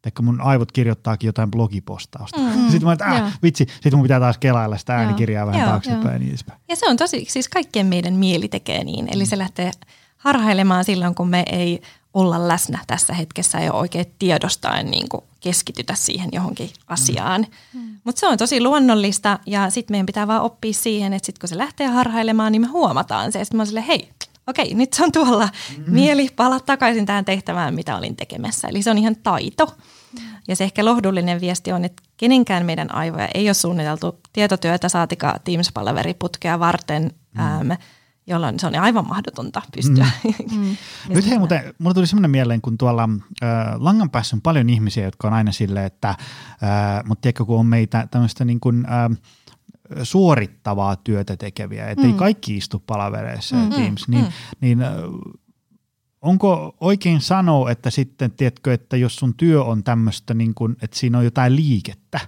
että 0.05 0.21
mun 0.21 0.41
aivot 0.41 0.71
kirjoittaakin 0.71 1.27
jotain 1.27 1.51
blogipostausta. 1.51 2.39
Mm. 2.39 2.51
Sitten 2.71 2.83
mä 2.83 2.93
että 2.93 3.05
äh, 3.05 3.37
vitsi, 3.43 3.65
sitten 3.73 3.95
mun 3.95 4.01
pitää 4.03 4.19
taas 4.19 4.37
kelailla 4.37 4.77
sitä 4.77 4.95
äänikirjaa 4.95 5.47
vähän 5.47 5.69
taaksepäin 5.69 6.13
ja 6.13 6.19
niin 6.19 6.29
edespäin. 6.29 6.59
Ja 6.69 6.75
se 6.75 6.89
on 6.89 6.97
tosi, 6.97 7.25
siis 7.29 7.49
kaikkien 7.49 7.87
meidän 7.87 8.13
mieli 8.13 8.47
tekee 8.47 8.83
niin. 8.83 9.07
Eli 9.11 9.25
se 9.25 9.37
lähtee 9.37 9.71
harhailemaan 10.17 10.85
silloin, 10.85 11.15
kun 11.15 11.29
me 11.29 11.43
ei 11.51 11.81
olla 12.13 12.47
läsnä 12.47 12.79
tässä 12.87 13.13
hetkessä 13.13 13.59
ja 13.59 13.73
oikein 13.73 14.05
tiedostaen 14.19 14.91
niin 14.91 15.09
kuin 15.09 15.23
keskitytä 15.39 15.95
siihen 15.95 16.29
johonkin 16.31 16.69
asiaan. 16.87 17.47
Mm. 17.73 17.99
Mutta 18.03 18.19
se 18.19 18.27
on 18.27 18.37
tosi 18.37 18.61
luonnollista 18.61 19.39
ja 19.45 19.69
sitten 19.69 19.93
meidän 19.93 20.05
pitää 20.05 20.27
vaan 20.27 20.41
oppia 20.41 20.73
siihen, 20.73 21.13
että 21.13 21.25
sitten 21.25 21.39
kun 21.39 21.49
se 21.49 21.57
lähtee 21.57 21.87
harhailemaan, 21.87 22.51
niin 22.51 22.61
me 22.61 22.67
huomataan 22.67 23.31
se. 23.31 23.39
Ja 23.39 23.45
sitten 23.45 23.57
mä 23.57 23.61
oon 23.61 23.67
silleen, 23.67 23.85
hei, 23.85 24.09
okei, 24.47 24.73
nyt 24.73 24.93
se 24.93 25.03
on 25.03 25.11
tuolla. 25.11 25.45
Mm-hmm. 25.45 25.93
Mieli 25.93 26.29
palaa 26.35 26.59
takaisin 26.59 27.05
tähän 27.05 27.25
tehtävään, 27.25 27.75
mitä 27.75 27.97
olin 27.97 28.15
tekemässä. 28.15 28.67
Eli 28.67 28.81
se 28.81 28.91
on 28.91 28.97
ihan 28.97 29.15
taito. 29.23 29.75
Ja 30.47 30.55
se 30.55 30.63
ehkä 30.63 30.85
lohdullinen 30.85 31.41
viesti 31.41 31.71
on, 31.71 31.85
että 31.85 32.03
kenenkään 32.17 32.65
meidän 32.65 32.95
aivoja 32.95 33.27
ei 33.33 33.47
ole 33.47 33.53
suunniteltu 33.53 34.19
tietotyötä 34.33 34.89
saatika 34.89 35.39
Teams-palaveriputkea 35.43 36.59
varten, 36.59 37.11
mm. 37.33 37.71
äm, 37.71 37.77
jolloin 38.27 38.59
se 38.59 38.67
on 38.67 38.75
aivan 38.75 39.07
mahdotonta 39.07 39.61
pystyä. 39.75 40.07
Mm. 40.23 40.57
mm. 40.57 40.77
Nyt 41.09 41.29
hei, 41.29 41.37
muuten, 41.37 41.73
mulle 41.77 41.93
tuli 41.93 42.07
semmoinen 42.07 42.31
mieleen, 42.31 42.61
kun 42.61 42.77
tuolla 42.77 43.09
äh, 43.43 43.49
langan 43.77 44.09
päässä 44.09 44.35
on 44.35 44.41
paljon 44.41 44.69
ihmisiä, 44.69 45.05
jotka 45.05 45.27
on 45.27 45.33
aina 45.33 45.51
silleen, 45.51 45.85
että, 45.85 46.09
äh, 46.09 46.17
mutta 47.05 47.21
tiedätkö, 47.21 47.45
kun 47.45 47.59
on 47.59 47.65
meitä 47.65 48.07
tämmöistä 48.11 48.45
niin 48.45 48.59
kuin, 48.59 48.85
äh, 48.85 49.17
suorittavaa 50.03 50.95
työtä 50.95 51.37
tekeviä, 51.37 51.89
että 51.89 52.03
mm. 52.03 52.11
ei 52.11 52.17
kaikki 52.17 52.57
istu 52.57 52.83
palavereissa 52.87 53.55
mm. 53.55 53.71
ja 53.71 53.77
Teams, 53.77 54.07
niin, 54.07 54.23
mm. 54.23 54.31
niin 54.61 54.79
onko 56.21 56.75
oikein 56.79 57.21
sanoa, 57.21 57.71
että 57.71 57.89
sitten, 57.89 58.31
tiedätkö, 58.31 58.73
että 58.73 58.97
jos 58.97 59.15
sun 59.15 59.33
työ 59.33 59.63
on 59.63 59.83
tämmöistä, 59.83 60.33
niin 60.33 60.53
kuin, 60.53 60.75
että 60.81 60.99
siinä 60.99 61.17
on 61.17 61.23
jotain 61.23 61.55
liikettä, 61.55 62.19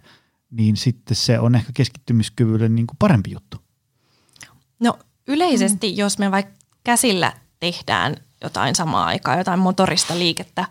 niin 0.51 0.77
sitten 0.77 1.15
se 1.15 1.39
on 1.39 1.55
ehkä 1.55 1.71
keskittymiskyvylle 1.73 2.69
niin 2.69 2.87
kuin 2.87 2.97
parempi 2.99 3.31
juttu? 3.31 3.57
No 4.79 4.99
yleisesti, 5.27 5.91
mm. 5.91 5.97
jos 5.97 6.17
me 6.17 6.31
vaikka 6.31 6.53
käsillä 6.83 7.33
tehdään 7.59 8.15
jotain 8.43 8.75
samaa 8.75 9.05
aikaa, 9.05 9.37
jotain 9.37 9.59
motorista 9.59 10.19
liikettä 10.19 10.65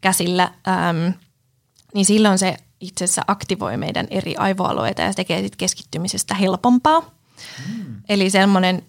käsillä, 0.00 0.42
äm, 0.68 1.12
niin 1.94 2.04
silloin 2.04 2.38
se 2.38 2.56
itse 2.82 3.04
asiassa 3.04 3.22
aktivoi 3.26 3.76
meidän 3.76 4.06
eri 4.10 4.36
aivoalueita 4.36 5.02
ja 5.02 5.12
se 5.12 5.16
tekee 5.16 5.42
sit 5.42 5.56
keskittymisestä 5.56 6.34
helpompaa. 6.34 7.00
Mm. 7.00 8.02
Eli 8.08 8.30
semmoinen, 8.30 8.82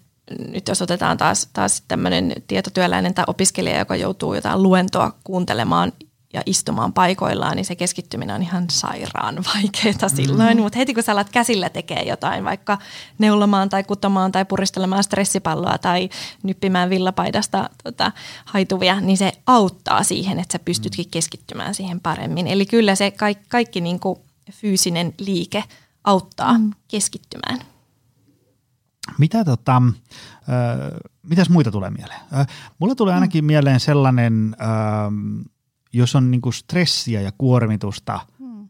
nyt 0.48 0.68
jos 0.68 0.82
otetaan 0.82 1.16
taas, 1.16 1.48
taas 1.52 1.82
tämmöinen 1.88 2.32
tietotyöläinen 2.46 3.14
tai 3.14 3.24
opiskelija, 3.28 3.78
joka 3.78 3.96
joutuu 3.96 4.34
jotain 4.34 4.62
luentoa 4.62 5.12
kuuntelemaan 5.24 5.92
ja 6.34 6.42
istumaan 6.46 6.92
paikoillaan, 6.92 7.56
niin 7.56 7.64
se 7.64 7.76
keskittyminen 7.76 8.36
on 8.36 8.42
ihan 8.42 8.70
sairaan 8.70 9.44
vaikeaa 9.54 10.08
silloin. 10.08 10.56
Mm. 10.56 10.62
Mutta 10.62 10.78
heti 10.78 10.94
kun 10.94 11.02
sä 11.02 11.12
alat 11.12 11.30
käsillä 11.30 11.70
tekee 11.70 12.02
jotain, 12.02 12.44
vaikka 12.44 12.78
neulomaan 13.18 13.68
tai 13.68 13.84
kutomaan 13.84 14.32
tai 14.32 14.44
puristelemaan 14.44 15.04
stressipalloa 15.04 15.78
tai 15.78 16.08
nyppimään 16.42 16.90
villapaidasta 16.90 17.70
tota, 17.84 18.12
haituvia, 18.44 19.00
niin 19.00 19.16
se 19.16 19.32
auttaa 19.46 20.02
siihen, 20.02 20.38
että 20.38 20.52
sä 20.52 20.58
pystytkin 20.64 21.10
keskittymään 21.10 21.74
siihen 21.74 22.00
paremmin. 22.00 22.46
Eli 22.46 22.66
kyllä 22.66 22.94
se 22.94 23.10
kaikki, 23.10 23.44
kaikki 23.48 23.80
niin 23.80 24.00
kuin 24.00 24.18
fyysinen 24.52 25.14
liike 25.18 25.64
auttaa 26.04 26.58
mm. 26.58 26.70
keskittymään. 26.88 27.58
Mitä 29.18 29.44
tota, 29.44 29.76
äh, 29.76 31.00
mitäs 31.22 31.50
muita 31.50 31.70
tulee 31.70 31.90
mieleen? 31.90 32.20
Äh, 32.38 32.46
mulle 32.78 32.94
tulee 32.94 33.14
ainakin 33.14 33.44
mm. 33.44 33.46
mieleen 33.46 33.80
sellainen... 33.80 34.56
Äh, 34.60 35.48
jos 35.94 36.16
on 36.16 36.30
niinku 36.30 36.52
stressiä 36.52 37.20
ja 37.20 37.32
kuormitusta 37.38 38.20
hmm. 38.38 38.68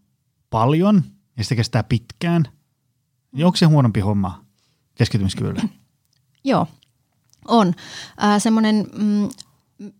paljon 0.51 1.03
ja 1.37 1.45
se 1.45 1.57
kestää 1.57 1.83
pitkään, 1.83 2.45
niin 3.33 3.47
onko 3.47 3.57
se 3.57 3.67
huonompi 3.67 4.01
homma 4.01 4.45
keskittymiskyvylle? 4.95 5.63
Joo, 6.45 6.67
on. 7.49 7.75
Äh, 8.23 8.43
semmoinen, 8.43 8.87
mm, 8.99 9.29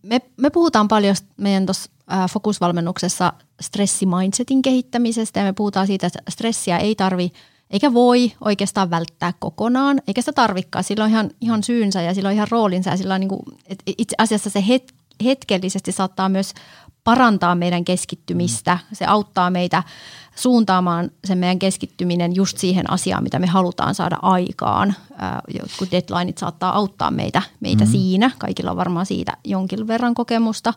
me, 0.03 0.21
me 0.37 0.49
puhutaan 0.49 0.87
paljon 0.87 1.15
meidän 1.37 1.65
tuossa 1.65 1.91
äh, 2.13 2.29
fokusvalmennuksessa 2.31 3.33
stressimindsetin 3.61 4.61
kehittämisestä 4.61 5.39
ja 5.39 5.45
me 5.45 5.53
puhutaan 5.53 5.87
siitä, 5.87 6.07
että 6.07 6.19
stressiä 6.29 6.77
ei 6.77 6.95
tarvi 6.95 7.31
eikä 7.69 7.93
voi 7.93 8.31
oikeastaan 8.41 8.89
välttää 8.89 9.33
kokonaan, 9.39 10.01
eikä 10.07 10.21
sitä 10.21 10.33
tarvikaan. 10.33 10.83
Sillä 10.83 11.03
on 11.03 11.09
ihan, 11.09 11.31
ihan 11.41 11.63
syynsä 11.63 12.01
ja 12.01 12.13
sillä 12.13 12.29
on 12.29 12.35
ihan 12.35 12.47
roolinsa 12.51 12.89
ja 12.89 12.97
sillä 12.97 13.13
on 13.13 13.19
niin 13.19 13.29
kuin, 13.29 13.41
itse 13.97 14.15
asiassa 14.17 14.49
se 14.49 14.63
het, 14.67 14.93
hetkellisesti 15.23 15.91
saattaa 15.91 16.29
myös 16.29 16.53
parantaa 17.05 17.55
meidän 17.55 17.85
keskittymistä. 17.85 18.79
Se 18.93 19.05
auttaa 19.05 19.49
meitä 19.49 19.83
suuntaamaan 20.35 21.11
sen 21.25 21.37
meidän 21.37 21.59
keskittyminen 21.59 22.35
just 22.35 22.57
siihen 22.57 22.91
asiaan, 22.91 23.23
mitä 23.23 23.39
me 23.39 23.47
halutaan 23.47 23.95
saada 23.95 24.17
aikaan. 24.21 24.95
Jotkut 25.59 25.91
deadlineit 25.91 26.37
saattaa 26.37 26.75
auttaa 26.75 27.11
meitä, 27.11 27.41
meitä 27.59 27.85
mm. 27.85 27.91
siinä. 27.91 28.31
Kaikilla 28.37 28.71
on 28.71 28.77
varmaan 28.77 29.05
siitä 29.05 29.37
jonkin 29.43 29.87
verran 29.87 30.13
kokemusta. 30.13 30.73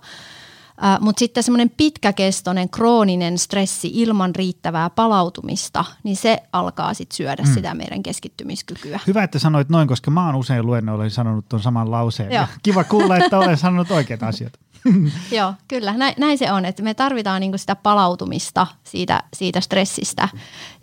Uh, 0.79 1.05
Mutta 1.05 1.19
sitten 1.19 1.43
semmoinen 1.43 1.71
pitkäkestoinen 1.77 2.69
krooninen 2.71 3.39
stressi 3.39 3.91
ilman 3.95 4.35
riittävää 4.35 4.91
palautumista, 4.91 5.85
niin 6.03 6.17
se 6.17 6.43
alkaa 6.53 6.95
sitten 6.95 7.17
syödä 7.17 7.43
mm. 7.43 7.55
sitä 7.55 7.75
meidän 7.75 8.03
keskittymiskykyä. 8.03 9.01
Hyvä, 9.07 9.23
että 9.23 9.39
sanoit 9.39 9.69
noin, 9.69 9.89
koska 9.89 10.11
mä 10.11 10.27
oon 10.27 10.35
usein 10.35 10.67
luennoilla 10.67 11.11
sanonut 11.11 11.49
tuon 11.49 11.63
saman 11.63 11.91
lauseen. 11.91 12.33
Ja 12.33 12.49
kiva 12.63 12.85
kuulla, 12.85 13.17
että 13.17 13.39
olen 13.39 13.57
sanonut 13.67 13.91
oikeat 13.91 14.23
asiat. 14.23 14.53
Joo, 15.37 15.55
kyllä. 15.69 15.93
Näin, 15.93 16.15
näin 16.19 16.39
se 16.39 16.53
on, 16.53 16.65
että 16.65 16.83
me 16.83 16.95
tarvitaan 16.95 17.41
niinku 17.41 17.59
sitä 17.59 17.77
palautumista 17.77 18.67
siitä, 18.85 19.23
siitä 19.35 19.61
stressistä 19.61 20.29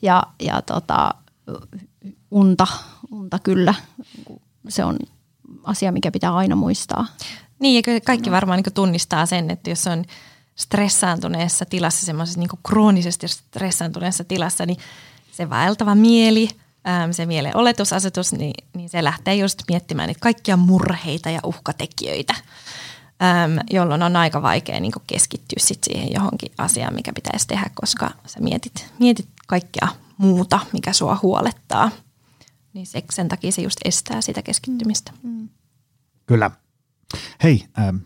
ja, 0.02 0.24
ja 0.40 0.62
tota, 0.62 1.14
unta, 2.32 2.68
unta 3.12 3.40
kyllä. 3.40 3.74
Se 4.70 4.84
on 4.84 5.00
asia, 5.64 5.92
mikä 5.92 6.12
pitää 6.12 6.36
aina 6.36 6.56
muistaa. 6.56 7.06
Niin, 7.60 7.84
ja 7.88 8.02
kaikki 8.02 8.32
varmaan 8.32 8.62
niin 8.66 8.74
tunnistaa 8.74 9.26
sen, 9.26 9.52
että 9.52 9.70
jos 9.70 9.88
on 9.88 10.06
stressaantuneessa 10.56 11.66
tilassa, 11.66 12.06
semmoisessa 12.06 12.40
niin 12.40 12.50
kroonisesti 12.68 13.28
stressaantuneessa 13.28 14.24
tilassa, 14.24 14.66
niin 14.66 14.78
se 15.32 15.50
vaeltava 15.50 15.96
mieli, 15.96 16.50
se 17.12 17.26
mielen 17.26 17.58
oletusasetus, 17.58 18.34
niin, 18.34 18.54
niin 18.74 18.90
se 18.90 19.04
lähtee 19.04 19.36
just 19.36 19.60
miettimään 19.68 20.08
niitä 20.08 20.20
kaikkia 20.20 20.58
murheita 20.58 21.30
ja 21.30 21.40
uhkatekijöitä 21.44 22.34
äm, 23.22 23.60
jolloin 23.70 24.04
on 24.04 24.16
aika 24.16 24.42
vaikea 24.42 24.80
niin 24.80 24.92
keskittyä 25.08 25.58
sit 25.60 25.84
siihen 25.84 26.14
johonkin 26.14 26.52
asiaan, 26.58 26.94
mikä 26.94 27.12
pitäisi 27.16 27.48
tehdä, 27.48 27.70
koska 27.76 28.12
sä 28.26 28.40
mietit, 28.40 28.92
mietit 29.00 29.30
kaikkea 29.48 29.88
muuta, 30.18 30.60
mikä 30.74 30.94
sua 30.94 31.20
huolettaa. 31.22 31.92
Niin 32.74 32.88
se, 32.88 33.04
sen 33.10 33.28
takia 33.28 33.52
se 33.52 33.62
just 33.62 33.78
estää 33.86 34.22
sitä 34.22 34.42
keskittymistä. 34.42 35.12
Mm. 35.24 35.30
mm. 35.30 35.50
Kyllä. 36.26 36.52
Hei, 37.44 37.66
ähm, 37.80 37.98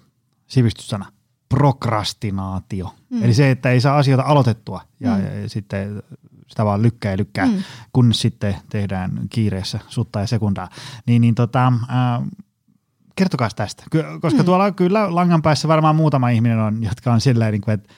sivistyssana. 0.47 1.11
Prokrastinaatio. 1.49 2.95
Mm. 3.09 3.23
Eli 3.23 3.33
se, 3.33 3.51
että 3.51 3.69
ei 3.71 3.81
saa 3.81 3.97
asioita 3.97 4.23
aloitettua 4.23 4.81
ja, 4.99 5.15
mm. 5.15 5.23
ja, 5.23 5.33
ja 5.33 5.49
sitten 5.49 6.03
sitä 6.47 6.65
vaan 6.65 6.81
lykkää 6.81 7.11
ja 7.11 7.17
lykkää, 7.17 7.45
mm. 7.45 7.63
kunnes 7.93 8.21
sitten 8.21 8.55
tehdään 8.69 9.19
kiireessä 9.29 9.79
sutta 9.87 10.19
ja 10.19 10.27
sekundaa. 10.27 10.69
Niin, 11.05 11.21
niin 11.21 11.35
tota, 11.35 11.67
äh, 11.67 12.27
kertokaa 13.19 13.49
tästä, 13.55 13.83
koska 14.21 14.39
mm. 14.39 14.45
tuolla 14.45 14.71
kyllä 14.71 15.15
langan 15.15 15.41
päässä 15.41 15.67
varmaan 15.67 15.95
muutama 15.95 16.29
ihminen 16.29 16.59
on, 16.59 16.83
jotka 16.83 17.13
on 17.13 17.21
silleen, 17.21 17.51
niin 17.51 17.71
että, 17.71 17.93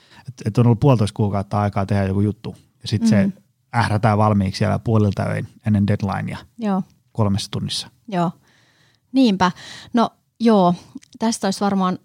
että 0.45 0.61
on 0.61 0.67
ollut 0.67 0.79
puolitoista 0.79 1.17
kuukautta 1.17 1.61
aikaa 1.61 1.85
tehdä 1.85 2.03
joku 2.03 2.21
juttu 2.21 2.55
ja 2.81 2.87
sitten 2.87 3.25
mm. 3.25 3.31
se 3.31 3.41
ährätään 3.75 4.17
valmiiksi 4.17 4.57
siellä 4.57 4.79
puolilta 4.79 5.23
öin 5.23 5.47
ennen 5.67 5.87
deadlinea 5.87 6.37
joo. 6.57 6.83
kolmessa 7.11 7.51
tunnissa. 7.51 7.87
Joo, 8.07 8.31
niinpä. 9.11 9.51
No 9.93 10.09
joo, 10.39 10.75
tästä 11.19 11.47
olisi 11.47 11.59
varmaan 11.59 11.99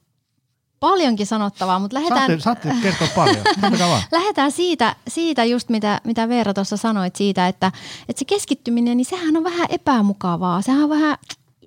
paljonkin 0.81 1.27
sanottavaa, 1.27 1.79
mutta 1.79 1.95
lähdetään... 1.95 2.41
Saatte, 2.41 2.69
saatte 2.69 2.83
kertoa 2.83 3.09
paljon, 3.15 3.45
lähdetään 4.13 4.53
siitä, 4.53 4.97
siitä 5.09 5.45
just 5.45 5.69
mitä, 5.69 6.01
mitä 6.05 6.29
Veera 6.29 6.55
tuossa 6.55 6.77
sanoit 6.77 7.17
siitä, 7.17 7.49
että, 7.49 7.73
että 8.09 8.19
se 8.19 8.25
keskittyminen, 8.25 8.97
niin 8.97 9.05
sehän 9.05 9.37
on 9.37 9.45
vähän 9.45 9.67
epämukavaa. 9.71 10.63
Sehän 10.63 10.83
on 10.83 10.91
vähän, 10.91 11.19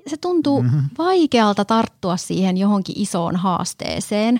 se 0.09 0.17
tuntuu 0.17 0.61
mm-hmm. 0.61 0.83
vaikealta 0.97 1.65
tarttua 1.65 2.17
siihen 2.17 2.57
johonkin 2.57 2.95
isoon 2.97 3.35
haasteeseen 3.35 4.39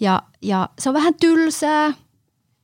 ja, 0.00 0.22
ja 0.42 0.68
se 0.78 0.88
on 0.88 0.94
vähän 0.94 1.14
tylsää 1.20 1.92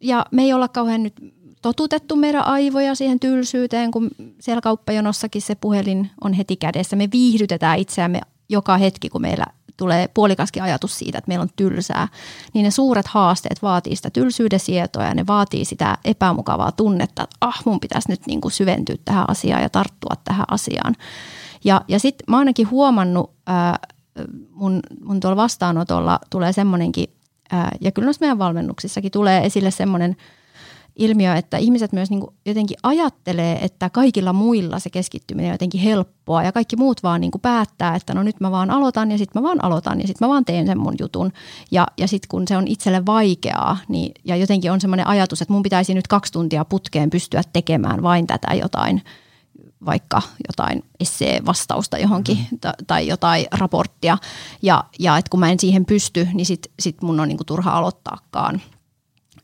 ja 0.00 0.26
me 0.32 0.42
ei 0.42 0.52
olla 0.52 0.68
kauhean 0.68 1.02
nyt 1.02 1.14
totutettu 1.62 2.16
meidän 2.16 2.46
aivoja 2.46 2.94
siihen 2.94 3.20
tylsyyteen, 3.20 3.90
kun 3.90 4.10
siellä 4.40 4.60
kauppajonossakin 4.60 5.42
se 5.42 5.54
puhelin 5.54 6.10
on 6.24 6.32
heti 6.32 6.56
kädessä. 6.56 6.96
Me 6.96 7.08
viihdytetään 7.12 7.78
itseämme 7.78 8.20
joka 8.48 8.76
hetki, 8.76 9.08
kun 9.08 9.22
meillä 9.22 9.46
tulee 9.76 10.08
puolikaskin 10.14 10.62
ajatus 10.62 10.98
siitä, 10.98 11.18
että 11.18 11.28
meillä 11.28 11.42
on 11.42 11.50
tylsää, 11.56 12.08
niin 12.54 12.64
ne 12.64 12.70
suuret 12.70 13.06
haasteet 13.06 13.62
vaatii 13.62 13.96
sitä 13.96 14.10
tylsyyden 14.10 14.60
sietoa 14.60 15.04
ja 15.04 15.14
ne 15.14 15.26
vaatii 15.26 15.64
sitä 15.64 15.98
epämukavaa 16.04 16.72
tunnetta, 16.72 17.22
että 17.22 17.36
ah, 17.40 17.62
mun 17.64 17.80
pitäisi 17.80 18.10
nyt 18.10 18.26
niin 18.26 18.40
kuin 18.40 18.52
syventyä 18.52 18.96
tähän 19.04 19.30
asiaan 19.30 19.62
ja 19.62 19.70
tarttua 19.70 20.14
tähän 20.24 20.46
asiaan. 20.48 20.94
Ja, 21.64 21.80
ja 21.88 21.98
sitten 21.98 22.24
mä 22.28 22.38
ainakin 22.38 22.70
huomannut, 22.70 23.30
ää, 23.46 23.78
mun, 24.50 24.80
mun 25.04 25.20
tuolla 25.20 25.36
vastaanotolla 25.36 26.18
tulee 26.30 26.52
semmoinenkin, 26.52 27.06
ää, 27.52 27.76
ja 27.80 27.92
kyllä 27.92 28.06
noissa 28.06 28.20
meidän 28.20 28.38
valmennuksissakin 28.38 29.12
tulee 29.12 29.46
esille 29.46 29.70
semmoinen 29.70 30.16
ilmiö, 30.98 31.34
että 31.34 31.56
ihmiset 31.56 31.92
myös 31.92 32.10
niin 32.10 32.22
jotenkin 32.46 32.76
ajattelee, 32.82 33.64
että 33.64 33.90
kaikilla 33.90 34.32
muilla 34.32 34.78
se 34.78 34.90
keskittyminen 34.90 35.48
on 35.48 35.54
jotenkin 35.54 35.80
helppoa 35.80 36.42
ja 36.42 36.52
kaikki 36.52 36.76
muut 36.76 37.02
vaan 37.02 37.20
niin 37.20 37.30
päättää, 37.42 37.96
että 37.96 38.14
no 38.14 38.22
nyt 38.22 38.40
mä 38.40 38.50
vaan 38.50 38.70
aloitan 38.70 39.10
ja 39.10 39.18
sitten 39.18 39.42
mä 39.42 39.48
vaan 39.48 39.64
aloitan 39.64 40.00
ja 40.00 40.06
sitten 40.06 40.28
mä 40.28 40.32
vaan 40.32 40.44
teen 40.44 40.66
sen 40.66 40.78
mun 40.78 40.94
jutun. 41.00 41.32
Ja, 41.70 41.86
ja 41.98 42.08
sitten 42.08 42.28
kun 42.28 42.48
se 42.48 42.56
on 42.56 42.68
itselle 42.68 43.06
vaikeaa 43.06 43.76
niin, 43.88 44.12
ja 44.24 44.36
jotenkin 44.36 44.72
on 44.72 44.80
semmoinen 44.80 45.06
ajatus, 45.06 45.42
että 45.42 45.52
mun 45.52 45.62
pitäisi 45.62 45.94
nyt 45.94 46.08
kaksi 46.08 46.32
tuntia 46.32 46.64
putkeen 46.64 47.10
pystyä 47.10 47.42
tekemään 47.52 48.02
vain 48.02 48.26
tätä 48.26 48.54
jotain– 48.54 49.02
vaikka 49.86 50.22
jotain 50.48 50.84
essee-vastausta 51.00 51.98
johonkin 51.98 52.38
mm. 52.50 52.58
ta, 52.60 52.72
tai 52.86 53.06
jotain 53.06 53.46
raporttia. 53.50 54.18
Ja, 54.62 54.84
ja 54.98 55.18
että 55.18 55.30
kun 55.30 55.40
mä 55.40 55.50
en 55.50 55.60
siihen 55.60 55.84
pysty, 55.84 56.28
niin 56.34 56.46
sit, 56.46 56.72
sit 56.80 57.02
mun 57.02 57.20
on 57.20 57.28
niinku 57.28 57.44
turha 57.44 57.70
aloittaakaan. 57.70 58.62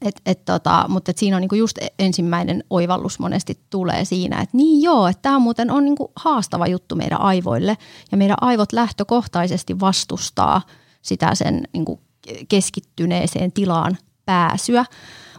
Et, 0.02 0.20
et 0.26 0.44
tota, 0.44 0.84
mutta 0.88 1.10
et 1.10 1.18
siinä 1.18 1.36
on 1.36 1.40
niinku 1.40 1.54
just 1.54 1.78
ensimmäinen 1.98 2.64
oivallus 2.70 3.18
monesti 3.18 3.58
tulee 3.70 4.04
siinä, 4.04 4.40
että 4.40 4.56
niin 4.56 4.82
joo, 4.82 5.06
että 5.06 5.22
tämä 5.22 5.38
muuten 5.38 5.70
on 5.70 5.84
niinku 5.84 6.12
haastava 6.16 6.66
juttu 6.66 6.96
meidän 6.96 7.20
aivoille. 7.20 7.78
Ja 8.12 8.16
meidän 8.16 8.36
aivot 8.40 8.72
lähtökohtaisesti 8.72 9.80
vastustaa 9.80 10.62
sitä 11.02 11.34
sen 11.34 11.62
niinku 11.72 12.00
keskittyneeseen 12.48 13.52
tilaan 13.52 13.98
pääsyä. 14.26 14.84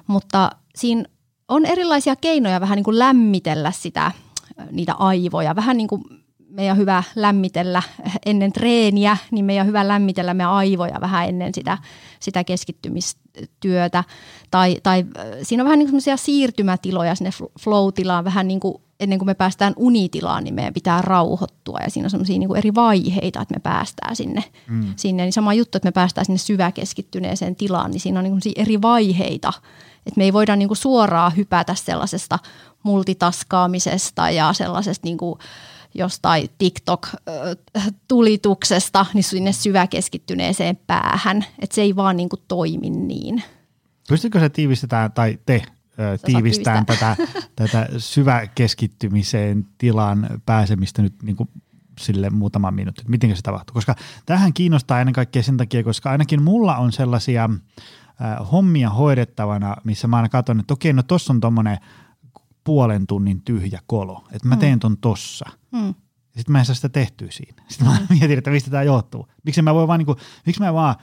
Mutta 0.08 0.52
siinä 0.76 1.04
on 1.48 1.66
erilaisia 1.66 2.16
keinoja 2.16 2.62
vähän 2.62 2.76
niin 2.76 2.84
kuin 2.84 3.00
lämmitellä 3.00 3.72
sitä– 3.72 4.12
niitä 4.72 4.94
aivoja. 4.94 5.56
Vähän 5.56 5.78
niin 5.78 5.88
kuin 5.88 6.04
meidän 6.50 6.78
hyvä 6.78 7.04
lämmitellä 7.16 7.82
ennen 8.26 8.54
treeniä, 8.54 9.18
niin 9.32 9.46
meidän 9.46 9.68
hyvä 9.68 9.88
lämmitellä 9.88 10.34
meidän 10.34 10.52
aivoja 10.52 11.02
vähän 11.02 11.30
ennen 11.30 11.54
sitä, 11.54 11.78
sitä 12.20 12.44
keskittymistyötä. 12.44 14.04
Tai, 14.52 14.78
tai 14.84 15.06
siinä 15.44 15.64
on 15.64 15.66
vähän 15.66 15.80
niin 15.80 15.90
kuin 15.90 16.02
siirtymätiloja 16.16 17.16
sinne 17.16 17.32
flow-tilaan, 17.60 18.26
vähän 18.26 18.48
niin 18.48 18.60
kuin 18.60 18.85
ennen 19.00 19.20
kuin 19.20 19.26
me 19.26 19.34
päästään 19.34 19.74
unitilaan, 19.78 20.44
niin 20.44 20.54
meidän 20.54 20.74
pitää 20.74 21.02
rauhoittua 21.02 21.80
ja 21.84 21.90
siinä 21.90 22.06
on 22.06 22.10
semmoisia 22.10 22.40
niin 22.40 22.56
eri 22.56 22.76
vaiheita, 22.76 23.42
että 23.42 23.56
me 23.56 23.60
päästään 23.60 24.16
sinne. 24.16 24.44
Mm. 24.68 24.94
sinne. 24.96 25.24
Niin 25.24 25.34
sama 25.34 25.54
juttu, 25.54 25.78
että 25.78 25.88
me 25.88 25.92
päästään 25.92 26.26
sinne 26.26 26.38
syväkeskittyneeseen 26.38 27.56
tilaan, 27.56 27.92
niin 27.92 28.02
siinä 28.02 28.20
on 28.20 28.24
niin 28.24 28.40
eri 28.56 28.82
vaiheita. 28.82 29.54
Että 30.06 30.18
me 30.18 30.24
ei 30.24 30.34
voida 30.34 30.56
niin 30.56 30.68
kuin 30.68 30.78
suoraan 30.78 31.38
hypätä 31.38 31.76
sellaisesta 31.76 32.40
multitaskaamisesta 32.84 34.30
ja 34.30 34.54
sellaisesta 34.54 35.08
niin 35.08 35.18
kuin 35.18 35.40
jostain 35.94 36.50
TikTok-tulituksesta 36.58 39.06
niin 39.14 39.24
sinne 39.24 39.54
syväkeskittyneeseen 39.54 40.80
päähän. 40.88 41.46
Että 41.60 41.76
se 41.76 41.82
ei 41.82 41.96
vaan 41.96 42.18
niin 42.18 42.30
kuin 42.30 42.42
toimi 42.48 42.90
niin. 42.90 43.44
Pystytkö 44.08 44.40
se 44.40 44.50
tiivistetään, 44.50 45.12
tai 45.12 45.40
te 45.46 45.64
tiivistään 46.26 46.86
tätä, 46.86 47.16
tätä 47.56 47.88
syväkeskittymiseen 47.98 49.66
tilan 49.78 50.28
pääsemistä 50.46 51.02
nyt 51.02 51.24
niin 51.24 51.36
kuin 51.36 51.50
sille 52.00 52.30
muutama 52.30 52.72
minuutti, 52.72 53.02
että 53.02 53.12
miten 53.12 53.36
se 53.36 53.42
tapahtuu. 53.42 53.74
Koska 53.74 53.96
tähän 54.26 54.54
kiinnostaa 54.54 55.00
ennen 55.00 55.14
kaikkea 55.14 55.44
sen 55.44 55.58
takia, 55.58 55.84
koska 55.84 56.12
ainakin 56.12 56.44
mulla 56.44 56.78
on 56.78 56.92
sellaisia 56.92 57.44
äh, 57.44 58.52
hommia 58.52 58.90
hoidettavana, 58.90 59.76
missä 59.84 60.08
mä 60.08 60.16
aina 60.16 60.30
katson, 60.30 60.60
että 60.60 60.74
okei, 60.74 60.94
no 60.94 61.04
tossa 61.04 61.34
on 61.34 61.40
tommonen 61.40 61.78
puolen 62.64 63.08
tunnin 63.08 63.42
tyhjä 63.42 63.80
kolo, 63.88 64.28
että 64.32 64.48
mä 64.48 64.56
mm. 64.56 64.60
teen 64.60 64.80
ton 64.80 64.98
tossa. 64.98 65.46
Mm. 65.72 65.94
Sitten 66.26 66.52
mä 66.52 66.60
en 66.60 66.66
saa 66.66 66.76
sitä 66.76 66.90
tehtyä 66.90 67.28
siinä. 67.32 67.64
Sitten 67.68 67.88
mä 67.88 67.98
mm. 68.00 68.06
mietin, 68.10 68.38
että 68.38 68.52
mistä 68.52 68.72
tämä 68.72 68.84
johtuu. 68.84 69.28
Miksi 69.44 69.62
mä 69.62 69.74
voi 69.74 69.88
vaan 69.88 70.00
niinku, 70.00 70.16
miksi 70.46 70.62
mä 70.62 70.74
vaan 70.74 70.96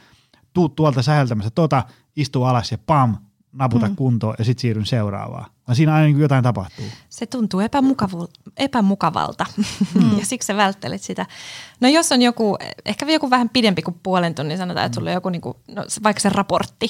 tuu 0.53 0.69
tuolta 0.69 1.03
säheltämässä, 1.03 1.51
tuota, 1.51 1.85
istuu 2.17 2.45
alas 2.45 2.73
ja 2.73 2.79
pam, 2.79 3.17
naputa 3.53 3.89
mm. 3.89 3.97
kuntoon 3.97 4.35
ja 4.39 4.45
sitten 4.45 4.61
siirryn 4.61 4.87
seuraavaan. 4.87 5.47
Vaan 5.67 5.77
siinä 5.77 5.95
aina 5.95 6.07
niin 6.07 6.21
jotain 6.21 6.45
tapahtuu. 6.45 6.85
Se 7.09 7.27
tuntuu 7.27 7.61
epämukavu- 7.61 8.53
epämukavalta 8.57 9.47
mm. 9.95 10.17
ja 10.19 10.27
siksi 10.27 10.47
sä 10.47 10.57
välttelet 10.57 11.03
sitä. 11.03 11.27
No 11.81 11.89
jos 11.89 12.13
on 12.13 12.23
joku, 12.23 12.57
ehkä 12.85 13.07
joku 13.07 13.31
vähän 13.31 13.49
pidempi 13.49 13.83
kuin 13.83 14.01
puolen 14.03 14.35
tunnin, 14.35 14.59
sanotaan, 14.59 14.87
että 14.87 14.97
sulla 14.97 15.11
on 15.11 15.15
joku 15.15 15.29
niin 15.29 15.41
kuin, 15.41 15.57
no, 15.69 15.85
vaikka 16.03 16.21
se 16.21 16.29
raportti, 16.29 16.89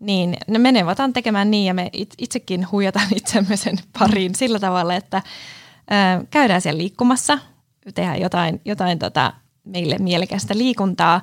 niin 0.00 0.36
ne 0.48 0.58
menevät 0.58 0.98
tekemään 1.14 1.50
niin 1.50 1.66
ja 1.66 1.74
me 1.74 1.90
itsekin 2.18 2.70
huijataan 2.72 3.08
itsemme 3.16 3.56
sen 3.56 3.78
pariin 3.98 4.34
sillä 4.34 4.58
tavalla, 4.58 4.94
että 4.94 5.22
ö, 5.76 6.26
käydään 6.30 6.60
siellä 6.60 6.78
liikkumassa, 6.78 7.38
tehdään 7.94 8.20
jotain, 8.20 8.60
jotain 8.64 8.98
tota, 8.98 9.32
meille 9.64 9.98
mielekästä 9.98 10.58
liikuntaa, 10.58 11.20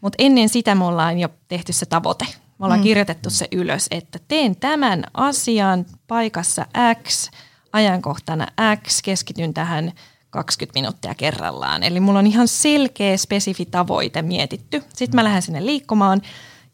mutta 0.00 0.16
ennen 0.18 0.48
sitä 0.48 0.74
me 0.74 0.84
ollaan 0.84 1.18
jo 1.18 1.28
tehty 1.48 1.72
se 1.72 1.86
tavoite– 1.86 2.26
me 2.58 2.64
ollaan 2.66 2.80
mm. 2.80 2.84
kirjoitettu 2.84 3.30
se 3.30 3.48
ylös, 3.52 3.86
että 3.90 4.18
teen 4.28 4.56
tämän 4.56 5.04
asian 5.14 5.86
paikassa 6.06 6.66
X, 7.04 7.30
ajankohtana 7.72 8.46
X, 8.86 9.02
keskityn 9.02 9.54
tähän 9.54 9.92
20 10.30 10.80
minuuttia 10.80 11.14
kerrallaan. 11.14 11.82
Eli 11.82 12.00
mulla 12.00 12.18
on 12.18 12.26
ihan 12.26 12.48
selkeä, 12.48 13.16
spesifi 13.16 13.66
tavoite 13.66 14.22
mietitty. 14.22 14.82
Sitten 14.94 15.14
mä 15.14 15.24
lähden 15.24 15.42
sinne 15.42 15.66
liikkumaan, 15.66 16.22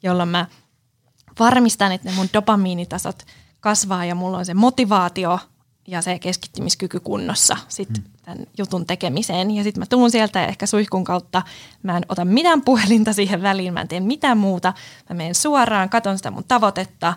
jolloin 0.02 0.28
mä 0.28 0.46
varmistan, 1.38 1.92
että 1.92 2.08
ne 2.10 2.16
mun 2.16 2.28
dopamiinitasot 2.34 3.22
kasvaa 3.60 4.04
ja 4.04 4.14
mulla 4.14 4.38
on 4.38 4.46
se 4.46 4.54
motivaatio 4.54 5.38
ja 5.88 6.02
se 6.02 6.18
keskittymiskyky 6.18 7.00
kunnossa 7.00 7.56
sitten 7.68 8.02
mm. 8.02 8.10
Tämän 8.30 8.46
jutun 8.58 8.86
tekemiseen. 8.86 9.50
Ja 9.50 9.62
sitten 9.62 9.80
mä 9.80 9.86
tuun 9.86 10.10
sieltä 10.10 10.40
ja 10.40 10.46
ehkä 10.46 10.66
suihkun 10.66 11.04
kautta 11.04 11.42
mä 11.82 11.96
en 11.96 12.02
ota 12.08 12.24
mitään 12.24 12.62
puhelinta 12.62 13.12
siihen 13.12 13.42
väliin, 13.42 13.72
mä 13.72 13.80
en 13.80 13.88
tee 13.88 14.00
mitään 14.00 14.38
muuta. 14.38 14.72
Mä 15.08 15.16
menen 15.16 15.34
suoraan, 15.34 15.88
katon 15.88 16.16
sitä 16.16 16.30
mun 16.30 16.44
tavoitetta 16.48 17.14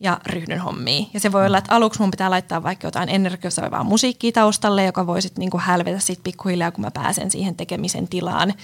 ja 0.00 0.20
ryhdyn 0.26 0.60
hommiin. 0.60 1.06
Ja 1.14 1.20
se 1.20 1.32
voi 1.32 1.46
olla, 1.46 1.58
että 1.58 1.74
aluksi 1.74 2.00
mun 2.00 2.10
pitää 2.10 2.30
laittaa 2.30 2.62
vaikka 2.62 2.86
jotain 2.86 3.08
energiosoivaa 3.08 3.84
musiikkia 3.84 4.32
taustalle, 4.32 4.84
joka 4.84 5.06
voi 5.06 5.22
sitten 5.22 5.40
niinku 5.40 5.58
hälvetä 5.58 5.98
sit 5.98 6.20
pikkuhiljaa, 6.22 6.70
kun 6.70 6.84
mä 6.84 6.90
pääsen 6.90 7.30
siihen 7.30 7.56
tekemisen 7.56 8.08
tilaan. 8.08 8.54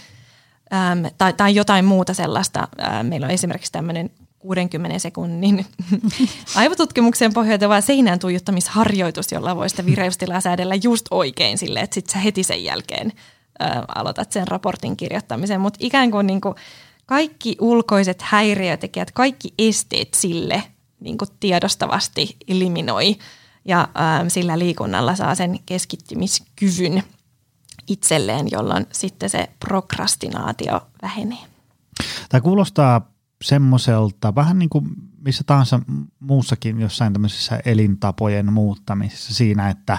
Ähm, 0.73 1.07
tai, 1.19 1.33
tai 1.33 1.55
jotain 1.55 1.85
muuta 1.85 2.15
sellaista. 2.15 2.69
Ähm, 2.83 3.07
meillä 3.07 3.25
on 3.25 3.31
esimerkiksi 3.31 3.73
tämmöinen 3.73 4.11
60 4.39 4.99
sekunnin 4.99 5.67
aivotutkimukseen 6.55 7.35
pohjautuva 7.35 7.81
seinään 7.81 8.19
tuijottamisharjoitus, 8.19 9.33
jolla 9.33 9.57
voi 9.57 9.71
sitä 9.71 9.87
vireystilaa 9.87 10.41
säädellä 10.41 10.75
just 10.75 11.07
oikein 11.11 11.59
sille, 11.59 11.81
että 11.81 11.95
sitten 11.95 12.13
sä 12.13 12.19
heti 12.19 12.43
sen 12.43 12.65
jälkeen 12.65 13.13
ä, 13.63 13.85
aloitat 13.95 14.33
sen 14.33 14.49
raportin 14.49 14.97
kirjoittamisen. 14.97 15.61
Mutta 15.61 15.79
ikään 15.83 16.11
kuin, 16.11 16.27
niin 16.27 16.41
kuin 16.41 16.55
kaikki 17.07 17.57
ulkoiset 17.61 18.23
häiriötekijät, 18.23 19.11
kaikki 19.11 19.55
esteet 19.59 20.15
sille 20.15 20.63
niin 21.01 21.19
kuin 21.19 21.29
tiedostavasti 21.41 22.37
eliminoi 22.49 23.17
ja 23.65 23.81
ä, 23.81 24.29
sillä 24.29 24.59
liikunnalla 24.59 25.17
saa 25.17 25.35
sen 25.35 25.59
keskittymiskyvyn 25.67 27.03
itselleen, 27.87 28.47
jolloin 28.51 28.87
sitten 28.93 29.31
se 29.31 29.49
prokrastinaatio 29.61 30.81
vähenee. 31.03 31.39
Tämä 32.29 32.41
kuulostaa 32.41 33.18
semmoiselta, 33.45 34.35
vähän 34.35 34.59
niin 34.59 34.69
kuin 34.69 34.89
missä 35.21 35.45
tahansa 35.47 35.81
muussakin 36.21 36.81
jossain 36.81 37.13
tämmöisessä 37.13 37.61
elintapojen 37.65 38.53
muuttamisessa 38.53 39.35
siinä, 39.35 39.69
että 39.69 39.99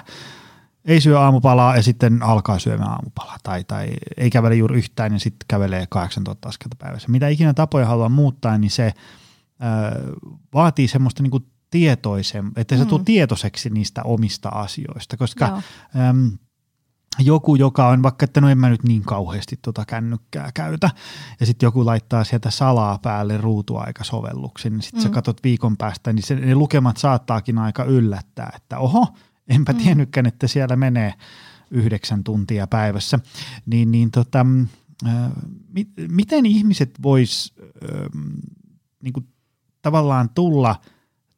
ei 0.85 1.01
syö 1.01 1.19
aamupalaa 1.19 1.75
ja 1.75 1.83
sitten 1.83 2.23
alkaa 2.23 2.59
syömään 2.59 2.91
aamupalaa 2.91 3.37
tai, 3.43 3.63
tai 3.63 3.89
ei 4.17 4.29
kävele 4.29 4.55
juuri 4.55 4.77
yhtään 4.77 5.13
ja 5.13 5.19
sitten 5.19 5.45
kävelee 5.47 5.87
8000 5.89 6.49
askelta 6.49 6.75
päivässä. 6.79 7.11
Mitä 7.11 7.27
ikinä 7.27 7.53
tapoja 7.53 7.85
haluaa 7.85 8.09
muuttaa, 8.09 8.57
niin 8.57 8.71
se 8.71 8.85
ö, 8.85 8.93
vaatii 10.53 10.87
semmoista 10.87 11.23
niin 11.23 11.31
kuin 11.31 11.45
tietoisen, 11.69 12.51
että 12.55 12.77
se 12.77 12.83
mm. 12.83 12.89
tuu 12.89 12.99
tietoiseksi 12.99 13.69
niistä 13.69 14.03
omista 14.03 14.49
asioista, 14.49 15.17
koska 15.17 15.61
joku, 17.19 17.55
joka 17.55 17.87
on 17.87 18.03
vaikka, 18.03 18.23
että 18.23 18.41
no 18.41 18.49
en 18.49 18.57
mä 18.57 18.69
nyt 18.69 18.83
niin 18.83 19.03
kauheasti 19.03 19.59
tota 19.61 19.85
kännykkää 19.85 20.51
käytä, 20.53 20.89
ja 21.39 21.45
sitten 21.45 21.67
joku 21.67 21.85
laittaa 21.85 22.23
sieltä 22.23 22.51
salaa 22.51 22.97
päälle 22.97 23.37
ruutuaikasovelluksen, 23.37 24.73
niin 24.73 24.81
sitten 24.81 25.01
mm. 25.01 25.03
sä 25.03 25.09
katsot 25.09 25.43
viikon 25.43 25.77
päästä, 25.77 26.13
niin 26.13 26.23
se, 26.23 26.35
ne 26.35 26.55
lukemat 26.55 26.97
saattaakin 26.97 27.57
aika 27.57 27.83
yllättää, 27.83 28.51
että 28.55 28.77
oho, 28.77 29.07
enpä 29.47 29.73
mm. 29.73 29.77
tiennytkään, 29.77 30.25
että 30.25 30.47
siellä 30.47 30.75
menee 30.75 31.13
yhdeksän 31.71 32.23
tuntia 32.23 32.67
päivässä. 32.67 33.19
Niin, 33.65 33.91
niin 33.91 34.11
tota, 34.11 34.45
äh, 35.07 35.31
mi, 35.73 35.87
miten 36.09 36.45
ihmiset 36.45 36.91
vois 37.03 37.53
äh, 37.61 38.21
niin 39.03 39.13
kuin, 39.13 39.27
tavallaan 39.81 40.29
tulla 40.29 40.75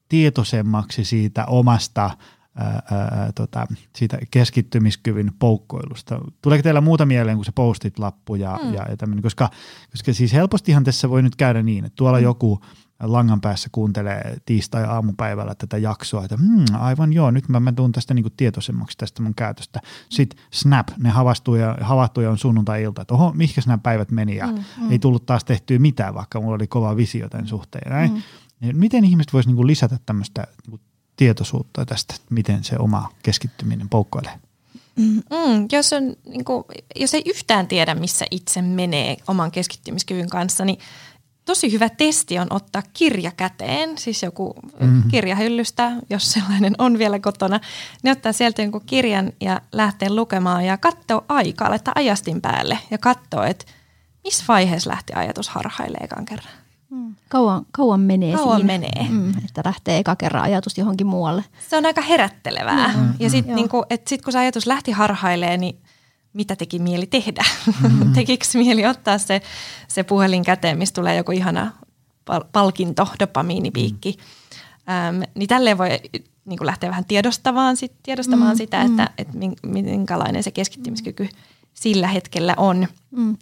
tietoisemmaksi 0.09 1.05
siitä 1.05 1.45
omasta 1.45 2.17
ää, 2.61 2.81
ää, 2.91 3.31
tota, 3.35 3.67
siitä 3.95 4.17
keskittymiskyvyn 4.31 5.31
poukkoilusta. 5.39 6.19
Tuleeko 6.41 6.63
teillä 6.63 6.81
muuta 6.81 7.05
mieleen 7.05 7.37
kuin 7.37 7.45
se 7.45 7.51
postit 7.51 7.99
lappu 7.99 8.35
ja, 8.35 8.59
mm. 8.63 8.73
ja, 8.73 8.85
ja 8.89 8.97
tämmöinen, 8.97 9.23
koska, 9.23 9.49
koska 9.91 10.13
siis 10.13 10.33
helpostihan 10.33 10.83
tässä 10.83 11.09
voi 11.09 11.21
nyt 11.21 11.35
käydä 11.35 11.63
niin, 11.63 11.85
että 11.85 11.95
tuolla 11.95 12.17
mm. 12.17 12.23
joku 12.23 12.61
langan 13.03 13.41
päässä 13.41 13.69
kuuntelee 13.71 14.37
tiistai-aamupäivällä 14.45 15.55
tätä 15.55 15.77
jaksoa, 15.77 16.23
että 16.23 16.37
hmm, 16.37 16.65
aivan 16.73 17.13
joo, 17.13 17.31
nyt 17.31 17.49
mä, 17.49 17.59
mä 17.59 17.71
tuun 17.71 17.91
tästä 17.91 18.13
niinku 18.13 18.29
tietoisemmaksi 18.37 18.97
tästä 18.97 19.21
mun 19.21 19.35
käytöstä. 19.35 19.79
Sitten 20.09 20.39
snap, 20.51 20.87
ne 20.97 21.09
havahtuja, 21.09 21.77
havahtuja 21.81 22.31
on 22.31 22.37
sunnuntai-ilta, 22.37 23.01
että 23.01 23.13
oho, 23.13 23.33
mihinkä 23.35 23.61
nämä 23.65 23.77
päivät 23.77 24.11
meni 24.11 24.35
ja 24.35 24.47
mm, 24.47 24.53
mm. 24.53 24.91
ei 24.91 24.99
tullut 24.99 25.25
taas 25.25 25.43
tehtyä 25.43 25.79
mitään, 25.79 26.15
vaikka 26.15 26.41
mulla 26.41 26.55
oli 26.55 26.67
kova 26.67 26.97
visio 26.97 27.29
tämän 27.29 27.47
suhteen. 27.47 27.91
Näin. 27.91 28.11
Mm. 28.11 28.21
Miten 28.73 29.05
ihmiset 29.05 29.33
voisivat 29.33 29.49
niinku 29.49 29.67
lisätä 29.67 29.99
tämmöistä 30.05 30.47
niinku 30.67 30.79
tietoisuutta 31.21 31.85
tästä, 31.85 32.15
miten 32.29 32.63
se 32.63 32.75
oma 32.79 33.09
keskittyminen 33.23 33.89
poukkoilee? 33.89 34.39
Mm, 34.95 35.67
jos, 35.71 35.93
on, 35.93 36.15
niin 36.25 36.45
kuin, 36.45 36.63
jos 36.95 37.13
ei 37.13 37.21
yhtään 37.25 37.67
tiedä, 37.67 37.95
missä 37.95 38.25
itse 38.31 38.61
menee 38.61 39.17
oman 39.27 39.51
keskittymiskyvyn 39.51 40.29
kanssa, 40.29 40.65
niin 40.65 40.79
tosi 41.45 41.71
hyvä 41.71 41.89
testi 41.89 42.39
on 42.39 42.47
ottaa 42.49 42.81
kirja 42.93 43.31
käteen, 43.31 43.97
siis 43.97 44.23
joku 44.23 44.55
mm-hmm. 44.79 45.03
kirjahyllystä, 45.11 45.91
jos 46.09 46.31
sellainen 46.31 46.75
on 46.77 46.97
vielä 46.97 47.19
kotona, 47.19 47.59
niin 48.03 48.11
ottaa 48.11 48.33
sieltä 48.33 48.61
jonkun 48.61 48.85
kirjan 48.85 49.33
ja 49.41 49.61
lähtee 49.71 50.09
lukemaan 50.09 50.65
ja 50.65 50.77
katsoa 50.77 51.25
aikaa, 51.27 51.69
laittaa 51.69 51.93
ajastin 51.95 52.41
päälle 52.41 52.79
ja 52.91 52.97
katsoa, 52.97 53.47
että 53.47 53.65
missä 54.23 54.43
vaiheessa 54.47 54.89
lähti 54.89 55.13
ajatus 55.13 55.49
harhaileekaan 55.49 56.25
kerran. 56.25 56.60
Mm. 56.91 57.15
Kauan, 57.29 57.65
kauan 57.71 57.99
menee 57.99 58.35
kauan 58.35 58.57
siinä, 58.59 58.73
menee. 58.73 59.07
Mm, 59.09 59.29
että 59.29 59.61
lähtee 59.65 59.97
eka 59.97 60.15
kerran 60.15 60.43
ajatus 60.43 60.77
johonkin 60.77 61.07
muualle. 61.07 61.43
Se 61.69 61.77
on 61.77 61.85
aika 61.85 62.01
herättelevää. 62.01 62.87
Mm, 62.87 63.13
ja 63.19 63.29
sitten 63.29 63.55
niinku, 63.55 63.83
sit 64.07 64.21
kun 64.21 64.33
se 64.33 64.39
ajatus 64.39 64.67
lähti 64.67 64.91
harhailee, 64.91 65.57
niin 65.57 65.81
mitä 66.33 66.55
teki 66.55 66.79
mieli 66.79 67.05
tehdä? 67.05 67.43
Mm. 67.81 68.13
Tekikö 68.13 68.45
mieli 68.53 68.85
ottaa 68.85 69.17
se, 69.17 69.41
se 69.87 70.03
puhelin 70.03 70.43
käteen, 70.43 70.77
mistä 70.77 71.01
tulee 71.01 71.15
joku 71.15 71.31
ihana 71.31 71.71
pal- 72.25 72.45
palkinto, 72.51 73.07
dopamiinipiikki. 73.19 74.17
Mm. 74.17 74.93
Ähm, 74.93 75.21
niin 75.35 75.47
tälleen 75.47 75.77
voi 75.77 75.89
niin 76.45 76.65
lähteä 76.65 76.89
vähän 76.89 77.05
tiedostamaan, 77.05 77.77
sit, 77.77 77.93
tiedostamaan 78.03 78.55
mm, 78.55 78.57
sitä, 78.57 78.83
mm. 78.83 78.85
että 78.85 79.09
et 79.17 79.27
minkälainen 79.63 80.43
se 80.43 80.51
keskittymiskyky 80.51 81.29
sillä 81.73 82.07
hetkellä 82.07 82.53
on. 82.57 82.87
Mm. 83.11 83.37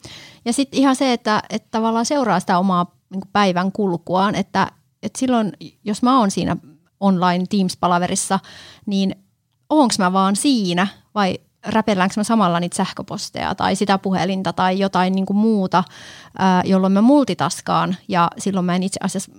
Ja 0.45 0.53
sitten 0.53 0.79
ihan 0.79 0.95
se, 0.95 1.13
että, 1.13 1.43
että 1.49 1.67
tavallaan 1.71 2.05
seuraa 2.05 2.39
sitä 2.39 2.59
omaa 2.59 2.98
niin 3.09 3.21
päivän 3.33 3.71
kulkuaan, 3.71 4.35
että, 4.35 4.71
että 5.03 5.19
silloin, 5.19 5.53
jos 5.83 6.03
mä 6.03 6.19
oon 6.19 6.31
siinä 6.31 6.57
online 6.99 7.45
Teams-palaverissa, 7.49 8.39
niin 8.85 9.15
onko 9.69 9.93
mä 9.99 10.13
vaan 10.13 10.35
siinä 10.35 10.87
vai 11.15 11.39
räpelläänkö 11.65 12.13
mä 12.17 12.23
samalla 12.23 12.59
niitä 12.59 12.75
sähköposteja 12.75 13.55
tai 13.55 13.75
sitä 13.75 13.97
puhelinta 13.97 14.53
tai 14.53 14.79
jotain 14.79 15.15
niin 15.15 15.25
kuin 15.25 15.37
muuta, 15.37 15.83
jolloin 16.65 16.93
mä 16.93 17.01
multitaskaan 17.01 17.97
ja 18.07 18.27
silloin 18.37 18.65
mä 18.65 18.75
en 18.75 18.83
itse 18.83 18.99
asiassa 19.03 19.31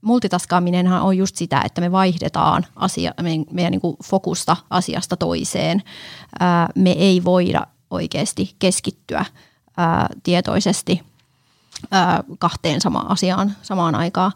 multitaskaaminenhan 0.00 1.02
on 1.02 1.16
just 1.16 1.36
sitä, 1.36 1.62
että 1.64 1.80
me 1.80 1.92
vaihdetaan 1.92 2.66
asia, 2.76 3.14
meidän, 3.22 3.46
meidän 3.52 3.70
niin 3.70 3.80
kuin 3.80 3.96
fokusta 4.04 4.56
asiasta 4.70 5.16
toiseen. 5.16 5.82
me 6.74 6.90
ei 6.90 7.24
voida 7.24 7.66
oikeasti 7.90 8.56
keskittyä 8.58 9.24
tietoisesti 10.22 11.11
kahteen 12.38 12.80
samaan 12.80 13.10
asiaan 13.10 13.56
samaan 13.62 13.94
aikaan. 13.94 14.32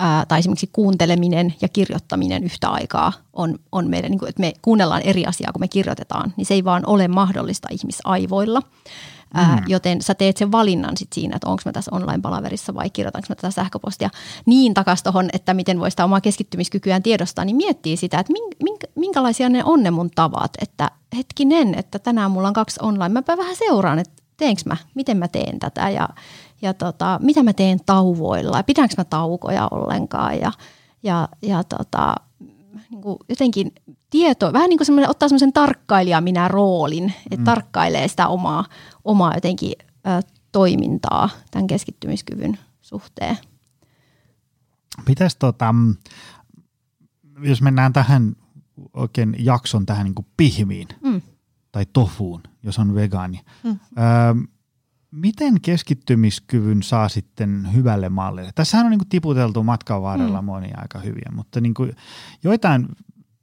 Ää, 0.00 0.26
tai 0.26 0.38
esimerkiksi 0.38 0.70
kuunteleminen 0.72 1.54
ja 1.60 1.68
kirjoittaminen 1.68 2.44
yhtä 2.44 2.68
aikaa 2.68 3.12
on, 3.32 3.58
on 3.72 3.90
meidän, 3.90 4.10
niin 4.10 4.18
kuin, 4.18 4.28
että 4.28 4.40
me 4.40 4.52
kuunnellaan 4.62 5.02
eri 5.02 5.26
asiaa, 5.26 5.52
kun 5.52 5.60
me 5.60 5.68
kirjoitetaan, 5.68 6.34
niin 6.36 6.46
se 6.46 6.54
ei 6.54 6.64
vaan 6.64 6.86
ole 6.86 7.08
mahdollista 7.08 7.68
ihmisaivoilla. 7.70 8.62
Ää, 9.34 9.56
mm. 9.56 9.62
Joten 9.66 10.02
sä 10.02 10.14
teet 10.14 10.36
sen 10.36 10.52
valinnan 10.52 10.96
sit 10.96 11.12
siinä, 11.12 11.36
että 11.36 11.48
onko 11.48 11.62
mä 11.64 11.72
tässä 11.72 11.90
online-palaverissa 11.94 12.74
vai 12.74 12.90
kirjoitanko 12.90 13.26
mä 13.28 13.34
tätä 13.34 13.50
sähköpostia. 13.50 14.10
Niin 14.46 14.74
takaisin 14.74 15.04
tuohon, 15.04 15.28
että 15.32 15.54
miten 15.54 15.80
voi 15.80 15.90
sitä 15.90 16.04
omaa 16.04 16.20
keskittymiskykyään 16.20 17.02
tiedostaa, 17.02 17.44
niin 17.44 17.56
miettii 17.56 17.96
sitä, 17.96 18.18
että 18.18 18.32
mink, 18.32 18.84
minkälaisia 18.94 19.48
ne 19.48 19.64
on 19.64 19.82
ne 19.82 19.90
mun 19.90 20.10
tavat, 20.14 20.50
että 20.60 20.90
hetkinen, 21.16 21.74
että 21.74 21.98
tänään 21.98 22.30
mulla 22.30 22.48
on 22.48 22.54
kaksi 22.54 22.80
online, 22.82 23.08
mäpä 23.08 23.36
vähän 23.36 23.56
seuraan, 23.56 23.98
että 23.98 24.22
teenkö 24.36 24.62
mä, 24.66 24.76
miten 24.94 25.16
mä 25.16 25.28
teen 25.28 25.58
tätä. 25.58 25.90
Ja, 25.90 26.08
ja 26.62 26.74
tota, 26.74 27.20
mitä 27.22 27.42
mä 27.42 27.52
teen 27.52 27.80
tauvoilla 27.86 28.56
ja 28.56 28.62
pidänkö 28.62 28.94
mä 28.98 29.04
taukoja 29.04 29.68
ollenkaan 29.70 30.40
ja, 30.40 30.52
ja, 31.02 31.28
ja 31.42 31.64
tota, 31.64 32.14
niin 32.90 33.02
kuin 33.02 33.18
jotenkin 33.28 33.72
tieto, 34.10 34.52
vähän 34.52 34.68
niin 34.68 34.78
kuin 34.78 35.10
ottaa 35.10 35.28
semmoisen 35.28 35.52
tarkkailija 35.52 36.20
minä 36.20 36.48
roolin, 36.48 37.12
että 37.24 37.36
mm. 37.36 37.44
tarkkailee 37.44 38.08
sitä 38.08 38.28
omaa, 38.28 38.64
omaa 39.04 39.34
jotenkin 39.34 39.72
ö, 39.80 40.28
toimintaa 40.52 41.28
tämän 41.50 41.66
keskittymiskyvyn 41.66 42.58
suhteen. 42.80 43.38
Pitäisi 45.04 45.36
tota, 45.38 45.74
jos 47.42 47.62
mennään 47.62 47.92
tähän 47.92 48.36
oikein 48.92 49.36
jakson 49.38 49.86
tähän 49.86 50.04
niin 50.04 50.14
kuin 50.14 50.26
pihmiin 50.36 50.88
mm. 51.02 51.22
tai 51.72 51.86
tofuun, 51.92 52.42
jos 52.62 52.78
on 52.78 52.94
vegaani. 52.94 53.40
Mm. 53.64 53.70
Öö, 53.70 54.34
miten 55.10 55.60
keskittymiskyvyn 55.60 56.82
saa 56.82 57.08
sitten 57.08 57.68
hyvälle 57.74 58.08
mallille? 58.08 58.50
Tässähän 58.54 58.86
on 58.86 58.90
niin 58.90 58.98
kuin 58.98 59.08
tiputeltu 59.08 59.62
matkan 59.62 60.02
varrella 60.02 60.42
mm. 60.42 60.46
monia 60.46 60.78
aika 60.80 60.98
hyviä, 60.98 61.32
mutta 61.32 61.60
niin 61.60 61.74
kuin 61.74 61.92
joitain 62.44 62.88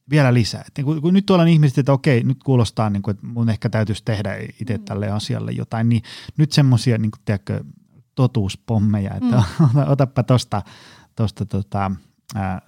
vielä 0.10 0.34
lisää. 0.34 0.64
Että 0.68 0.82
niin 0.82 1.02
kun 1.02 1.14
nyt 1.14 1.26
tuolla 1.26 1.42
on 1.42 1.48
ihmiset, 1.48 1.78
että 1.78 1.94
okei, 1.94 2.24
nyt 2.24 2.44
kuulostaa, 2.44 2.90
niin 2.90 3.02
kuin, 3.02 3.16
että 3.16 3.28
mun 3.28 3.50
ehkä 3.50 3.70
täytyisi 3.70 4.06
tehdä 4.06 4.38
itse 4.62 4.78
mm. 4.78 4.84
tälle 4.84 5.12
asialle 5.12 5.52
jotain, 5.52 5.90
niin 5.90 6.02
nyt 6.38 6.52
semmoisia 6.52 6.98
niin 6.98 7.12
tiedätkö, 7.26 7.64
totuuspommeja, 8.16 9.14
että 9.14 9.44
mm. 9.60 9.82
otapa 9.94 10.24
tuosta 10.24 10.62
tosta, 11.16 11.46
tota, 11.46 11.92
ää, 12.36 12.62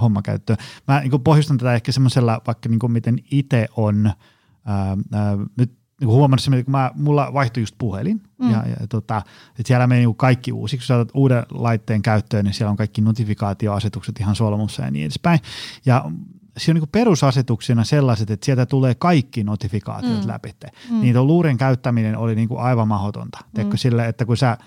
homma 0.00 0.22
käyttöön. 0.22 0.58
Mä 0.88 1.00
niin 1.00 1.22
pohjustan 1.24 1.58
tätä 1.58 1.74
ehkä 1.74 1.92
semmoisella, 1.92 2.40
vaikka 2.46 2.68
niin 2.68 2.78
kuin 2.78 2.92
miten 2.92 3.18
itse 3.30 3.68
on 3.76 4.12
ää, 4.64 4.96
ää, 5.12 5.38
nyt 5.56 5.79
niin 6.00 6.08
huomannut 6.08 6.46
että 6.46 6.64
kun 6.64 6.72
mä, 6.72 6.90
mulla 6.94 7.32
vaihtui 7.32 7.62
just 7.62 7.74
puhelin, 7.78 8.22
mm. 8.38 8.50
ja, 8.50 8.64
ja 8.80 8.86
tota, 8.88 9.22
että 9.48 9.66
siellä 9.66 9.86
meni 9.86 10.06
niin 10.06 10.16
kaikki 10.16 10.52
uusi. 10.52 10.76
Kun 10.76 10.84
sä 10.84 10.96
otat 10.96 11.10
uuden 11.14 11.42
laitteen 11.50 12.02
käyttöön, 12.02 12.44
niin 12.44 12.54
siellä 12.54 12.70
on 12.70 12.76
kaikki 12.76 13.00
notifikaatioasetukset 13.00 14.20
ihan 14.20 14.36
solmussa 14.36 14.82
ja 14.82 14.90
niin 14.90 15.04
edespäin. 15.04 15.40
Ja 15.86 16.10
siinä 16.58 16.78
on 16.78 16.80
niin 16.80 16.90
perusasetuksena 16.92 17.84
sellaiset, 17.84 18.30
että 18.30 18.44
sieltä 18.44 18.66
tulee 18.66 18.94
kaikki 18.94 19.44
notifikaatiot 19.44 20.22
mm. 20.22 20.28
läpi. 20.28 20.54
Mm. 20.90 21.00
Niin 21.00 21.14
tuon 21.14 21.26
luuren 21.26 21.58
käyttäminen 21.58 22.16
oli 22.16 22.34
niin 22.34 22.48
kuin 22.48 22.60
aivan 22.60 22.88
mahdotonta. 22.88 23.38
Mm. 23.58 23.70
sille, 23.74 24.08
että 24.08 24.24
kun 24.24 24.36
sä 24.36 24.58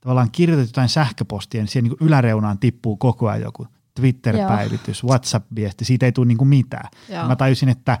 tavallaan 0.00 0.30
kirjoitat 0.30 0.68
jotain 0.68 0.88
sähköpostia, 0.88 1.60
niin 1.60 1.68
siihen 1.68 1.90
niin 1.90 2.08
yläreunaan 2.08 2.58
tippuu 2.58 2.96
koko 2.96 3.28
ajan 3.28 3.42
joku 3.42 3.66
Twitter-päivitys, 3.94 5.04
WhatsApp-viesti, 5.04 5.84
siitä 5.84 6.06
ei 6.06 6.12
tule 6.12 6.26
niin 6.26 6.38
kuin 6.38 6.48
mitään. 6.48 6.88
Mä 7.26 7.36
tajusin, 7.36 7.68
että 7.68 7.98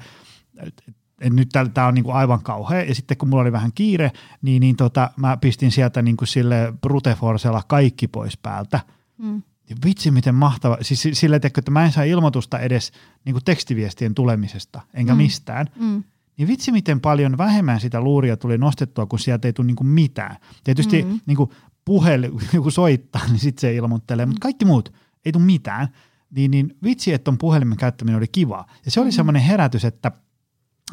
nyt 1.20 1.48
tämä 1.74 1.86
on 1.86 1.94
niin 1.94 2.04
kuin 2.04 2.16
aivan 2.16 2.42
kauhea. 2.42 2.84
Ja 2.84 2.94
sitten 2.94 3.16
kun 3.16 3.28
mulla 3.28 3.42
oli 3.42 3.52
vähän 3.52 3.70
kiire, 3.74 4.12
niin, 4.42 4.60
niin 4.60 4.76
tota, 4.76 5.10
mä 5.16 5.36
pistin 5.36 5.70
sieltä 5.70 6.02
niin 6.02 6.16
kuin 6.16 6.28
sille 6.28 6.72
bruteforcella 6.80 7.62
kaikki 7.68 8.08
pois 8.08 8.36
päältä. 8.36 8.80
Mm. 9.18 9.42
Ja 9.70 9.76
vitsi 9.84 10.10
miten 10.10 10.34
mahtava, 10.34 10.78
siis 10.82 11.08
sille, 11.12 11.36
että 11.36 11.70
mä 11.70 11.84
en 11.84 11.92
saa 11.92 12.04
ilmoitusta 12.04 12.58
edes 12.58 12.92
niin 13.24 13.34
kuin 13.34 13.44
tekstiviestien 13.44 14.14
tulemisesta, 14.14 14.80
enkä 14.94 15.12
mm. 15.12 15.16
mistään. 15.16 15.66
Mm. 15.80 16.04
Niin 16.36 16.48
vitsi 16.48 16.72
miten 16.72 17.00
paljon 17.00 17.38
vähemmän 17.38 17.80
sitä 17.80 18.00
luuria 18.00 18.36
tuli 18.36 18.58
nostettua, 18.58 19.06
kun 19.06 19.18
sieltä 19.18 19.48
ei 19.48 19.52
tule 19.52 19.66
niin 19.66 19.76
kuin 19.76 19.88
mitään. 19.88 20.36
Tietysti 20.64 21.02
mm. 21.02 21.20
niin 21.26 21.36
kuin 21.36 21.50
puhelin, 21.84 22.32
joku 22.52 22.70
soittaa, 22.70 23.22
niin 23.28 23.38
sitten 23.38 23.60
se 23.60 23.74
ilmoittelee, 23.74 24.26
mutta 24.26 24.40
kaikki 24.40 24.64
muut 24.64 24.92
ei 25.24 25.32
tule 25.32 25.44
mitään. 25.44 25.88
Niin, 26.30 26.50
niin 26.50 26.76
vitsi, 26.82 27.12
että 27.12 27.30
on 27.30 27.38
puhelimen 27.38 27.78
käyttäminen 27.78 28.16
oli 28.16 28.28
kiva. 28.28 28.66
Ja 28.84 28.90
se 28.90 29.00
oli 29.00 29.08
mm. 29.08 29.12
semmoinen 29.12 29.42
herätys, 29.42 29.84
että, 29.84 30.12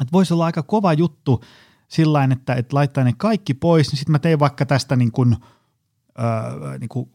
että 0.00 0.12
voisi 0.12 0.34
olla 0.34 0.44
aika 0.44 0.62
kova 0.62 0.92
juttu 0.92 1.44
sillä 1.88 2.28
että, 2.32 2.54
että 2.54 2.76
laittaa 2.76 3.04
ne 3.04 3.12
kaikki 3.16 3.54
pois, 3.54 3.90
niin 3.90 3.98
sitten 3.98 4.12
mä 4.12 4.18
tein 4.18 4.38
vaikka 4.38 4.66
tästä 4.66 4.96
niin 4.96 5.12
kuin, 5.12 5.36
öö, 6.18 6.78
niin 6.78 6.88
kuin 6.88 7.10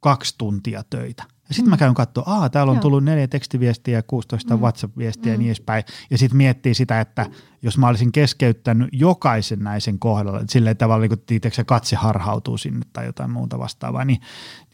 kaksi 0.00 0.34
tuntia 0.38 0.82
töitä. 0.90 1.24
Ja 1.48 1.54
sitten 1.54 1.68
mm. 1.68 1.70
mä 1.70 1.76
käyn 1.76 1.94
katsoa, 1.94 2.24
aa, 2.26 2.48
täällä 2.48 2.70
on 2.70 2.76
Joo. 2.76 2.82
tullut 2.82 3.04
neljä 3.04 3.28
tekstiviestiä 3.28 3.98
ja 3.98 4.02
16 4.02 4.56
mm. 4.56 4.62
WhatsApp-viestiä 4.62 5.30
mm. 5.30 5.32
ja 5.32 5.38
niin 5.38 5.48
edespäin. 5.48 5.84
Ja 6.10 6.18
sitten 6.18 6.36
miettii 6.36 6.74
sitä, 6.74 7.00
että 7.00 7.26
jos 7.62 7.78
mä 7.78 7.88
olisin 7.88 8.12
keskeyttänyt 8.12 8.88
jokaisen 8.92 9.58
näisen 9.58 9.98
kohdalla, 9.98 10.40
että 10.40 10.52
silleen 10.52 10.76
tavalla, 10.76 11.08
kun 11.08 11.18
se 11.52 11.64
katse 11.64 11.96
harhautuu 11.96 12.58
sinne 12.58 12.86
tai 12.92 13.06
jotain 13.06 13.30
muuta 13.30 13.58
vastaavaa, 13.58 14.04
niin, 14.04 14.20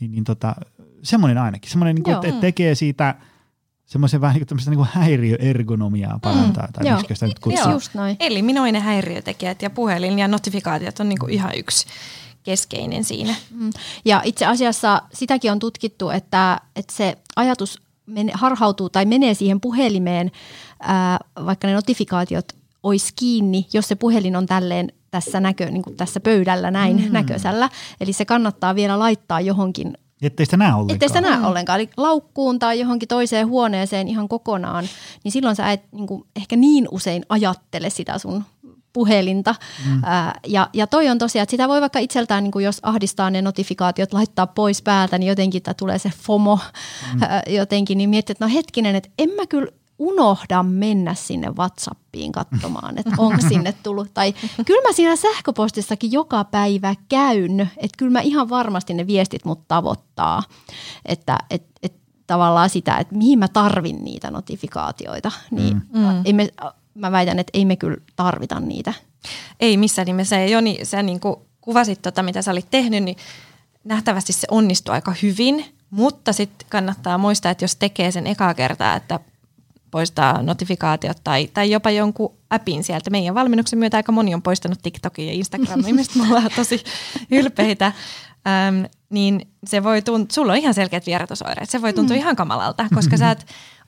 niin, 0.01 0.11
niin 0.11 0.25
tota, 0.25 0.55
semmoinen 1.03 1.39
ainakin. 1.39 1.71
Semmoinen, 1.71 1.97
niin 1.97 2.17
että 2.17 2.41
tekee 2.41 2.75
siitä 2.75 3.15
semmoisen 3.87 4.21
vähän 4.21 4.35
niin 4.35 4.47
kuin, 4.47 4.59
niin 4.67 4.77
kuin 4.77 4.89
häiriöergonomiaa 4.93 6.19
parantaa, 6.23 6.67
mm. 6.67 6.73
tai 6.73 6.89
Joo. 6.89 7.01
sitä 7.15 7.27
nyt 7.27 7.39
kutsuu. 7.39 7.73
Just 7.73 7.95
noin. 7.95 8.17
Eliminoinen 8.21 8.83
häiriötekijät 8.83 9.63
ja 9.63 9.71
puhelin 9.71 10.19
ja 10.19 10.29
notifikaatiot 10.29 11.01
on 11.01 11.09
niin 11.09 11.19
kuin 11.19 11.33
ihan 11.33 11.53
yksi 11.57 11.87
keskeinen 12.43 13.05
siinä. 13.05 13.35
Mm. 13.51 13.71
Ja 14.05 14.21
itse 14.25 14.47
asiassa 14.47 15.03
sitäkin 15.13 15.53
on 15.53 15.59
tutkittu, 15.59 16.11
että, 16.11 16.61
että 16.77 16.95
se 16.97 17.19
ajatus 17.37 17.83
men, 18.07 18.31
harhautuu 18.35 18.91
tai 18.91 19.05
menee 19.05 19.35
siihen 19.35 19.61
puhelimeen, 19.61 20.31
ää, 20.81 21.19
vaikka 21.47 21.69
ne 21.69 21.75
notifikaatiot 21.75 22.45
olisi 22.83 23.13
kiinni, 23.17 23.67
jos 23.73 23.89
se 23.89 23.95
puhelin 23.95 24.37
on 24.37 24.47
tälleen 24.47 24.93
tässä, 25.11 25.41
näkö, 25.41 25.71
niin 25.71 25.83
kuin 25.83 25.97
tässä 25.97 26.21
pöydällä 26.21 26.71
näin 26.71 27.05
mm. 27.05 27.13
näköisellä. 27.13 27.71
Eli 28.01 28.13
se 28.13 28.25
kannattaa 28.25 28.75
vielä 28.75 28.99
laittaa 28.99 29.41
johonkin 29.41 29.99
Ettei 30.27 30.47
sitä 30.47 30.57
näe 30.57 30.75
ollenkaan. 30.75 30.95
Ettei 30.95 31.09
sitä 31.09 31.21
näe 31.21 31.37
mm. 31.37 31.45
ollenkaan. 31.45 31.81
Eli 31.81 31.91
laukkuun 31.97 32.59
tai 32.59 32.81
johonkin 32.81 33.09
toiseen 33.09 33.47
huoneeseen 33.47 34.09
ihan 34.09 34.29
kokonaan, 34.29 34.89
niin 35.25 35.33
silloin 35.33 35.57
sä 35.57 35.73
et 35.73 35.83
niin 35.93 36.07
kuin, 36.07 36.25
ehkä 36.37 36.57
niin 36.57 36.89
usein 36.91 37.25
ajattele 37.29 37.91
sitä 37.91 38.19
sun 38.19 38.45
puhelinta. 38.93 39.55
Mm. 39.87 40.01
Ää, 40.05 40.41
ja, 40.47 40.71
ja 40.73 40.87
toi 40.87 41.09
on 41.09 41.19
tosiaan, 41.19 41.43
että 41.43 41.51
sitä 41.51 41.69
voi 41.69 41.81
vaikka 41.81 41.99
itseltään, 41.99 42.45
niin 42.45 42.53
kuin 42.53 42.65
jos 42.65 42.79
ahdistaa 42.83 43.31
ne 43.31 43.43
notifikaatiot, 43.43 44.13
laittaa 44.13 44.47
pois 44.47 44.83
päältä, 44.83 45.19
niin 45.19 45.29
jotenkin 45.29 45.59
että 45.59 45.75
tulee 45.75 45.99
se 45.99 46.11
FOMO 46.23 46.59
mm. 47.15 47.23
ää, 47.23 47.43
jotenkin, 47.49 47.99
niin 47.99 48.11
miettii, 48.11 48.33
että 48.33 48.45
no 48.45 48.51
hetkinen, 48.55 48.97
että 48.97 49.11
en 49.19 49.31
mä 49.31 49.47
kyllä 49.47 49.73
unohda 49.99 50.63
mennä 50.63 51.15
sinne 51.15 51.51
WhatsAppiin 51.59 52.33
katsomaan, 52.33 52.99
että 52.99 53.11
onko 53.19 53.41
sinne 53.49 53.75
tullut. 53.83 54.15
Tai 54.15 54.35
kyllä 54.67 54.89
mä 54.89 54.93
siinä 54.93 55.17
sähköpostissakin 55.17 56.13
joka 56.13 56.45
päivä 56.45 56.95
käyn, 57.09 57.61
että 57.61 57.97
kyllä 57.99 58.13
mä 58.13 58.21
ihan 58.21 58.49
varmasti 58.49 58.95
ne 58.95 59.07
viestit 59.07 59.45
mut 59.45 59.69
tavoittaa. 59.69 60.43
Että 61.07 61.39
et, 61.51 61.67
et 61.83 61.95
tavallaan 62.27 62.71
sitä, 62.71 62.97
että 62.97 63.15
mihin 63.15 63.39
mä 63.39 63.49
tarvin 63.49 64.05
niitä 64.05 64.31
notifikaatioita. 64.31 65.33
Niin 65.51 65.83
mm. 65.93 66.25
ei 66.25 66.33
me, 66.33 66.49
mä 66.95 67.13
väitän, 67.13 67.39
että 67.39 67.51
ei 67.55 67.65
me 67.65 67.77
kyllä 67.77 67.97
tarvita 68.17 68.61
niitä. 68.61 68.95
Ei 69.61 69.77
missään 69.77 70.07
nimessä. 70.07 70.37
Ja 70.37 70.47
Joni, 70.47 70.79
sä 70.83 71.03
niin 71.03 71.21
kuin 71.21 71.37
kuvasit 71.61 72.03
tota, 72.03 72.23
mitä 72.23 72.43
sä 72.43 72.51
olit 72.51 72.71
tehnyt, 72.71 73.05
niin 73.05 73.17
nähtävästi 73.85 74.33
se 74.33 74.47
onnistuu 74.51 74.95
aika 74.95 75.15
hyvin, 75.23 75.65
mutta 75.91 76.33
sitten 76.33 76.69
kannattaa 76.71 77.19
muistaa, 77.19 77.51
että 77.51 77.65
jos 77.65 77.77
tekee 77.77 78.11
sen 78.11 78.27
ekaa 78.27 78.55
kertaa, 78.55 78.97
että 78.97 79.21
poistaa 79.95 80.43
notifikaatiot 80.43 81.17
tai, 81.25 81.49
tai 81.55 81.71
jopa 81.71 81.91
jonkun 81.91 82.37
appin 82.51 82.85
sieltä. 82.85 83.11
Meidän 83.11 83.35
valmennuksen 83.35 83.79
myötä 83.79 83.97
aika 83.97 84.13
moni 84.13 84.35
on 84.35 84.43
poistanut 84.43 84.79
TikTokin 84.83 85.27
ja 85.27 85.33
Instagramin, 85.33 85.95
mistä 85.97 86.19
me 86.19 86.25
ollaan 86.29 86.51
tosi 86.57 86.85
ylpeitä. 87.31 87.93
Öm, 88.47 88.85
niin 89.11 89.49
se 89.67 89.83
voi 89.83 90.03
tuntua, 90.03 90.35
sulla 90.35 90.53
on 90.53 90.59
ihan 90.59 90.75
selkeät 90.75 91.07
vierotusoireet, 91.07 91.71
se 91.71 91.83
voi 91.83 91.93
tuntua 91.93 92.17
mm. 92.17 92.21
ihan 92.21 92.37
kamalalta, 92.37 92.87
koska 92.95 93.17
sä 93.17 93.31
et 93.31 93.47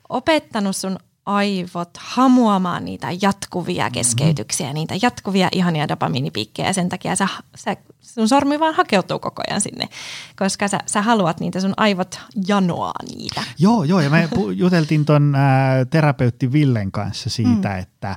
opettanut 0.09 0.75
sun 0.75 0.99
aivot 1.27 1.89
hamuamaan 1.97 2.85
niitä 2.85 3.07
jatkuvia 3.21 3.89
keskeytyksiä, 3.89 4.73
niitä 4.73 4.95
jatkuvia 5.01 5.49
ihania 5.51 5.87
dopamiinipiikkejä 5.87 6.67
ja 6.67 6.73
sen 6.73 6.89
takia 6.89 7.15
sä, 7.15 7.27
sä, 7.55 7.77
sun 8.01 8.27
sormi 8.27 8.59
vaan 8.59 8.75
hakeutuu 8.75 9.19
koko 9.19 9.41
ajan 9.47 9.61
sinne, 9.61 9.89
koska 10.35 10.67
sä, 10.67 10.79
sä 10.85 11.01
haluat 11.01 11.39
niitä, 11.39 11.59
sun 11.59 11.73
aivot 11.77 12.19
janoaa 12.47 13.03
niitä. 13.15 13.43
Joo, 13.59 13.83
joo 13.83 14.01
ja 14.01 14.09
me 14.09 14.29
juteltiin 14.55 15.05
ton 15.05 15.35
ää, 15.35 15.85
terapeutti 15.85 16.51
Villen 16.51 16.91
kanssa 16.91 17.29
siitä, 17.29 17.69
mm. 17.69 17.79
että 17.79 18.15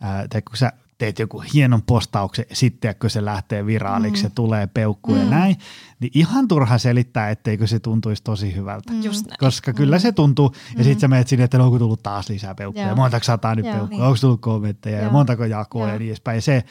ää, 0.00 0.26
kun 0.48 0.56
sä 0.56 0.72
teet 0.98 1.18
joku 1.18 1.42
hienon 1.54 1.82
postauksen, 1.82 2.44
sitten 2.52 2.94
kun 3.00 3.10
se 3.10 3.24
lähtee 3.24 3.66
viraaliksi, 3.66 4.22
mm. 4.22 4.28
se 4.28 4.34
tulee 4.34 4.66
peukku 4.66 5.12
mm. 5.12 5.18
ja 5.18 5.24
näin, 5.24 5.56
niin 6.00 6.10
ihan 6.14 6.48
turha 6.48 6.78
selittää, 6.78 7.30
etteikö 7.30 7.66
se 7.66 7.78
tuntuisi 7.78 8.22
tosi 8.22 8.54
hyvältä. 8.54 8.92
Mm. 8.92 9.02
Just 9.02 9.26
näin. 9.26 9.38
Koska 9.38 9.70
mm. 9.70 9.76
kyllä 9.76 9.98
se 9.98 10.12
tuntuu, 10.12 10.52
ja 10.54 10.78
mm. 10.78 10.84
sitten 10.84 11.00
sä 11.00 11.08
menet 11.08 11.28
sinne, 11.28 11.44
että 11.44 11.62
onko 11.62 11.78
tullut 11.78 12.02
taas 12.02 12.28
lisää 12.28 12.54
peukkuja, 12.54 12.86
Joo. 12.86 12.96
montako 12.96 13.24
sataa 13.24 13.54
nyt 13.54 13.64
peukkuja, 13.64 13.88
niin. 13.88 14.02
onko 14.02 14.18
tullut 14.20 14.40
kommentteja, 14.40 15.00
ja 15.00 15.10
montako 15.10 15.44
jakoa 15.44 15.88
ja 15.88 15.98
niin 15.98 16.08
edespäin. 16.08 16.42
Se, 16.42 16.64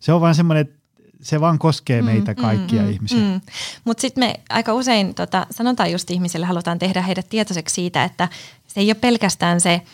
se 0.00 0.12
on 0.12 0.20
vaan 0.20 0.34
semmoinen, 0.34 0.60
että 0.60 0.80
se 1.22 1.40
vaan 1.40 1.58
koskee 1.58 2.02
mm, 2.02 2.06
meitä 2.06 2.34
kaikkia 2.34 2.82
mm, 2.82 2.90
ihmisiä. 2.90 3.18
Mm. 3.18 3.40
Mutta 3.84 4.00
sitten 4.00 4.24
me 4.24 4.34
aika 4.48 4.74
usein 4.74 5.14
tota, 5.14 5.46
sanotaan 5.50 5.92
just 5.92 6.10
ihmisille, 6.10 6.46
halutaan 6.46 6.78
tehdä 6.78 7.02
heidät 7.02 7.28
tietoiseksi 7.28 7.74
siitä, 7.74 8.04
että 8.04 8.28
se 8.66 8.80
ei 8.80 8.88
ole 8.88 8.94
pelkästään 8.94 9.60
se– 9.60 9.80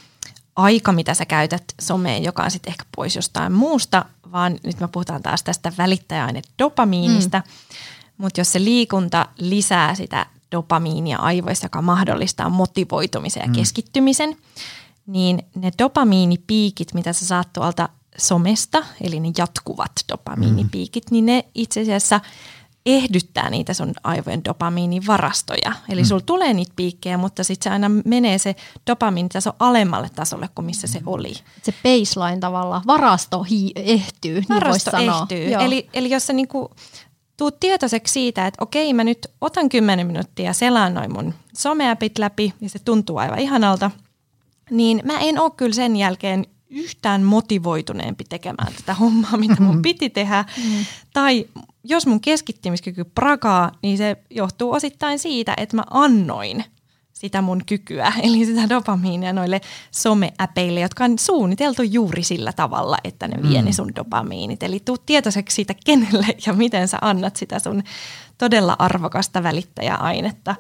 aika, 0.56 0.92
mitä 0.92 1.14
sä 1.14 1.24
käytät 1.24 1.64
someen, 1.80 2.22
joka 2.22 2.42
on 2.42 2.50
sitten 2.50 2.70
ehkä 2.70 2.84
pois 2.96 3.16
jostain 3.16 3.52
muusta, 3.52 4.04
vaan 4.32 4.58
nyt 4.64 4.80
me 4.80 4.88
puhutaan 4.88 5.22
taas 5.22 5.42
tästä 5.42 5.72
välittäjäaine 5.78 6.42
dopamiinista. 6.58 7.38
Mm. 7.38 7.76
Mutta 8.18 8.40
jos 8.40 8.52
se 8.52 8.64
liikunta 8.64 9.26
lisää 9.38 9.94
sitä 9.94 10.26
dopamiinia 10.52 11.18
aivoissa, 11.18 11.64
joka 11.64 11.82
mahdollistaa 11.82 12.48
motivoitumisen 12.48 13.40
ja 13.40 13.46
mm. 13.46 13.54
keskittymisen, 13.54 14.36
niin 15.06 15.42
ne 15.54 15.70
dopamiinipiikit, 15.78 16.94
mitä 16.94 17.12
sä 17.12 17.26
saat 17.26 17.52
tuolta 17.52 17.88
somesta, 18.18 18.84
eli 19.00 19.20
ne 19.20 19.32
jatkuvat 19.38 19.92
dopamiinipiikit, 20.12 21.04
mm. 21.04 21.14
niin 21.14 21.26
ne 21.26 21.44
itse 21.54 21.80
asiassa– 21.80 22.20
ehdyttää 22.86 23.50
niitä 23.50 23.74
sun 23.74 23.92
aivojen 24.04 24.44
dopamiinivarastoja. 24.44 25.72
Eli 25.88 26.02
mm. 26.02 26.06
sulla 26.06 26.22
tulee 26.26 26.54
niitä 26.54 26.72
piikkejä, 26.76 27.18
mutta 27.18 27.44
sitten 27.44 27.64
se 27.64 27.72
aina 27.72 27.90
menee 28.04 28.38
se 28.38 28.56
dopamiinitaso 28.86 29.52
alemmalle 29.58 30.10
tasolle 30.14 30.48
kuin 30.54 30.64
missä 30.64 30.86
se 30.86 31.00
oli. 31.06 31.34
Se 31.62 31.74
baseline 31.82 32.40
tavalla, 32.40 32.82
varasto 32.86 33.42
hi- 33.42 33.72
ehtyy, 33.76 34.34
niin 34.34 34.48
Varasto 34.48 34.98
niin 34.98 35.12
ehtyy. 35.12 35.52
Eli, 35.54 35.88
eli 35.94 36.10
jos 36.10 36.26
sä 36.26 36.32
niinku 36.32 36.70
tuut 37.36 37.60
tietoiseksi 37.60 38.12
siitä, 38.12 38.46
että 38.46 38.64
okei 38.64 38.92
mä 38.92 39.04
nyt 39.04 39.26
otan 39.40 39.68
10 39.68 40.06
minuuttia 40.06 40.52
selaan 40.52 40.94
noin 40.94 41.12
mun 41.12 41.34
someapit 41.56 42.18
läpi 42.18 42.54
ja 42.60 42.68
se 42.68 42.78
tuntuu 42.78 43.16
aivan 43.16 43.38
ihanalta, 43.38 43.90
niin 44.70 45.00
mä 45.04 45.18
en 45.18 45.40
ole 45.40 45.50
kyllä 45.56 45.74
sen 45.74 45.96
jälkeen 45.96 46.46
yhtään 46.70 47.22
motivoituneempi 47.22 48.24
tekemään 48.28 48.72
tätä 48.72 48.94
hommaa, 48.94 49.36
mitä 49.36 49.62
mun 49.62 49.82
piti 49.82 50.10
tehdä. 50.10 50.44
Mm. 50.56 50.84
Tai 51.12 51.46
jos 51.84 52.06
mun 52.06 52.20
keskittymiskyky 52.20 53.04
prakaa, 53.04 53.72
niin 53.82 53.98
se 53.98 54.16
johtuu 54.30 54.72
osittain 54.72 55.18
siitä, 55.18 55.54
että 55.56 55.76
mä 55.76 55.84
annoin 55.90 56.64
sitä 57.12 57.42
mun 57.42 57.62
kykyä, 57.66 58.12
eli 58.22 58.44
sitä 58.44 58.68
dopamiinia 58.68 59.32
noille 59.32 59.60
someäpeille, 59.90 60.80
jotka 60.80 61.04
on 61.04 61.18
suunniteltu 61.18 61.82
juuri 61.82 62.22
sillä 62.22 62.52
tavalla, 62.52 62.96
että 63.04 63.28
ne 63.28 63.48
vie 63.48 63.60
mm. 63.60 63.64
ne 63.64 63.72
sun 63.72 63.94
dopamiinit. 63.96 64.62
Eli 64.62 64.80
tuu 64.84 64.98
tietoiseksi 64.98 65.54
siitä, 65.54 65.74
kenelle 65.84 66.26
ja 66.46 66.52
miten 66.52 66.88
sä 66.88 66.98
annat 67.00 67.36
sitä 67.36 67.58
sun 67.58 67.82
todella 68.38 68.76
arvokasta 68.78 69.42
välittäjäainetta. 69.42 70.54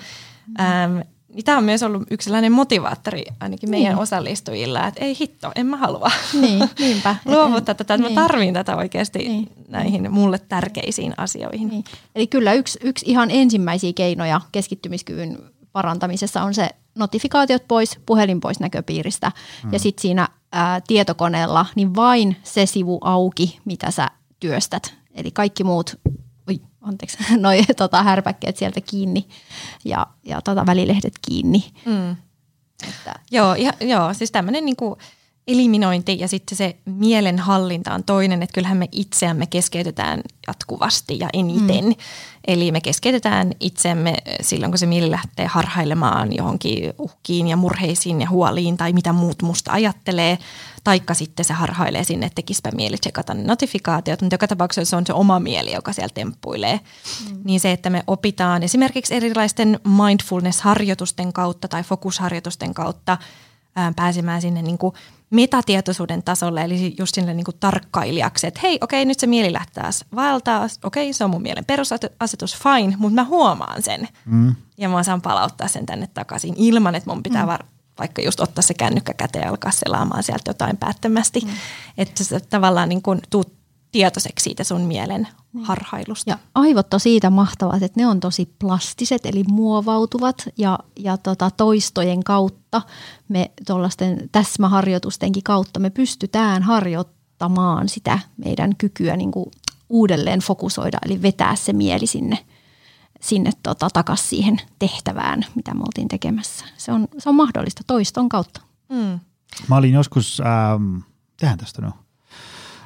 Mm. 0.46 0.64
Ähm, 0.64 0.98
niin 1.36 1.44
tämä 1.44 1.58
on 1.58 1.64
myös 1.64 1.82
ollut 1.82 2.02
yksi 2.10 2.24
sellainen 2.24 2.52
motivaattori 2.52 3.24
ainakin 3.40 3.70
meidän 3.70 3.92
niin. 3.92 4.02
osallistujilla, 4.02 4.86
että 4.86 5.04
ei 5.04 5.16
hitto, 5.20 5.52
en 5.54 5.66
mä 5.66 5.76
halua 5.76 6.10
niin, 6.40 6.70
niinpä. 6.78 7.16
luovuttaa 7.24 7.74
tätä, 7.74 7.94
että 7.94 8.08
niin. 8.08 8.14
mä 8.14 8.22
tarvin 8.22 8.54
tätä 8.54 8.76
oikeasti 8.76 9.18
niin. 9.18 9.50
näihin 9.68 10.12
mulle 10.12 10.38
tärkeisiin 10.38 11.14
asioihin. 11.16 11.68
Niin. 11.68 11.84
Eli 12.14 12.26
kyllä 12.26 12.52
yksi, 12.52 12.78
yksi 12.82 13.06
ihan 13.08 13.30
ensimmäisiä 13.30 13.92
keinoja 13.92 14.40
keskittymiskyvyn 14.52 15.38
parantamisessa 15.72 16.42
on 16.42 16.54
se 16.54 16.70
notifikaatiot 16.94 17.62
pois, 17.68 17.98
puhelin 18.06 18.40
pois 18.40 18.60
näköpiiristä 18.60 19.32
hmm. 19.62 19.72
ja 19.72 19.78
sitten 19.78 20.02
siinä 20.02 20.28
ää, 20.52 20.80
tietokoneella 20.86 21.66
niin 21.74 21.94
vain 21.94 22.36
se 22.42 22.66
sivu 22.66 22.98
auki, 23.00 23.58
mitä 23.64 23.90
sä 23.90 24.10
työstät. 24.40 24.94
Eli 25.14 25.30
kaikki 25.30 25.64
muut 25.64 25.98
anteeksi, 26.88 27.18
noi 27.38 27.64
tota, 27.76 28.02
härpäkkeet 28.02 28.56
sieltä 28.56 28.80
kiinni 28.80 29.28
ja, 29.84 30.06
ja 30.24 30.42
tota, 30.42 30.66
välilehdet 30.66 31.14
kiinni. 31.28 31.64
Mm. 31.84 32.16
Että. 32.88 33.14
Joo, 33.30 33.54
ja, 33.54 33.72
joo, 33.80 34.14
siis 34.14 34.30
tämmöinen 34.30 34.64
niinku 34.64 34.98
eliminointi 35.46 36.18
ja 36.18 36.28
sitten 36.28 36.58
se 36.58 36.76
mielenhallinta 36.84 37.94
on 37.94 38.04
toinen, 38.04 38.42
että 38.42 38.54
kyllähän 38.54 38.76
me 38.76 38.88
itseämme 38.92 39.46
keskeytetään 39.46 40.20
jatkuvasti 40.46 41.18
ja 41.18 41.28
eniten. 41.32 41.84
Mm. 41.84 41.94
Eli 42.46 42.72
me 42.72 42.80
keskeytetään 42.80 43.52
itseämme 43.60 44.14
silloin, 44.40 44.72
kun 44.72 44.78
se 44.78 44.86
mieli 44.86 45.10
lähtee 45.10 45.46
harhailemaan 45.46 46.36
johonkin 46.36 46.92
uhkiin 46.98 47.48
ja 47.48 47.56
murheisiin 47.56 48.20
ja 48.20 48.28
huoliin 48.28 48.76
tai 48.76 48.92
mitä 48.92 49.12
muut 49.12 49.42
musta 49.42 49.72
ajattelee. 49.72 50.38
Taikka 50.86 51.14
sitten 51.14 51.44
se 51.44 51.54
harhailee 51.54 52.04
sinne, 52.04 52.26
että 52.26 52.34
tekispä 52.34 52.70
mieli 52.70 52.96
tsekata 52.96 53.34
ne 53.34 53.42
notifikaatiot, 53.42 54.20
mutta 54.20 54.34
joka 54.34 54.48
tapauksessa 54.48 54.90
se 54.90 54.96
on 54.96 55.06
se 55.06 55.12
oma 55.12 55.40
mieli, 55.40 55.72
joka 55.72 55.92
siellä 55.92 56.12
temppuilee. 56.14 56.80
Mm. 57.30 57.40
Niin 57.44 57.60
se, 57.60 57.72
että 57.72 57.90
me 57.90 58.02
opitaan 58.06 58.62
esimerkiksi 58.62 59.14
erilaisten 59.14 59.80
mindfulness-harjoitusten 59.84 61.32
kautta 61.32 61.68
tai 61.68 61.82
fokusharjoitusten 61.82 62.74
kautta 62.74 63.18
pääsemään 63.96 64.42
sinne 64.42 64.62
niin 64.62 64.78
kuin– 64.78 64.94
metatietoisuuden 65.30 66.22
tasolle, 66.22 66.62
eli 66.62 66.94
just 66.98 67.14
sinne 67.14 67.34
niin 67.34 67.44
kuin 67.44 67.56
tarkkailijaksi, 67.60 68.46
että 68.46 68.60
hei, 68.62 68.78
okei, 68.80 69.04
nyt 69.04 69.20
se 69.20 69.26
mieli 69.26 69.52
lähtee 69.52 69.82
taas 69.82 70.04
vaeltaa, 70.14 70.66
okei, 70.84 71.12
se 71.12 71.24
on 71.24 71.30
mun 71.30 71.42
mielen 71.42 71.64
perusasetus, 71.64 72.56
fine, 72.62 72.96
mutta 72.98 73.14
mä 73.14 73.24
huomaan 73.24 73.82
sen. 73.82 74.08
Mm. 74.24 74.54
Ja 74.78 74.88
mä 74.88 75.02
saan 75.02 75.22
palauttaa 75.22 75.68
sen 75.68 75.86
tänne 75.86 76.06
takaisin 76.14 76.54
ilman, 76.56 76.94
että 76.94 77.10
mun 77.10 77.22
pitää 77.22 77.42
mm. 77.42 77.46
var- 77.46 77.64
vaikka 77.98 78.22
just 78.22 78.40
ottaa 78.40 78.62
se 78.62 78.74
kännykkä 78.74 79.14
käteen 79.14 79.42
ja 79.42 79.50
alkaa 79.50 79.70
selaamaan 79.70 80.22
sieltä 80.22 80.50
jotain 80.50 80.76
päättömästi. 80.76 81.40
Mm. 81.40 81.50
Että 81.98 82.24
sä 82.24 82.40
tavallaan 82.40 82.88
niin 82.88 83.02
kuin 83.02 83.20
tuut 83.30 83.56
tietoiseksi 83.92 84.44
siitä 84.44 84.64
sun 84.64 84.80
mielen 84.80 85.28
niin. 85.52 85.64
harhailusta. 85.64 86.30
Ja 86.30 86.38
aivot 86.54 86.94
on 86.94 87.00
siitä 87.00 87.30
mahtavat, 87.30 87.82
että 87.82 88.00
ne 88.00 88.06
on 88.06 88.20
tosi 88.20 88.54
plastiset, 88.58 89.26
eli 89.26 89.44
muovautuvat 89.48 90.48
ja, 90.58 90.78
ja 90.96 91.16
tota, 91.16 91.50
toistojen 91.50 92.24
kautta, 92.24 92.82
me 93.28 93.50
tuollaisten 93.66 94.28
täsmäharjoitustenkin 94.32 95.42
kautta 95.42 95.80
me 95.80 95.90
pystytään 95.90 96.62
harjoittamaan 96.62 97.88
sitä 97.88 98.18
meidän 98.36 98.76
kykyä 98.76 99.16
niin 99.16 99.32
kuin 99.32 99.50
uudelleen 99.88 100.40
fokusoida, 100.40 100.98
eli 101.06 101.22
vetää 101.22 101.56
se 101.56 101.72
mieli 101.72 102.06
sinne, 102.06 102.38
sinne 103.26 103.50
tota, 103.62 103.88
takaisin 103.92 104.28
siihen 104.28 104.60
tehtävään, 104.78 105.44
mitä 105.54 105.74
me 105.74 105.80
oltiin 105.80 106.08
tekemässä. 106.08 106.64
Se 106.76 106.92
on, 106.92 107.08
se 107.18 107.28
on 107.28 107.34
mahdollista 107.34 107.82
toiston 107.86 108.28
kautta. 108.28 108.60
Mm. 108.88 109.20
Mä 109.68 109.76
olin 109.76 109.92
joskus, 109.92 110.40
ähm, 110.40 110.98
tehdään 111.36 111.58
tästä 111.58 111.82
nyt, 111.82 111.94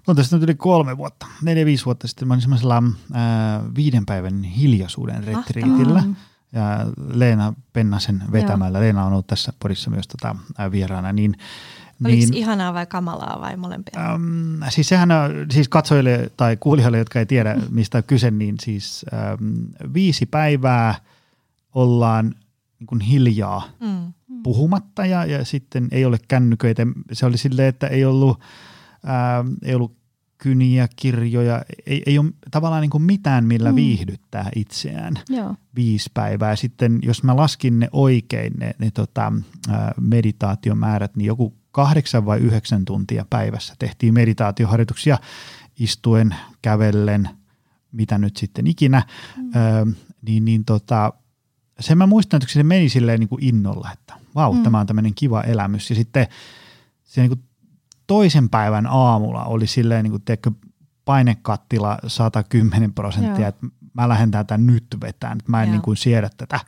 No 0.07 0.15
tästä 0.15 0.37
nyt 0.37 0.43
yli 0.43 0.55
kolme 0.55 0.97
vuotta, 0.97 1.27
neljä-viisi 1.43 1.85
vuotta 1.85 2.09
sitten 2.09 2.29
mä 2.29 2.35
olin 2.35 2.43
semmoisella 2.43 2.83
ää, 3.13 3.63
viiden 3.75 4.07
päivän 4.07 4.43
hiljaisuuden 4.43 5.25
retriitillä. 5.25 6.05
Ja 6.53 6.87
Leena 7.13 7.55
Pennasen 7.73 8.23
vetämällä, 8.33 8.79
Joo. 8.79 8.83
Leena 8.83 9.05
on 9.05 9.13
ollut 9.13 9.27
tässä 9.27 9.53
porissa 9.63 9.91
myös 9.91 10.09
tota, 10.09 10.37
ää, 10.59 10.71
vieraana, 10.71 11.13
niin 11.13 11.35
Oliko 12.05 12.19
niin, 12.19 12.35
ihanaa 12.35 12.75
vai 12.75 12.87
kamalaa 12.87 13.41
vai 13.41 13.57
molempia? 13.57 14.15
Äm, 14.15 14.61
siis 14.69 14.89
sehän 14.89 15.11
on, 15.11 15.31
siis 15.51 15.69
katsojille 15.69 16.31
tai 16.37 16.57
kuulijoille, 16.57 16.99
jotka 16.99 17.19
ei 17.19 17.27
tiedä 17.27 17.57
mistä 17.71 17.99
on 17.99 18.05
kyse, 18.05 18.31
niin 18.31 18.55
siis 18.61 19.07
äm, 19.13 19.67
viisi 19.95 20.27
päivää 20.27 20.95
ollaan 21.75 22.35
niin 22.79 22.87
kuin 22.87 23.01
hiljaa 23.01 23.63
mm. 23.81 24.13
puhumatta 24.43 25.07
ja, 25.07 25.25
ja 25.25 25.45
sitten 25.45 25.89
ei 25.91 26.05
ole 26.05 26.19
kännyköitä. 26.29 26.87
Se 27.13 27.27
oli 27.27 27.39
silleen, 27.39 27.69
että 27.69 27.87
ei 27.87 28.05
ollut, 28.05 28.41
ää, 29.07 29.45
ei 29.63 29.75
ollut 29.75 30.01
kyniä, 30.39 30.89
kirjoja, 30.97 31.63
ei, 31.87 32.03
ei 32.07 32.19
ole 32.19 32.31
tavallaan 32.51 32.83
niin 32.83 32.91
kuin 32.91 33.03
mitään, 33.03 33.45
millä 33.45 33.71
mm. 33.71 33.77
viihdyttää 33.77 34.51
itseään 34.57 35.15
Joo. 35.29 35.55
viisi 35.75 36.11
päivää. 36.15 36.57
Sitten 36.57 36.99
jos 37.03 37.23
mä 37.23 37.37
laskin 37.37 37.81
ne 37.81 37.89
oikein, 37.93 38.53
ne, 38.59 38.75
ne 38.79 38.91
tota, 38.91 39.33
meditaatiomäärät, 40.01 41.17
niin 41.17 41.27
joku 41.27 41.60
kahdeksan 41.81 42.27
vai 42.27 42.39
yhdeksän 42.39 42.85
tuntia 42.85 43.27
päivässä 43.31 43.75
tehtiin 43.79 44.15
meditaatioharjoituksia 44.15 45.19
istuen, 45.79 46.35
kävellen, 46.63 47.31
mitä 47.93 48.19
nyt 48.19 48.37
sitten 48.37 48.67
ikinä, 48.67 49.03
mm. 49.37 49.51
ö, 49.57 49.87
niin, 50.23 50.45
niin 50.45 50.65
tota, 50.65 51.13
sen 51.81 51.99
mä 51.99 52.07
muistan, 52.07 52.43
että 52.43 52.53
se 52.53 52.63
meni 52.63 52.89
silleen 52.89 53.21
niin 53.21 53.29
kuin 53.29 53.45
innolla, 53.45 53.91
että 53.93 54.15
vau, 54.35 54.53
mm. 54.53 54.63
tämä 54.63 54.81
on 54.81 54.87
tämmöinen 54.87 55.15
kiva 55.15 55.43
elämys. 55.43 55.91
Ja 55.91 55.97
sitten 55.97 56.27
se 57.03 57.21
niin 57.21 57.31
kuin 57.31 57.45
toisen 58.07 58.49
päivän 58.49 58.87
aamulla 58.87 59.45
oli 59.45 59.67
silleen 59.67 60.05
niin 60.05 60.11
kuin, 60.11 60.23
tiedätkö, 60.23 60.51
painekattila 61.05 61.99
110 62.07 62.93
prosenttia, 62.93 63.49
että 63.49 63.67
mä 63.95 64.09
lähden 64.09 64.31
tätä 64.31 64.59
nyt 64.59 64.87
vetään, 65.01 65.39
että 65.39 65.51
mä 65.51 65.63
en 65.63 65.71
niin 65.71 65.83
kuin 65.83 65.97
siedä 65.97 66.31
tätä. 66.37 66.61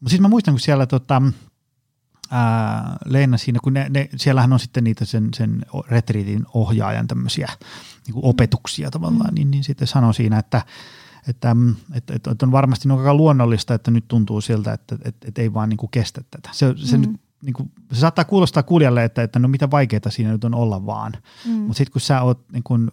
Mutta 0.00 0.10
sitten 0.10 0.22
mä 0.22 0.28
muistan, 0.28 0.54
kun 0.54 0.60
siellä 0.60 0.86
tota, 0.86 1.22
ää, 2.30 2.96
Leena 3.04 3.36
siinä, 3.36 3.58
kun 3.62 3.72
ne, 3.72 3.86
ne, 3.90 4.08
siellähän 4.16 4.52
on 4.52 4.60
sitten 4.60 4.84
niitä 4.84 5.04
sen, 5.04 5.28
sen 5.36 5.62
retriitin 5.88 6.46
ohjaajan 6.54 7.06
tämmöisiä 7.06 7.48
niin 8.06 8.14
kuin 8.14 8.24
opetuksia 8.24 8.90
tavallaan, 8.90 9.30
mm. 9.30 9.34
niin, 9.34 9.50
niin 9.50 9.64
sitten 9.64 9.86
sanoi 9.86 10.14
siinä, 10.14 10.38
että 10.38 10.62
että, 11.28 11.54
mm, 11.54 11.74
että, 11.92 12.14
että, 12.14 12.30
että 12.30 12.46
on 12.46 12.52
varmasti 12.52 12.88
aika 12.90 13.14
luonnollista, 13.14 13.74
että 13.74 13.90
nyt 13.90 14.08
tuntuu 14.08 14.40
siltä, 14.40 14.72
että, 14.72 14.98
että, 15.04 15.28
että 15.28 15.42
ei 15.42 15.54
vaan 15.54 15.68
niin 15.68 15.76
kuin 15.76 15.90
kestä 15.90 16.20
tätä. 16.30 16.50
Se, 16.52 16.74
se, 16.76 16.96
mm. 16.96 17.00
nyt, 17.00 17.20
niin 17.42 17.52
kuin, 17.52 17.70
se 17.92 18.00
saattaa 18.00 18.24
kuulostaa 18.24 18.62
kuulijalle, 18.62 19.04
että, 19.04 19.22
että 19.22 19.38
no 19.38 19.48
mitä 19.48 19.70
vaikeaa 19.70 20.00
siinä 20.08 20.32
nyt 20.32 20.44
on 20.44 20.54
olla 20.54 20.86
vaan, 20.86 21.12
mm. 21.46 21.52
mutta 21.52 21.74
sitten 21.74 21.92
kun 21.92 22.00
sä 22.00 22.22
oot 22.22 22.52
niin 22.52 22.62
kuin 22.62 22.90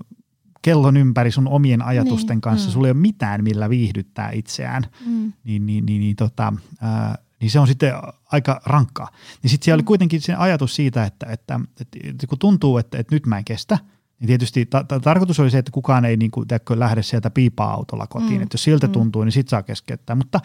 kellon 0.61 0.97
ympäri 0.97 1.31
sun 1.31 1.47
omien 1.47 1.81
ajatusten 1.81 2.35
niin. 2.35 2.41
kanssa, 2.41 2.69
mm. 2.69 2.73
sulla 2.73 2.87
ei 2.87 2.91
ole 2.91 2.99
mitään, 2.99 3.43
millä 3.43 3.69
viihdyttää 3.69 4.31
itseään, 4.31 4.83
mm. 5.05 5.33
niin, 5.43 5.65
niin, 5.65 5.85
niin, 5.85 5.99
niin, 5.99 6.15
tota, 6.15 6.53
ää, 6.81 7.17
niin 7.43 7.51
se 7.51 7.59
on 7.59 7.67
sitten 7.67 7.93
aika 8.31 8.61
rankkaa. 8.65 9.07
Niin 9.43 9.49
sitten 9.49 9.65
siellä 9.65 9.77
oli 9.77 9.83
kuitenkin 9.83 10.21
se 10.21 10.35
ajatus 10.35 10.75
siitä, 10.75 11.03
että, 11.03 11.25
että, 11.29 11.59
että, 11.81 11.99
että 12.03 12.27
kun 12.27 12.39
tuntuu, 12.39 12.77
että, 12.77 12.97
että 12.97 13.15
nyt 13.15 13.25
mä 13.25 13.37
en 13.37 13.45
kestä, 13.45 13.77
niin 14.19 14.27
tietysti 14.27 14.65
ta- 14.65 14.83
ta- 14.83 14.99
tarkoitus 14.99 15.39
oli 15.39 15.51
se, 15.51 15.57
että 15.57 15.71
kukaan 15.71 16.05
ei 16.05 16.17
niin 16.17 16.31
kuin, 16.31 16.47
teekö, 16.47 16.79
lähde 16.79 17.03
sieltä 17.03 17.29
piipaa-autolla 17.29 18.07
kotiin, 18.07 18.37
mm. 18.37 18.43
että 18.43 18.53
jos 18.53 18.63
siltä 18.63 18.87
mm. 18.87 18.93
tuntuu, 18.93 19.23
niin 19.23 19.31
sit 19.31 19.49
saa 19.49 19.63
keskeyttää. 19.63 20.15
Mutta 20.15 20.39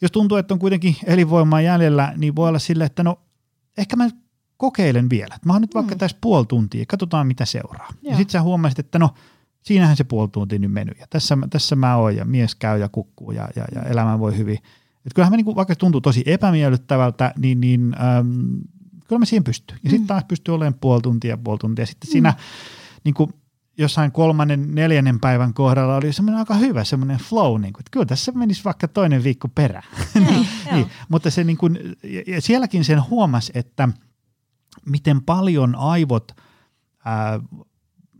jos 0.00 0.12
tuntuu, 0.12 0.38
että 0.38 0.54
on 0.54 0.60
kuitenkin 0.60 0.96
elinvoimaa 1.04 1.60
jäljellä, 1.60 2.12
niin 2.16 2.36
voi 2.36 2.48
olla 2.48 2.58
sille, 2.58 2.84
että 2.84 3.02
no 3.02 3.20
ehkä 3.78 3.96
mä 3.96 4.08
kokeilen 4.56 5.10
vielä. 5.10 5.38
Mä 5.44 5.52
oon 5.52 5.62
nyt 5.62 5.74
vaikka 5.74 5.94
mm. 5.94 5.98
tässä 5.98 6.16
puoli 6.20 6.46
tuntia, 6.46 6.84
katsotaan 6.88 7.26
mitä 7.26 7.44
seuraa. 7.44 7.88
Joo. 8.02 8.10
Ja 8.10 8.16
sitten 8.16 8.32
sä 8.32 8.42
huomasit, 8.42 8.78
että 8.78 8.98
no 8.98 9.14
siinähän 9.62 9.96
se 9.96 10.04
puoli 10.04 10.28
tuntia 10.28 10.58
nyt 10.58 10.72
mennyt 10.72 10.98
ja 10.98 11.06
tässä, 11.10 11.38
tässä 11.50 11.76
mä 11.76 11.96
oon 11.96 12.16
ja 12.16 12.24
mies 12.24 12.54
käy 12.54 12.80
ja 12.80 12.88
kukkuu 12.88 13.30
ja, 13.30 13.48
ja, 13.56 13.64
ja 13.74 13.82
elämä 13.82 14.18
voi 14.18 14.36
hyvin. 14.36 14.58
Et 15.06 15.14
kyllähän 15.14 15.32
me 15.32 15.36
niinku, 15.36 15.56
vaikka 15.56 15.74
se 15.74 15.78
tuntuu 15.78 16.00
tosi 16.00 16.22
epämiellyttävältä, 16.26 17.32
niin, 17.38 17.60
niin 17.60 17.94
äm, 18.18 18.60
kyllä 19.08 19.18
me 19.20 19.26
siihen 19.26 19.44
pystyy. 19.44 19.76
Ja 19.76 19.80
mm. 19.84 19.90
sitten 19.90 20.06
taas 20.06 20.24
pystyy 20.28 20.54
olemaan 20.54 20.78
puoli 20.80 21.00
tuntia 21.00 21.36
puoli 21.36 21.58
tuntia. 21.58 21.86
Sitten 21.86 22.08
mm. 22.08 22.12
siinä 22.12 22.34
niin 23.04 23.14
kuin 23.14 23.32
jossain 23.78 24.12
kolmannen, 24.12 24.74
neljännen 24.74 25.20
päivän 25.20 25.54
kohdalla 25.54 25.96
oli 25.96 26.12
semmoinen 26.12 26.38
aika 26.38 26.54
hyvä 26.54 26.84
semmoinen 26.84 27.18
flow, 27.18 27.60
niin 27.60 27.72
kuin, 27.72 27.80
että 27.80 27.90
kyllä 27.90 28.06
tässä 28.06 28.32
menisi 28.32 28.64
vaikka 28.64 28.88
toinen 28.88 29.24
viikko 29.24 29.48
perä. 29.48 29.82
niin, 30.14 30.46
niin, 30.72 30.86
mutta 31.08 31.30
se 31.30 31.44
niin 31.44 31.56
kuin, 31.56 31.78
ja 32.26 32.40
sielläkin 32.40 32.84
sen 32.84 33.02
huomasi, 33.10 33.52
että 33.54 33.88
miten 34.86 35.22
paljon 35.22 35.74
aivot 35.74 36.32
ää, 37.04 37.40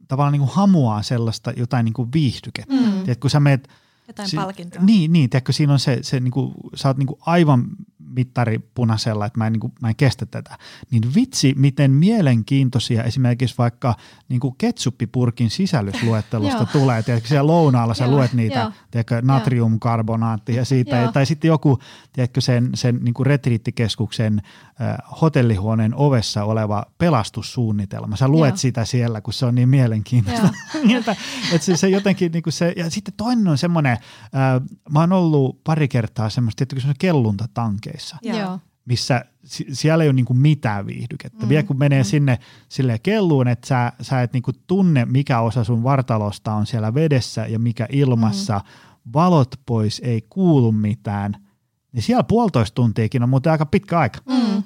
tavallaan 0.09 0.33
niin 0.33 0.41
kuin 0.41 0.55
hamuaa 0.55 1.03
sellaista 1.03 1.53
jotain 1.57 1.85
niin 1.85 1.95
kuin 1.95 2.09
viihdykettä. 2.13 2.75
Mm. 2.75 2.93
Tiedät, 2.93 3.21
kun 3.21 3.31
sä 3.31 3.41
meet, 3.41 3.69
jotain 4.09 4.29
si- 4.29 4.37
palkintoa. 4.37 4.83
Niin, 4.83 5.13
niin 5.13 5.31
tiedätkö, 5.31 5.53
siinä 5.53 5.73
on 5.73 5.79
se, 5.79 5.99
se 6.03 6.21
niin 6.21 6.31
kuin, 6.33 6.55
sä 6.75 6.89
oot 6.89 6.97
niin 6.97 7.07
kuin 7.07 7.19
aivan 7.27 7.67
mittari 8.17 8.59
punaisella, 8.59 9.27
että 9.27 9.39
mä 9.39 9.47
en, 9.47 9.53
niin 9.53 9.61
kuin, 9.61 9.73
mä 9.83 9.89
en 9.89 9.97
kestä 9.97 10.27
tätä. 10.27 10.59
Niin 10.91 11.03
vitsi, 11.15 11.55
miten 11.57 11.91
mielenkiintoisia 11.91 13.05
esimerkiksi 13.05 13.55
vaikka 13.59 13.95
niin 14.29 14.41
kuin 14.41 14.55
ketsuppipurkin 14.59 15.51
sisällysluettelosta 15.51 16.67
tulee. 16.79 17.03
Tiedätkö, 17.03 17.29
siellä 17.29 17.47
lounaalla 17.47 17.95
sä 17.95 18.11
luet 18.11 18.33
niitä, 18.33 18.73
tiedätkö, 18.91 19.23
natriumkarbonaattia 19.23 20.65
siitä, 20.65 21.11
tai 21.13 21.27
sitten 21.27 21.49
joku, 21.49 21.79
tiedätkö, 22.13 22.41
sen, 22.41 22.71
sen 22.75 22.99
niin 23.03 23.15
kuin 23.15 23.27
retriittikeskuksen 23.27 24.43
äh, 24.81 24.97
hotellihuoneen 25.21 25.95
ovessa 25.95 26.45
oleva 26.45 26.87
pelastussuunnitelma. 26.99 28.17
Sä 28.17 28.29
luet 28.29 28.51
Joo. 28.51 28.57
sitä 28.57 28.85
siellä, 28.85 29.21
kun 29.21 29.33
se 29.33 29.47
on 29.47 29.55
niin 29.55 29.69
mielenkiintoista. 29.69 30.49
että, 30.99 31.17
että 31.53 31.65
se, 31.65 31.77
se 31.77 31.89
jotenkin, 31.89 32.33
niin 32.33 32.43
kuin 32.43 32.53
se, 32.53 32.73
ja 32.77 32.91
sitten 32.91 33.15
toinen 33.17 33.49
on 33.49 33.59
semmoinen, 33.59 33.93
äh, 33.93 34.01
mä 34.91 35.01
oon 35.01 35.13
ollut 35.13 35.65
pari 35.65 35.89
kertaa 35.89 36.31
semmoista, 36.31 36.63
että 36.63 36.77
semmoinen 36.77 36.99
kelluntatankeissa, 36.99 38.06
Joo. 38.23 38.39
Joo. 38.39 38.59
missä 38.85 39.25
siellä 39.73 40.05
ei 40.05 40.09
ole 40.09 40.15
niinku 40.15 40.35
mitään 40.35 40.87
viihdykettä. 40.87 41.43
Mm. 41.43 41.49
Vielä 41.49 41.63
kun 41.63 41.79
menee 41.79 42.03
mm. 42.03 42.07
sinne 42.07 42.39
sille 42.69 42.99
kelluun, 42.99 43.49
että 43.49 43.67
sä, 43.67 43.93
sä 44.01 44.23
et 44.23 44.33
niinku 44.33 44.53
tunne, 44.67 45.05
mikä 45.05 45.41
osa 45.41 45.65
sun 45.65 45.83
vartalosta 45.83 46.55
on 46.55 46.67
siellä 46.67 46.95
vedessä 46.95 47.47
ja 47.47 47.59
mikä 47.59 47.87
ilmassa, 47.91 48.59
mm. 48.59 49.13
valot 49.13 49.55
pois, 49.67 50.01
ei 50.05 50.27
kuulu 50.31 50.73
mitään– 50.73 51.37
niin 51.97 52.03
siellä 52.03 52.25
puolitoista 52.25 52.75
tuntiakin 52.75 53.23
on 53.23 53.29
muuten 53.29 53.53
aika 53.53 53.67
pitkä 53.67 53.99
aika. 53.99 54.19
Mm, 54.27 54.35
mm 54.35 54.63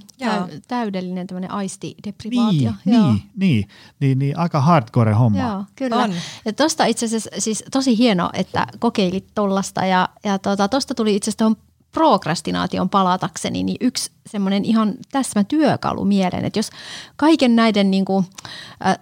täydellinen 0.68 1.26
tämmöinen 1.26 1.50
aistideprivaatio. 1.50 2.72
Niin, 2.84 2.94
Joo. 2.96 3.12
niin, 3.12 3.22
niin, 3.36 3.68
niin, 4.00 4.18
niin, 4.18 4.38
aika 4.38 4.60
hardcore 4.60 5.12
homma. 5.12 5.40
Joo, 5.40 5.64
kyllä. 5.76 5.96
On. 5.96 6.12
Ja 6.44 6.52
tosta 6.52 6.84
itse 6.84 7.06
asiassa 7.06 7.30
siis 7.38 7.64
tosi 7.72 7.98
hieno, 7.98 8.30
että 8.32 8.66
kokeilit 8.78 9.26
tollasta 9.34 9.86
ja, 9.86 10.08
ja 10.24 10.38
tuota, 10.38 10.68
tosta 10.68 10.94
tuli 10.94 11.16
itse 11.16 11.30
asiassa 11.30 11.60
prokrastinaation 11.92 12.88
palatakseni, 12.88 13.62
niin 13.62 13.76
yksi 13.80 14.10
semmoinen 14.26 14.64
ihan 14.64 14.94
täsmä 15.12 15.44
työkalu 15.44 16.04
mieleen, 16.04 16.44
että 16.44 16.58
jos 16.58 16.70
kaiken 17.16 17.56
näiden, 17.56 17.90
niin 17.90 18.04
kuin, 18.04 18.24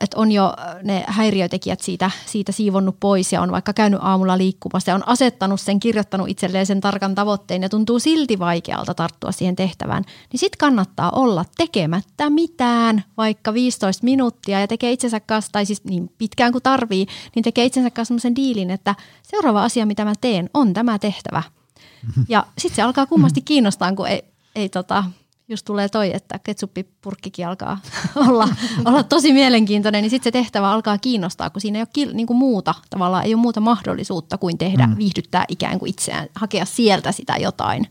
että 0.00 0.16
on 0.16 0.32
jo 0.32 0.54
ne 0.82 1.04
häiriötekijät 1.06 1.80
siitä, 1.80 2.10
siitä 2.26 2.52
siivonnut 2.52 2.96
pois 3.00 3.32
ja 3.32 3.42
on 3.42 3.52
vaikka 3.52 3.72
käynyt 3.72 4.00
aamulla 4.02 4.38
liikkumassa 4.38 4.90
ja 4.90 4.94
on 4.94 5.08
asettanut 5.08 5.60
sen, 5.60 5.80
kirjoittanut 5.80 6.28
itselleen 6.28 6.66
sen 6.66 6.80
tarkan 6.80 7.14
tavoitteen 7.14 7.62
ja 7.62 7.68
tuntuu 7.68 7.98
silti 7.98 8.38
vaikealta 8.38 8.94
tarttua 8.94 9.32
siihen 9.32 9.56
tehtävään, 9.56 10.04
niin 10.32 10.40
sitten 10.40 10.58
kannattaa 10.58 11.10
olla 11.10 11.44
tekemättä 11.56 12.30
mitään, 12.30 13.04
vaikka 13.16 13.54
15 13.54 14.04
minuuttia 14.04 14.60
ja 14.60 14.66
tekee 14.66 14.92
itsensä 14.92 15.20
kanssa, 15.20 15.52
tai 15.52 15.66
siis 15.66 15.84
niin 15.84 16.10
pitkään 16.18 16.52
kuin 16.52 16.62
tarvii, 16.62 17.06
niin 17.34 17.42
tekee 17.42 17.64
itsensä 17.64 17.90
kanssa 17.90 18.08
semmoisen 18.08 18.36
diilin, 18.36 18.70
että 18.70 18.94
seuraava 19.22 19.64
asia, 19.64 19.86
mitä 19.86 20.04
mä 20.04 20.12
teen, 20.20 20.50
on 20.54 20.72
tämä 20.74 20.98
tehtävä– 20.98 21.42
ja 22.28 22.46
sitten 22.58 22.76
se 22.76 22.82
alkaa 22.82 23.06
kummasti 23.06 23.40
kiinnostaa, 23.40 23.94
kun 23.94 24.08
ei, 24.08 24.22
ei 24.54 24.68
tota, 24.68 25.04
just 25.48 25.64
tulee 25.64 25.88
toi, 25.88 26.14
että 26.14 26.38
ketsuppipurkkikin 26.38 27.46
alkaa 27.46 27.80
olla, 28.28 28.48
olla 28.84 29.02
tosi 29.02 29.32
mielenkiintoinen, 29.32 30.02
niin 30.02 30.10
sitten 30.10 30.24
se 30.24 30.30
tehtävä 30.30 30.70
alkaa 30.70 30.98
kiinnostaa, 30.98 31.50
kun 31.50 31.60
siinä 31.60 31.78
ei 31.78 31.82
ole 31.82 31.88
ki- 31.92 32.14
niinku 32.14 32.34
muuta, 32.34 32.74
tavallaan 32.90 33.24
ei 33.24 33.34
ole 33.34 33.42
muuta 33.42 33.60
mahdollisuutta 33.60 34.38
kuin 34.38 34.58
tehdä, 34.58 34.86
mm. 34.86 34.96
viihdyttää 34.96 35.44
ikään 35.48 35.78
kuin 35.78 35.90
itseään, 35.90 36.28
hakea 36.34 36.64
sieltä 36.64 37.12
sitä 37.12 37.36
jotain 37.36 37.86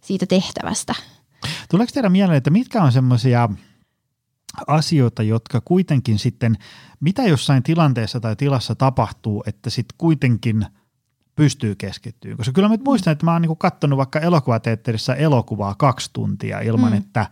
siitä 0.00 0.26
tehtävästä. 0.26 0.94
Tuleeko 1.70 1.90
teidän 1.94 2.12
mieleen, 2.12 2.36
että 2.36 2.50
mitkä 2.50 2.82
on 2.82 2.92
semmoisia 2.92 3.48
asioita, 4.66 5.22
jotka 5.22 5.60
kuitenkin 5.64 6.18
sitten, 6.18 6.56
mitä 7.00 7.22
jossain 7.22 7.62
tilanteessa 7.62 8.20
tai 8.20 8.36
tilassa 8.36 8.74
tapahtuu, 8.74 9.42
että 9.46 9.70
sitten 9.70 9.94
kuitenkin– 9.98 10.66
pystyy 11.36 11.74
keskittymään. 11.74 12.36
Koska 12.36 12.52
kyllä 12.52 12.68
mä 12.68 12.76
mm. 12.76 12.82
muistan, 12.84 13.12
että 13.12 13.24
mä 13.24 13.32
oon 13.32 13.42
niinku 13.42 13.56
katsonut 13.56 13.96
vaikka 13.96 14.20
elokuvateatterissa 14.20 15.14
elokuvaa 15.14 15.74
kaksi 15.74 16.10
tuntia 16.12 16.60
ilman, 16.60 16.92
mm. 16.92 16.98
että 16.98 17.26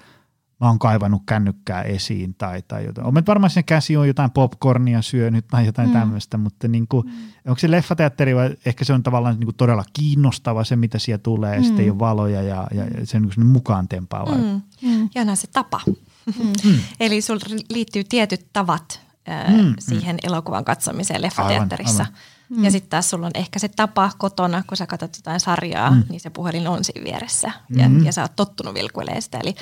mä 0.61 0.69
oon 0.69 0.79
kaivannut 0.79 1.23
kännykkää 1.27 1.83
esiin 1.83 2.35
tai, 2.35 2.63
tai 2.69 2.85
jotain. 2.85 3.07
Olen 3.07 3.27
varmaan 3.27 3.51
sen 3.51 3.65
käsi 3.65 3.97
on 3.97 4.09
jotain 4.09 4.31
popcornia 4.31 5.03
syönyt 5.03 5.47
tai 5.49 5.67
jotain 5.67 5.89
mm. 5.89 5.93
tämmöistä, 5.93 6.39
mutta 6.39 6.69
niinku, 6.69 7.03
mm. 7.03 7.11
onko 7.47 7.59
se 7.59 7.71
leffateatteri 7.71 8.37
vai 8.37 8.57
ehkä 8.67 8.85
se 8.85 8.93
on 8.93 9.03
tavallaan 9.03 9.39
niinku 9.39 9.53
todella 9.53 9.85
kiinnostava 9.93 10.65
se, 10.65 10.77
mitä 10.77 10.99
siellä 10.99 11.23
tulee, 11.23 11.59
mm. 11.59 11.65
sitten 11.65 11.85
ei 11.85 11.91
ole 11.91 11.99
valoja 11.99 12.43
ja, 12.43 12.67
ja, 12.75 12.85
ja 12.85 13.07
se 13.07 13.17
on 13.17 13.23
niinku 13.23 13.41
mukaan 13.41 13.89
tempaava. 13.89 14.35
Mm. 14.35 14.61
Mm. 14.83 15.09
Ja 15.15 15.23
on 15.23 15.37
se 15.37 15.47
tapa. 15.47 15.81
Mm. 15.87 16.35
mm. 16.65 16.79
Eli 17.01 17.21
sulla 17.21 17.41
liittyy 17.71 18.05
tietyt 18.05 18.47
tavat 18.53 19.01
äh, 19.29 19.55
mm. 19.55 19.75
siihen 19.79 20.17
elokuvan 20.23 20.65
katsomiseen 20.65 21.23
leffateatterissa. 21.23 22.03
Aivan, 22.03 22.17
aivan. 22.17 22.40
Mm. 22.51 22.65
Ja 22.65 22.71
sitten 22.71 22.91
taas 22.91 23.11
sulla 23.11 23.27
on 23.27 23.33
ehkä 23.35 23.59
se 23.59 23.69
tapa 23.69 24.11
kotona, 24.19 24.63
kun 24.67 24.77
sä 24.77 24.87
katsot 24.87 25.17
jotain 25.17 25.41
sarjaa, 25.41 25.91
mm. 25.91 26.03
niin 26.09 26.21
se 26.21 26.31
puhelin 26.31 26.69
on 26.69 26.85
siinä 26.85 27.05
vieressä 27.05 27.51
ja, 27.77 27.89
mm. 27.89 28.05
ja 28.05 28.13
sä 28.13 28.23
oot 28.23 28.37
tottunut 28.37 28.75
vilkuilemaan 28.75 29.23
sitä. 29.23 29.39
Eli 29.39 29.55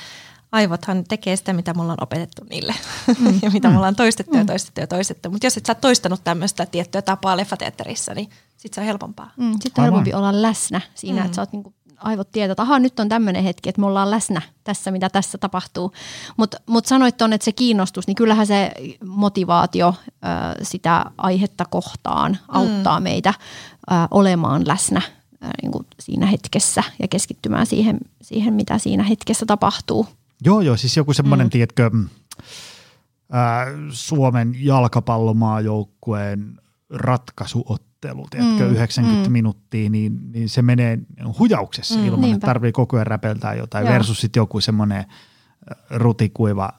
aivothan 0.52 1.04
tekee 1.04 1.36
sitä, 1.36 1.52
mitä 1.52 1.74
mulla 1.74 1.92
on 1.92 2.02
opetettu 2.02 2.44
niille 2.50 2.74
mm. 3.18 3.38
ja 3.42 3.50
mitä 3.50 3.68
mm. 3.68 3.74
mulla 3.74 3.86
on 3.86 3.96
toistettu 3.96 4.32
mm. 4.32 4.38
ja 4.38 4.44
toistettu 4.44 4.80
ja 4.80 4.86
toistettu. 4.86 5.30
Mutta 5.30 5.46
jos 5.46 5.56
et 5.56 5.66
sä 5.66 5.70
oot 5.70 5.80
toistanut 5.80 6.24
tämmöistä 6.24 6.66
tiettyä 6.66 7.02
tapaa 7.02 7.36
leffateatterissa, 7.36 8.14
niin 8.14 8.30
sit 8.56 8.74
se 8.74 8.80
on 8.80 8.86
helpompaa. 8.86 9.30
Mm. 9.36 9.52
Sitten 9.52 9.82
on 9.82 9.84
helpompi 9.84 10.14
olla 10.14 10.42
läsnä 10.42 10.80
siinä, 10.94 11.20
mm. 11.20 11.24
että 11.24 11.34
sä 11.34 11.42
oot 11.42 11.52
niinku 11.52 11.74
aivot 12.00 12.32
tietää, 12.32 12.52
että 12.52 12.62
aha, 12.62 12.78
nyt 12.78 13.00
on 13.00 13.08
tämmöinen 13.08 13.44
hetki, 13.44 13.68
että 13.68 13.80
me 13.80 13.86
ollaan 13.86 14.10
läsnä 14.10 14.42
tässä, 14.64 14.90
mitä 14.90 15.08
tässä 15.08 15.38
tapahtuu. 15.38 15.92
Mutta 16.36 16.56
mut 16.66 16.86
sanoit 16.86 17.16
tuonne, 17.16 17.34
että 17.34 17.44
se 17.44 17.52
kiinnostus, 17.52 18.06
niin 18.06 18.14
kyllähän 18.14 18.46
se 18.46 18.72
motivaatio 19.06 19.94
ö, 20.08 20.64
sitä 20.64 21.04
aihetta 21.18 21.64
kohtaan 21.64 22.38
auttaa 22.48 23.00
mm. 23.00 23.04
meitä 23.04 23.34
ö, 23.90 23.94
olemaan 24.10 24.68
läsnä 24.68 25.02
ö, 25.04 25.08
niin 25.62 25.72
kuin 25.72 25.86
siinä 26.00 26.26
hetkessä 26.26 26.82
ja 26.98 27.08
keskittymään 27.08 27.66
siihen, 27.66 27.98
siihen, 28.22 28.54
mitä 28.54 28.78
siinä 28.78 29.02
hetkessä 29.02 29.46
tapahtuu. 29.46 30.06
Joo, 30.44 30.60
joo, 30.60 30.76
siis 30.76 30.96
joku 30.96 31.12
semmoinen, 31.12 31.46
mm. 31.46 31.50
tiedätkö, 31.50 31.90
ää, 33.32 33.66
Suomen 33.90 34.54
jalkapallomaajoukkueen 34.58 36.60
ratkaisuottelu 36.90 37.87
ottelu, 37.98 38.26
tiedätkö, 38.30 38.64
mm, 38.64 38.70
90 38.70 39.28
mm. 39.28 39.32
minuuttia, 39.32 39.90
niin, 39.90 40.32
niin 40.32 40.48
se 40.48 40.62
menee 40.62 40.98
hujauksessa 41.38 41.98
mm, 41.98 42.04
ilman, 42.04 42.20
niinpä. 42.20 42.36
että 42.36 42.46
tarvii 42.46 42.72
koko 42.72 42.96
ajan 42.96 43.06
räpeltää 43.06 43.54
jotain, 43.54 43.86
Joo. 43.86 43.94
versus 43.94 44.20
sitten 44.20 44.40
joku 44.40 44.60
semmoinen 44.60 45.04
rutikuiva 45.90 46.72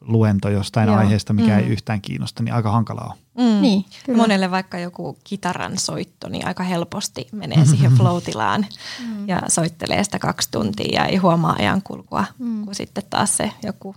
luento 0.00 0.48
jostain 0.48 0.88
Joo. 0.88 0.96
aiheesta, 0.96 1.32
mikä 1.32 1.52
mm. 1.52 1.58
ei 1.58 1.66
yhtään 1.66 2.00
kiinnosta, 2.00 2.42
niin 2.42 2.54
aika 2.54 2.70
hankalaa 2.70 3.06
on. 3.10 3.44
Mm. 3.44 3.62
Niin, 3.62 3.84
kyllä. 4.06 4.16
Monelle 4.16 4.50
vaikka 4.50 4.78
joku 4.78 5.18
kitaran 5.24 5.78
soitto, 5.78 6.28
niin 6.28 6.46
aika 6.46 6.62
helposti 6.62 7.28
menee 7.32 7.64
siihen 7.70 7.92
flow-tilaan 7.92 8.66
mm. 9.06 9.28
ja 9.28 9.42
soittelee 9.48 10.04
sitä 10.04 10.18
kaksi 10.18 10.48
tuntia 10.50 11.02
ja 11.02 11.06
ei 11.06 11.16
huomaa 11.16 11.56
ajankulkua, 11.58 12.24
mm. 12.38 12.64
kun 12.64 12.74
sitten 12.74 13.04
taas 13.10 13.36
se 13.36 13.50
joku 13.62 13.94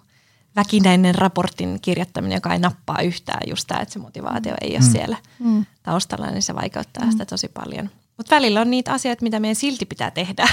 väkinäinen 0.57 1.15
raportin 1.15 1.79
kirjoittaminen, 1.81 2.35
joka 2.35 2.53
ei 2.53 2.59
nappaa 2.59 3.01
yhtään 3.01 3.49
just 3.49 3.67
tämä, 3.67 3.79
että 3.81 3.93
se 3.93 3.99
motivaatio 3.99 4.53
ei 4.61 4.71
ole 4.71 4.79
mm. 4.79 4.91
siellä 4.91 5.17
mm. 5.39 5.65
taustalla, 5.83 6.31
niin 6.31 6.43
se 6.43 6.55
vaikeuttaa 6.55 7.05
mm. 7.05 7.11
sitä 7.11 7.25
tosi 7.25 7.47
paljon. 7.47 7.89
Mutta 8.17 8.35
välillä 8.35 8.61
on 8.61 8.71
niitä 8.71 8.93
asioita, 8.93 9.23
mitä 9.23 9.39
meidän 9.39 9.55
silti 9.55 9.85
pitää 9.85 10.11
tehdä, 10.11 10.47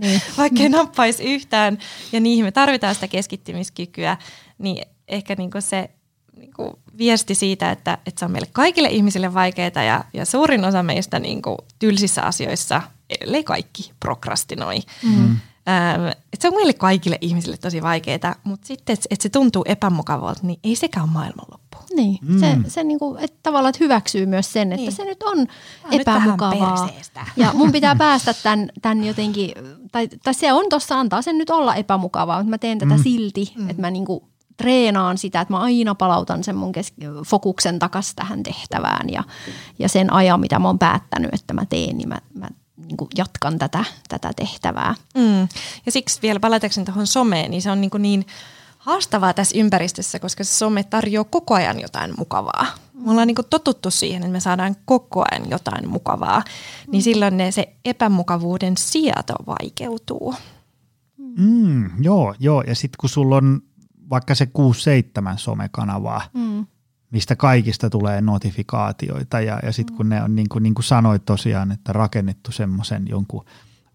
niin. 0.00 0.22
vaikka 0.38 0.62
ei 0.62 0.68
nappaisi 0.68 1.24
yhtään 1.24 1.78
ja 2.12 2.20
niihin 2.20 2.44
me 2.44 2.52
tarvitaan 2.52 2.94
sitä 2.94 3.08
keskittymiskykyä, 3.08 4.16
niin 4.58 4.86
ehkä 5.08 5.34
niinku 5.38 5.60
se 5.60 5.90
niinku 6.36 6.78
viesti 6.98 7.34
siitä, 7.34 7.70
että, 7.70 7.98
että 8.06 8.18
se 8.18 8.24
on 8.24 8.30
meille 8.30 8.48
kaikille 8.52 8.88
ihmisille 8.88 9.34
vaikeaa 9.34 9.82
ja, 9.82 10.04
ja 10.12 10.24
suurin 10.24 10.64
osa 10.64 10.82
meistä 10.82 11.18
niinku 11.18 11.56
tylsissä 11.78 12.22
asioissa, 12.22 12.82
ellei 13.20 13.44
kaikki, 13.44 13.92
prokrastinoi. 14.00 14.78
Mm. 15.02 15.36
Ähm, 15.68 16.06
että 16.06 16.42
se 16.42 16.48
on 16.48 16.54
meille 16.54 16.72
kaikille 16.72 17.18
ihmisille 17.20 17.56
tosi 17.56 17.82
vaikeaa, 17.82 18.34
mutta 18.44 18.66
sitten, 18.66 18.94
että 18.94 19.06
et 19.10 19.20
se 19.20 19.28
tuntuu 19.28 19.64
epämukavalta, 19.66 20.40
niin 20.42 20.60
ei 20.64 20.76
sekään 20.76 21.04
ole 21.04 21.12
maailmanloppu. 21.12 21.76
Niin, 21.96 22.18
mm. 22.22 22.40
se, 22.40 22.56
se 22.68 22.84
niinku, 22.84 23.16
että 23.20 23.38
tavallaan 23.42 23.70
että 23.70 23.84
hyväksyy 23.84 24.26
myös 24.26 24.52
sen, 24.52 24.72
että 24.72 24.82
niin. 24.82 24.92
se 24.92 25.04
nyt 25.04 25.22
on 25.22 25.46
Tämä 25.46 25.92
epämukavaa. 25.92 26.90
Ja 27.36 27.50
mun 27.54 27.72
pitää 27.72 27.96
päästä 28.06 28.34
tämän, 28.34 28.68
tämän 28.82 29.04
jotenkin, 29.04 29.52
tai, 29.92 30.08
tai 30.08 30.34
se 30.34 30.52
on 30.52 30.64
tuossa, 30.70 31.00
antaa 31.00 31.22
sen 31.22 31.38
nyt 31.38 31.50
olla 31.50 31.74
epämukavaa, 31.74 32.38
mutta 32.38 32.50
mä 32.50 32.58
teen 32.58 32.78
tätä 32.78 32.96
mm. 32.96 33.02
silti, 33.02 33.52
mm. 33.56 33.70
että 33.70 33.82
mä 33.82 33.90
niinku 33.90 34.28
treenaan 34.56 35.18
sitä, 35.18 35.40
että 35.40 35.54
mä 35.54 35.60
aina 35.60 35.94
palautan 35.94 36.44
sen 36.44 36.56
mun 36.56 36.72
kes- 36.72 36.94
fokuksen 37.26 37.78
takaisin 37.78 38.16
tähän 38.16 38.42
tehtävään 38.42 39.10
ja, 39.10 39.24
ja 39.78 39.88
sen 39.88 40.12
ajan, 40.12 40.40
mitä 40.40 40.58
mä 40.58 40.68
oon 40.68 40.78
päättänyt, 40.78 41.34
että 41.34 41.54
mä 41.54 41.66
teen, 41.66 41.98
niin 41.98 42.08
mä, 42.08 42.18
mä 42.34 42.48
niin 42.76 42.96
kuin 42.96 43.08
jatkan 43.16 43.58
tätä, 43.58 43.84
tätä 44.08 44.32
tehtävää. 44.36 44.94
Mm. 45.14 45.48
Ja 45.86 45.92
siksi 45.92 46.22
vielä 46.22 46.40
palatakseni 46.40 46.84
tuohon 46.84 47.06
someen, 47.06 47.50
niin 47.50 47.62
se 47.62 47.70
on 47.70 47.80
niin, 47.80 47.90
kuin 47.90 48.02
niin 48.02 48.26
haastavaa 48.78 49.34
tässä 49.34 49.58
ympäristössä, 49.58 50.18
koska 50.18 50.44
se 50.44 50.54
some 50.54 50.84
tarjoaa 50.84 51.24
koko 51.24 51.54
ajan 51.54 51.80
jotain 51.80 52.14
mukavaa. 52.18 52.66
Me 52.94 53.10
ollaan 53.10 53.26
niin 53.26 53.34
kuin 53.34 53.46
totuttu 53.50 53.90
siihen, 53.90 54.22
että 54.22 54.32
me 54.32 54.40
saadaan 54.40 54.76
koko 54.84 55.24
ajan 55.30 55.50
jotain 55.50 55.88
mukavaa, 55.88 56.42
niin 56.92 57.02
silloin 57.02 57.36
ne, 57.36 57.50
se 57.50 57.76
epämukavuuden 57.84 58.76
sieto 58.76 59.34
vaikeutuu. 59.46 60.34
Mm, 61.38 62.04
joo, 62.04 62.34
joo, 62.38 62.62
ja 62.62 62.74
sitten 62.74 62.96
kun 63.00 63.10
sulla 63.10 63.36
on 63.36 63.60
vaikka 64.10 64.34
se 64.34 64.44
6-7 64.44 64.48
somekanavaa, 65.36 66.22
mm 66.32 66.66
mistä 67.16 67.36
kaikista 67.36 67.90
tulee 67.90 68.20
notifikaatioita 68.20 69.40
ja, 69.40 69.60
ja 69.62 69.72
sitten 69.72 69.96
kun 69.96 70.08
ne 70.08 70.22
on 70.22 70.36
niin 70.36 70.48
kuin, 70.48 70.62
niin 70.62 70.74
kuin 70.74 70.84
sanoit 70.84 71.24
tosiaan, 71.24 71.72
että 71.72 71.92
rakennettu 71.92 72.52
semmoisen 72.52 73.08
jonkun 73.08 73.44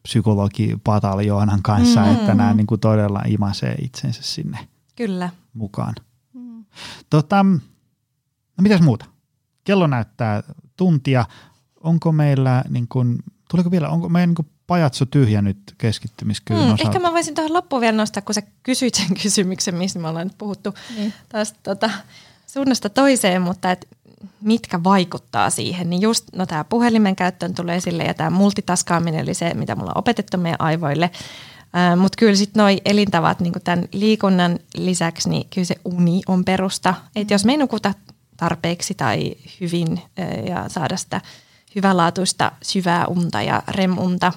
psykologipataljoonan 0.03 1.61
kanssa, 1.61 2.05
mm. 2.05 2.11
että 2.11 2.33
nämä 2.33 2.53
niin 2.53 2.67
kuin 2.67 2.79
todella 2.79 3.21
imasee 3.27 3.75
itsensä 3.81 4.21
sinne 4.23 4.57
Kyllä. 4.95 5.29
mukaan. 5.53 5.95
Mm. 6.33 6.65
Tota, 7.09 7.43
no 7.43 8.61
mitäs 8.61 8.81
muuta? 8.81 9.05
Kello 9.63 9.87
näyttää 9.87 10.43
tuntia. 10.77 11.25
Onko 11.83 12.11
meillä, 12.11 12.63
niin 12.69 12.87
kuin, 12.87 13.17
tuleeko 13.49 13.71
vielä, 13.71 13.89
onko 13.89 14.09
meidän 14.09 14.29
niin 14.29 14.35
kuin 14.35 14.49
pajatso 14.67 15.05
tyhjä 15.05 15.41
nyt 15.41 15.75
keskittymiskyvyn 15.77 16.65
mm, 16.65 16.75
Ehkä 16.79 16.99
mä 16.99 17.11
voisin 17.11 17.35
tuohon 17.35 17.53
loppuun 17.53 17.81
vielä 17.81 17.97
nostaa, 17.97 18.21
kun 18.21 18.35
sä 18.35 18.41
kysyit 18.63 18.93
sen 18.93 19.15
kysymyksen, 19.23 19.75
mistä 19.75 19.99
me 19.99 20.07
ollaan 20.07 20.27
nyt 20.27 20.37
puhuttu 20.37 20.73
niin. 20.95 21.13
taas 21.29 21.53
tota, 21.63 21.89
suunnasta 22.53 22.89
toiseen, 22.89 23.41
mutta 23.41 23.71
et 23.71 23.87
mitkä 24.41 24.83
vaikuttaa 24.83 25.49
siihen, 25.49 25.89
niin 25.89 26.01
just 26.01 26.25
no 26.35 26.45
tämä 26.45 26.63
puhelimen 26.63 27.15
käyttöön 27.15 27.53
tulee 27.53 27.75
esille 27.75 28.03
ja 28.03 28.13
tämä 28.13 28.29
multitaskaaminen, 28.29 29.19
eli 29.19 29.33
se, 29.33 29.53
mitä 29.53 29.75
mulla 29.75 29.91
on 29.95 29.97
opetettu 29.97 30.37
meidän 30.37 30.61
aivoille, 30.61 31.11
mutta 31.97 32.15
kyllä 32.17 32.35
sitten 32.35 32.61
noi 32.61 32.81
elintavat 32.85 33.39
niin 33.39 33.53
tämän 33.63 33.85
liikunnan 33.91 34.59
lisäksi, 34.77 35.29
niin 35.29 35.47
kyllä 35.53 35.65
se 35.65 35.75
uni 35.85 36.21
on 36.27 36.45
perusta. 36.45 36.93
Et 37.15 37.31
jos 37.31 37.45
me 37.45 37.51
ei 37.51 37.57
nukuta 37.57 37.93
tarpeeksi 38.37 38.93
tai 38.93 39.35
hyvin 39.61 40.01
ja 40.47 40.69
saada 40.69 40.97
sitä 40.97 41.21
hyvänlaatuista 41.75 42.51
syvää 42.61 43.05
unta 43.07 43.41
ja 43.41 43.63
remunta, 43.67 44.33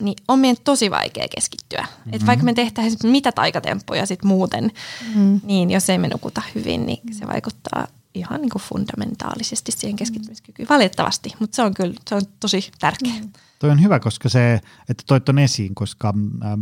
niin 0.00 0.16
on 0.28 0.38
meidän 0.38 0.56
tosi 0.64 0.90
vaikea 0.90 1.26
keskittyä. 1.34 1.80
Mm-hmm. 1.82 2.14
Et 2.14 2.26
vaikka 2.26 2.44
me 2.44 2.54
tehtäisiin 2.54 3.12
mitä 3.12 3.32
taikatemppuja 3.32 4.06
sit 4.06 4.24
muuten, 4.24 4.64
mm-hmm. 4.64 5.40
niin 5.44 5.70
jos 5.70 5.90
ei 5.90 5.98
me 5.98 6.08
nukuta 6.08 6.42
hyvin, 6.54 6.86
niin 6.86 7.00
se 7.12 7.26
vaikuttaa 7.26 7.86
ihan 8.14 8.40
niin 8.40 8.50
kuin 8.50 8.62
fundamentaalisesti 8.62 9.72
siihen 9.72 9.96
keskittymiskykyyn. 9.96 10.68
Valitettavasti, 10.68 11.32
mutta 11.38 11.56
se 11.56 11.62
on 11.62 11.74
kyllä 11.74 11.94
se 12.08 12.14
on 12.14 12.22
tosi 12.40 12.70
tärkeä. 12.78 13.12
Mm. 13.20 13.32
Toi 13.58 13.70
on 13.70 13.82
hyvä, 13.82 14.00
koska 14.00 14.28
se, 14.28 14.60
että 14.88 15.04
toit 15.06 15.28
on 15.28 15.38
esiin, 15.38 15.74
koska 15.74 16.08
ähm, 16.44 16.60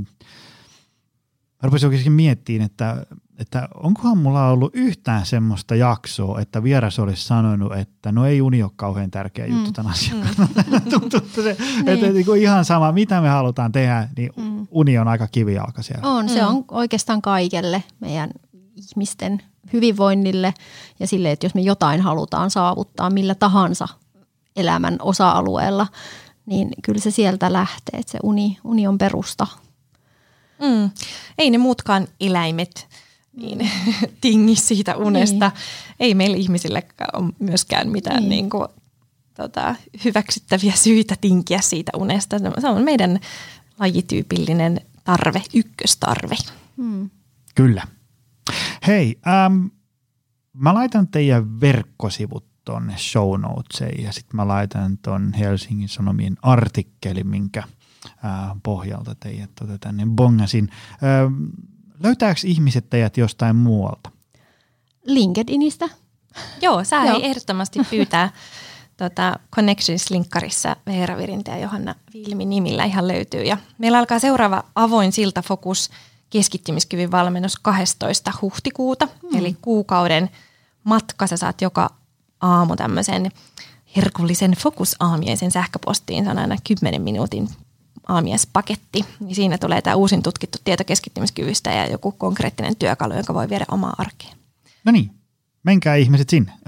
mä 1.62 1.62
rupesin 1.62 1.86
oikeasti 1.86 2.10
miettimään, 2.10 2.66
että 2.66 3.06
että 3.42 3.68
onkohan 3.74 4.18
mulla 4.18 4.48
ollut 4.48 4.70
yhtään 4.74 5.26
semmoista 5.26 5.74
jaksoa, 5.74 6.40
että 6.40 6.62
vieras 6.62 6.98
olisi 6.98 7.24
sanonut, 7.24 7.76
että 7.76 8.12
no 8.12 8.26
ei 8.26 8.42
uni 8.42 8.62
ole 8.62 8.70
kauhean 8.76 9.10
tärkeä 9.10 9.46
juttu 9.46 9.66
mm. 9.66 9.72
tämän 9.72 9.92
asian 9.92 10.18
mm. 10.18 10.80
Tuntuu, 10.90 11.20
se, 11.34 11.56
niin. 11.76 11.88
että 11.88 12.06
niin 12.06 12.26
kuin 12.26 12.42
ihan 12.42 12.64
sama, 12.64 12.92
mitä 12.92 13.20
me 13.20 13.28
halutaan 13.28 13.72
tehdä, 13.72 14.08
niin 14.16 14.30
mm. 14.36 14.66
uni 14.70 14.98
on 14.98 15.08
aika 15.08 15.26
kivijalka 15.26 15.82
siellä. 15.82 16.08
On, 16.08 16.28
se 16.28 16.40
mm. 16.40 16.48
on 16.48 16.64
oikeastaan 16.70 17.22
kaikelle 17.22 17.82
meidän 18.00 18.30
ihmisten 18.76 19.42
hyvinvoinnille 19.72 20.54
ja 21.00 21.06
sille, 21.06 21.30
että 21.30 21.46
jos 21.46 21.54
me 21.54 21.60
jotain 21.60 22.00
halutaan 22.00 22.50
saavuttaa 22.50 23.10
millä 23.10 23.34
tahansa 23.34 23.88
elämän 24.56 24.96
osa-alueella, 25.02 25.86
niin 26.46 26.68
kyllä 26.82 27.00
se 27.00 27.10
sieltä 27.10 27.52
lähtee, 27.52 28.00
että 28.00 28.12
se 28.12 28.18
uni, 28.22 28.58
uni 28.64 28.86
on 28.86 28.98
perusta. 28.98 29.46
Mm. 30.62 30.90
Ei 31.38 31.50
ne 31.50 31.58
muutkaan 31.58 32.08
eläimet 32.20 32.88
niin 33.36 33.70
tingi 34.20 34.56
siitä 34.56 34.96
unesta. 34.96 35.48
Niin. 35.48 35.96
Ei 36.00 36.14
meillä 36.14 36.36
ihmisille 36.36 36.82
ole 37.12 37.32
myöskään 37.38 37.88
mitään 37.88 38.20
niin. 38.20 38.30
Niin 38.30 38.50
kuin, 38.50 38.68
tota, 39.34 39.74
hyväksyttäviä 40.04 40.72
syitä 40.72 41.14
tinkiä 41.20 41.60
siitä 41.60 41.92
unesta. 41.96 42.36
Se 42.58 42.68
on 42.68 42.82
meidän 42.82 43.20
lajityypillinen 43.78 44.80
tarve, 45.04 45.42
ykköstarve. 45.54 46.36
Hmm. 46.76 47.10
Kyllä. 47.54 47.86
Hei, 48.86 49.20
ähm, 49.26 49.66
mä 50.52 50.74
laitan 50.74 51.08
teidän 51.08 51.60
verkkosivut 51.60 52.44
tuonne 52.64 52.94
show 52.98 53.40
notesiin 53.40 54.04
ja 54.04 54.12
sitten 54.12 54.36
mä 54.36 54.48
laitan 54.48 54.98
tuon 54.98 55.32
Helsingin 55.32 55.88
Sanomien 55.88 56.36
artikkelin, 56.42 57.26
minkä 57.26 57.62
äh, 58.06 58.50
pohjalta 58.62 59.14
teidät 59.14 59.50
tota, 59.54 59.78
tänne 59.78 60.06
bongasin. 60.06 60.68
Ähm, 61.02 61.44
Löytääkö 62.02 62.40
ihmiset 62.44 62.90
teidät 62.90 63.16
jostain 63.16 63.56
muualta? 63.56 64.10
LinkedInistä. 65.04 65.88
Joo, 66.60 66.84
saa 66.84 67.06
Joo. 67.06 67.20
ehdottomasti 67.22 67.78
pyytää 67.90 68.30
tota, 68.96 69.38
Connections-linkkarissa 69.56 70.76
Veera 70.86 71.16
Virintä 71.16 71.50
ja 71.50 71.58
Johanna 71.58 71.94
Vilmi 72.14 72.44
nimillä 72.44 72.84
ihan 72.84 73.08
löytyy. 73.08 73.42
Ja 73.42 73.56
meillä 73.78 73.98
alkaa 73.98 74.18
seuraava 74.18 74.64
avoin 74.74 75.12
siltafokus 75.12 75.90
keskittymiskyvyn 76.30 77.10
valmennus 77.10 77.56
12. 77.62 78.32
huhtikuuta, 78.42 79.08
mm. 79.22 79.38
eli 79.38 79.56
kuukauden 79.62 80.30
matka. 80.84 81.26
Sä 81.26 81.36
saat 81.36 81.60
joka 81.60 81.90
aamu 82.40 82.76
tämmöisen 82.76 83.30
herkullisen 83.96 84.52
fokusaamiaisen 84.52 85.50
sähköpostiin. 85.50 86.24
Se 86.24 86.30
on 86.30 86.38
aina 86.38 86.56
10 86.64 87.02
minuutin 87.02 87.48
aamiespaketti, 88.08 89.04
niin 89.20 89.34
siinä 89.34 89.58
tulee 89.58 89.82
tämä 89.82 89.96
uusin 89.96 90.22
tutkittu 90.22 90.58
tieto 90.64 90.84
keskittymiskyvystä 90.84 91.70
ja 91.70 91.86
joku 91.86 92.12
konkreettinen 92.12 92.76
työkalu, 92.76 93.14
jonka 93.14 93.34
voi 93.34 93.48
viedä 93.48 93.64
omaa 93.70 93.94
arkeen. 93.98 94.36
No 94.84 94.92
niin, 94.92 95.10
menkää 95.62 95.94
ihmiset 95.96 96.28
sinne, 96.28 96.52
äh, 96.52 96.58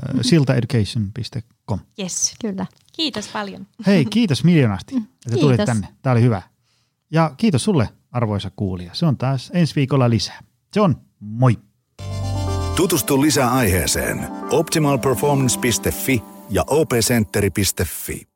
siltaeducation.com. 0.30 1.78
Yes, 1.98 2.34
kyllä. 2.40 2.66
Kiitos 2.92 3.28
paljon. 3.28 3.66
Hei, 3.86 4.04
kiitos 4.04 4.44
miljoonasti, 4.44 4.96
että 4.98 5.06
kiitos. 5.24 5.40
tulit 5.40 5.64
tänne. 5.64 5.88
Tämä 6.02 6.12
oli 6.12 6.22
hyvä. 6.22 6.42
Ja 7.10 7.34
kiitos 7.36 7.64
sulle, 7.64 7.88
arvoisa 8.12 8.50
kuulija. 8.56 8.90
Se 8.94 9.06
on 9.06 9.16
taas 9.16 9.50
ensi 9.54 9.74
viikolla 9.76 10.10
lisää. 10.10 10.40
Se 10.72 10.80
on 10.80 10.96
moi. 11.20 11.58
Tutustu 12.76 13.22
lisää 13.22 13.52
aiheeseen 13.52 14.28
optimalperformance.fi 14.50 16.22
ja 16.50 16.64
opcenteri.fi. 16.66 18.33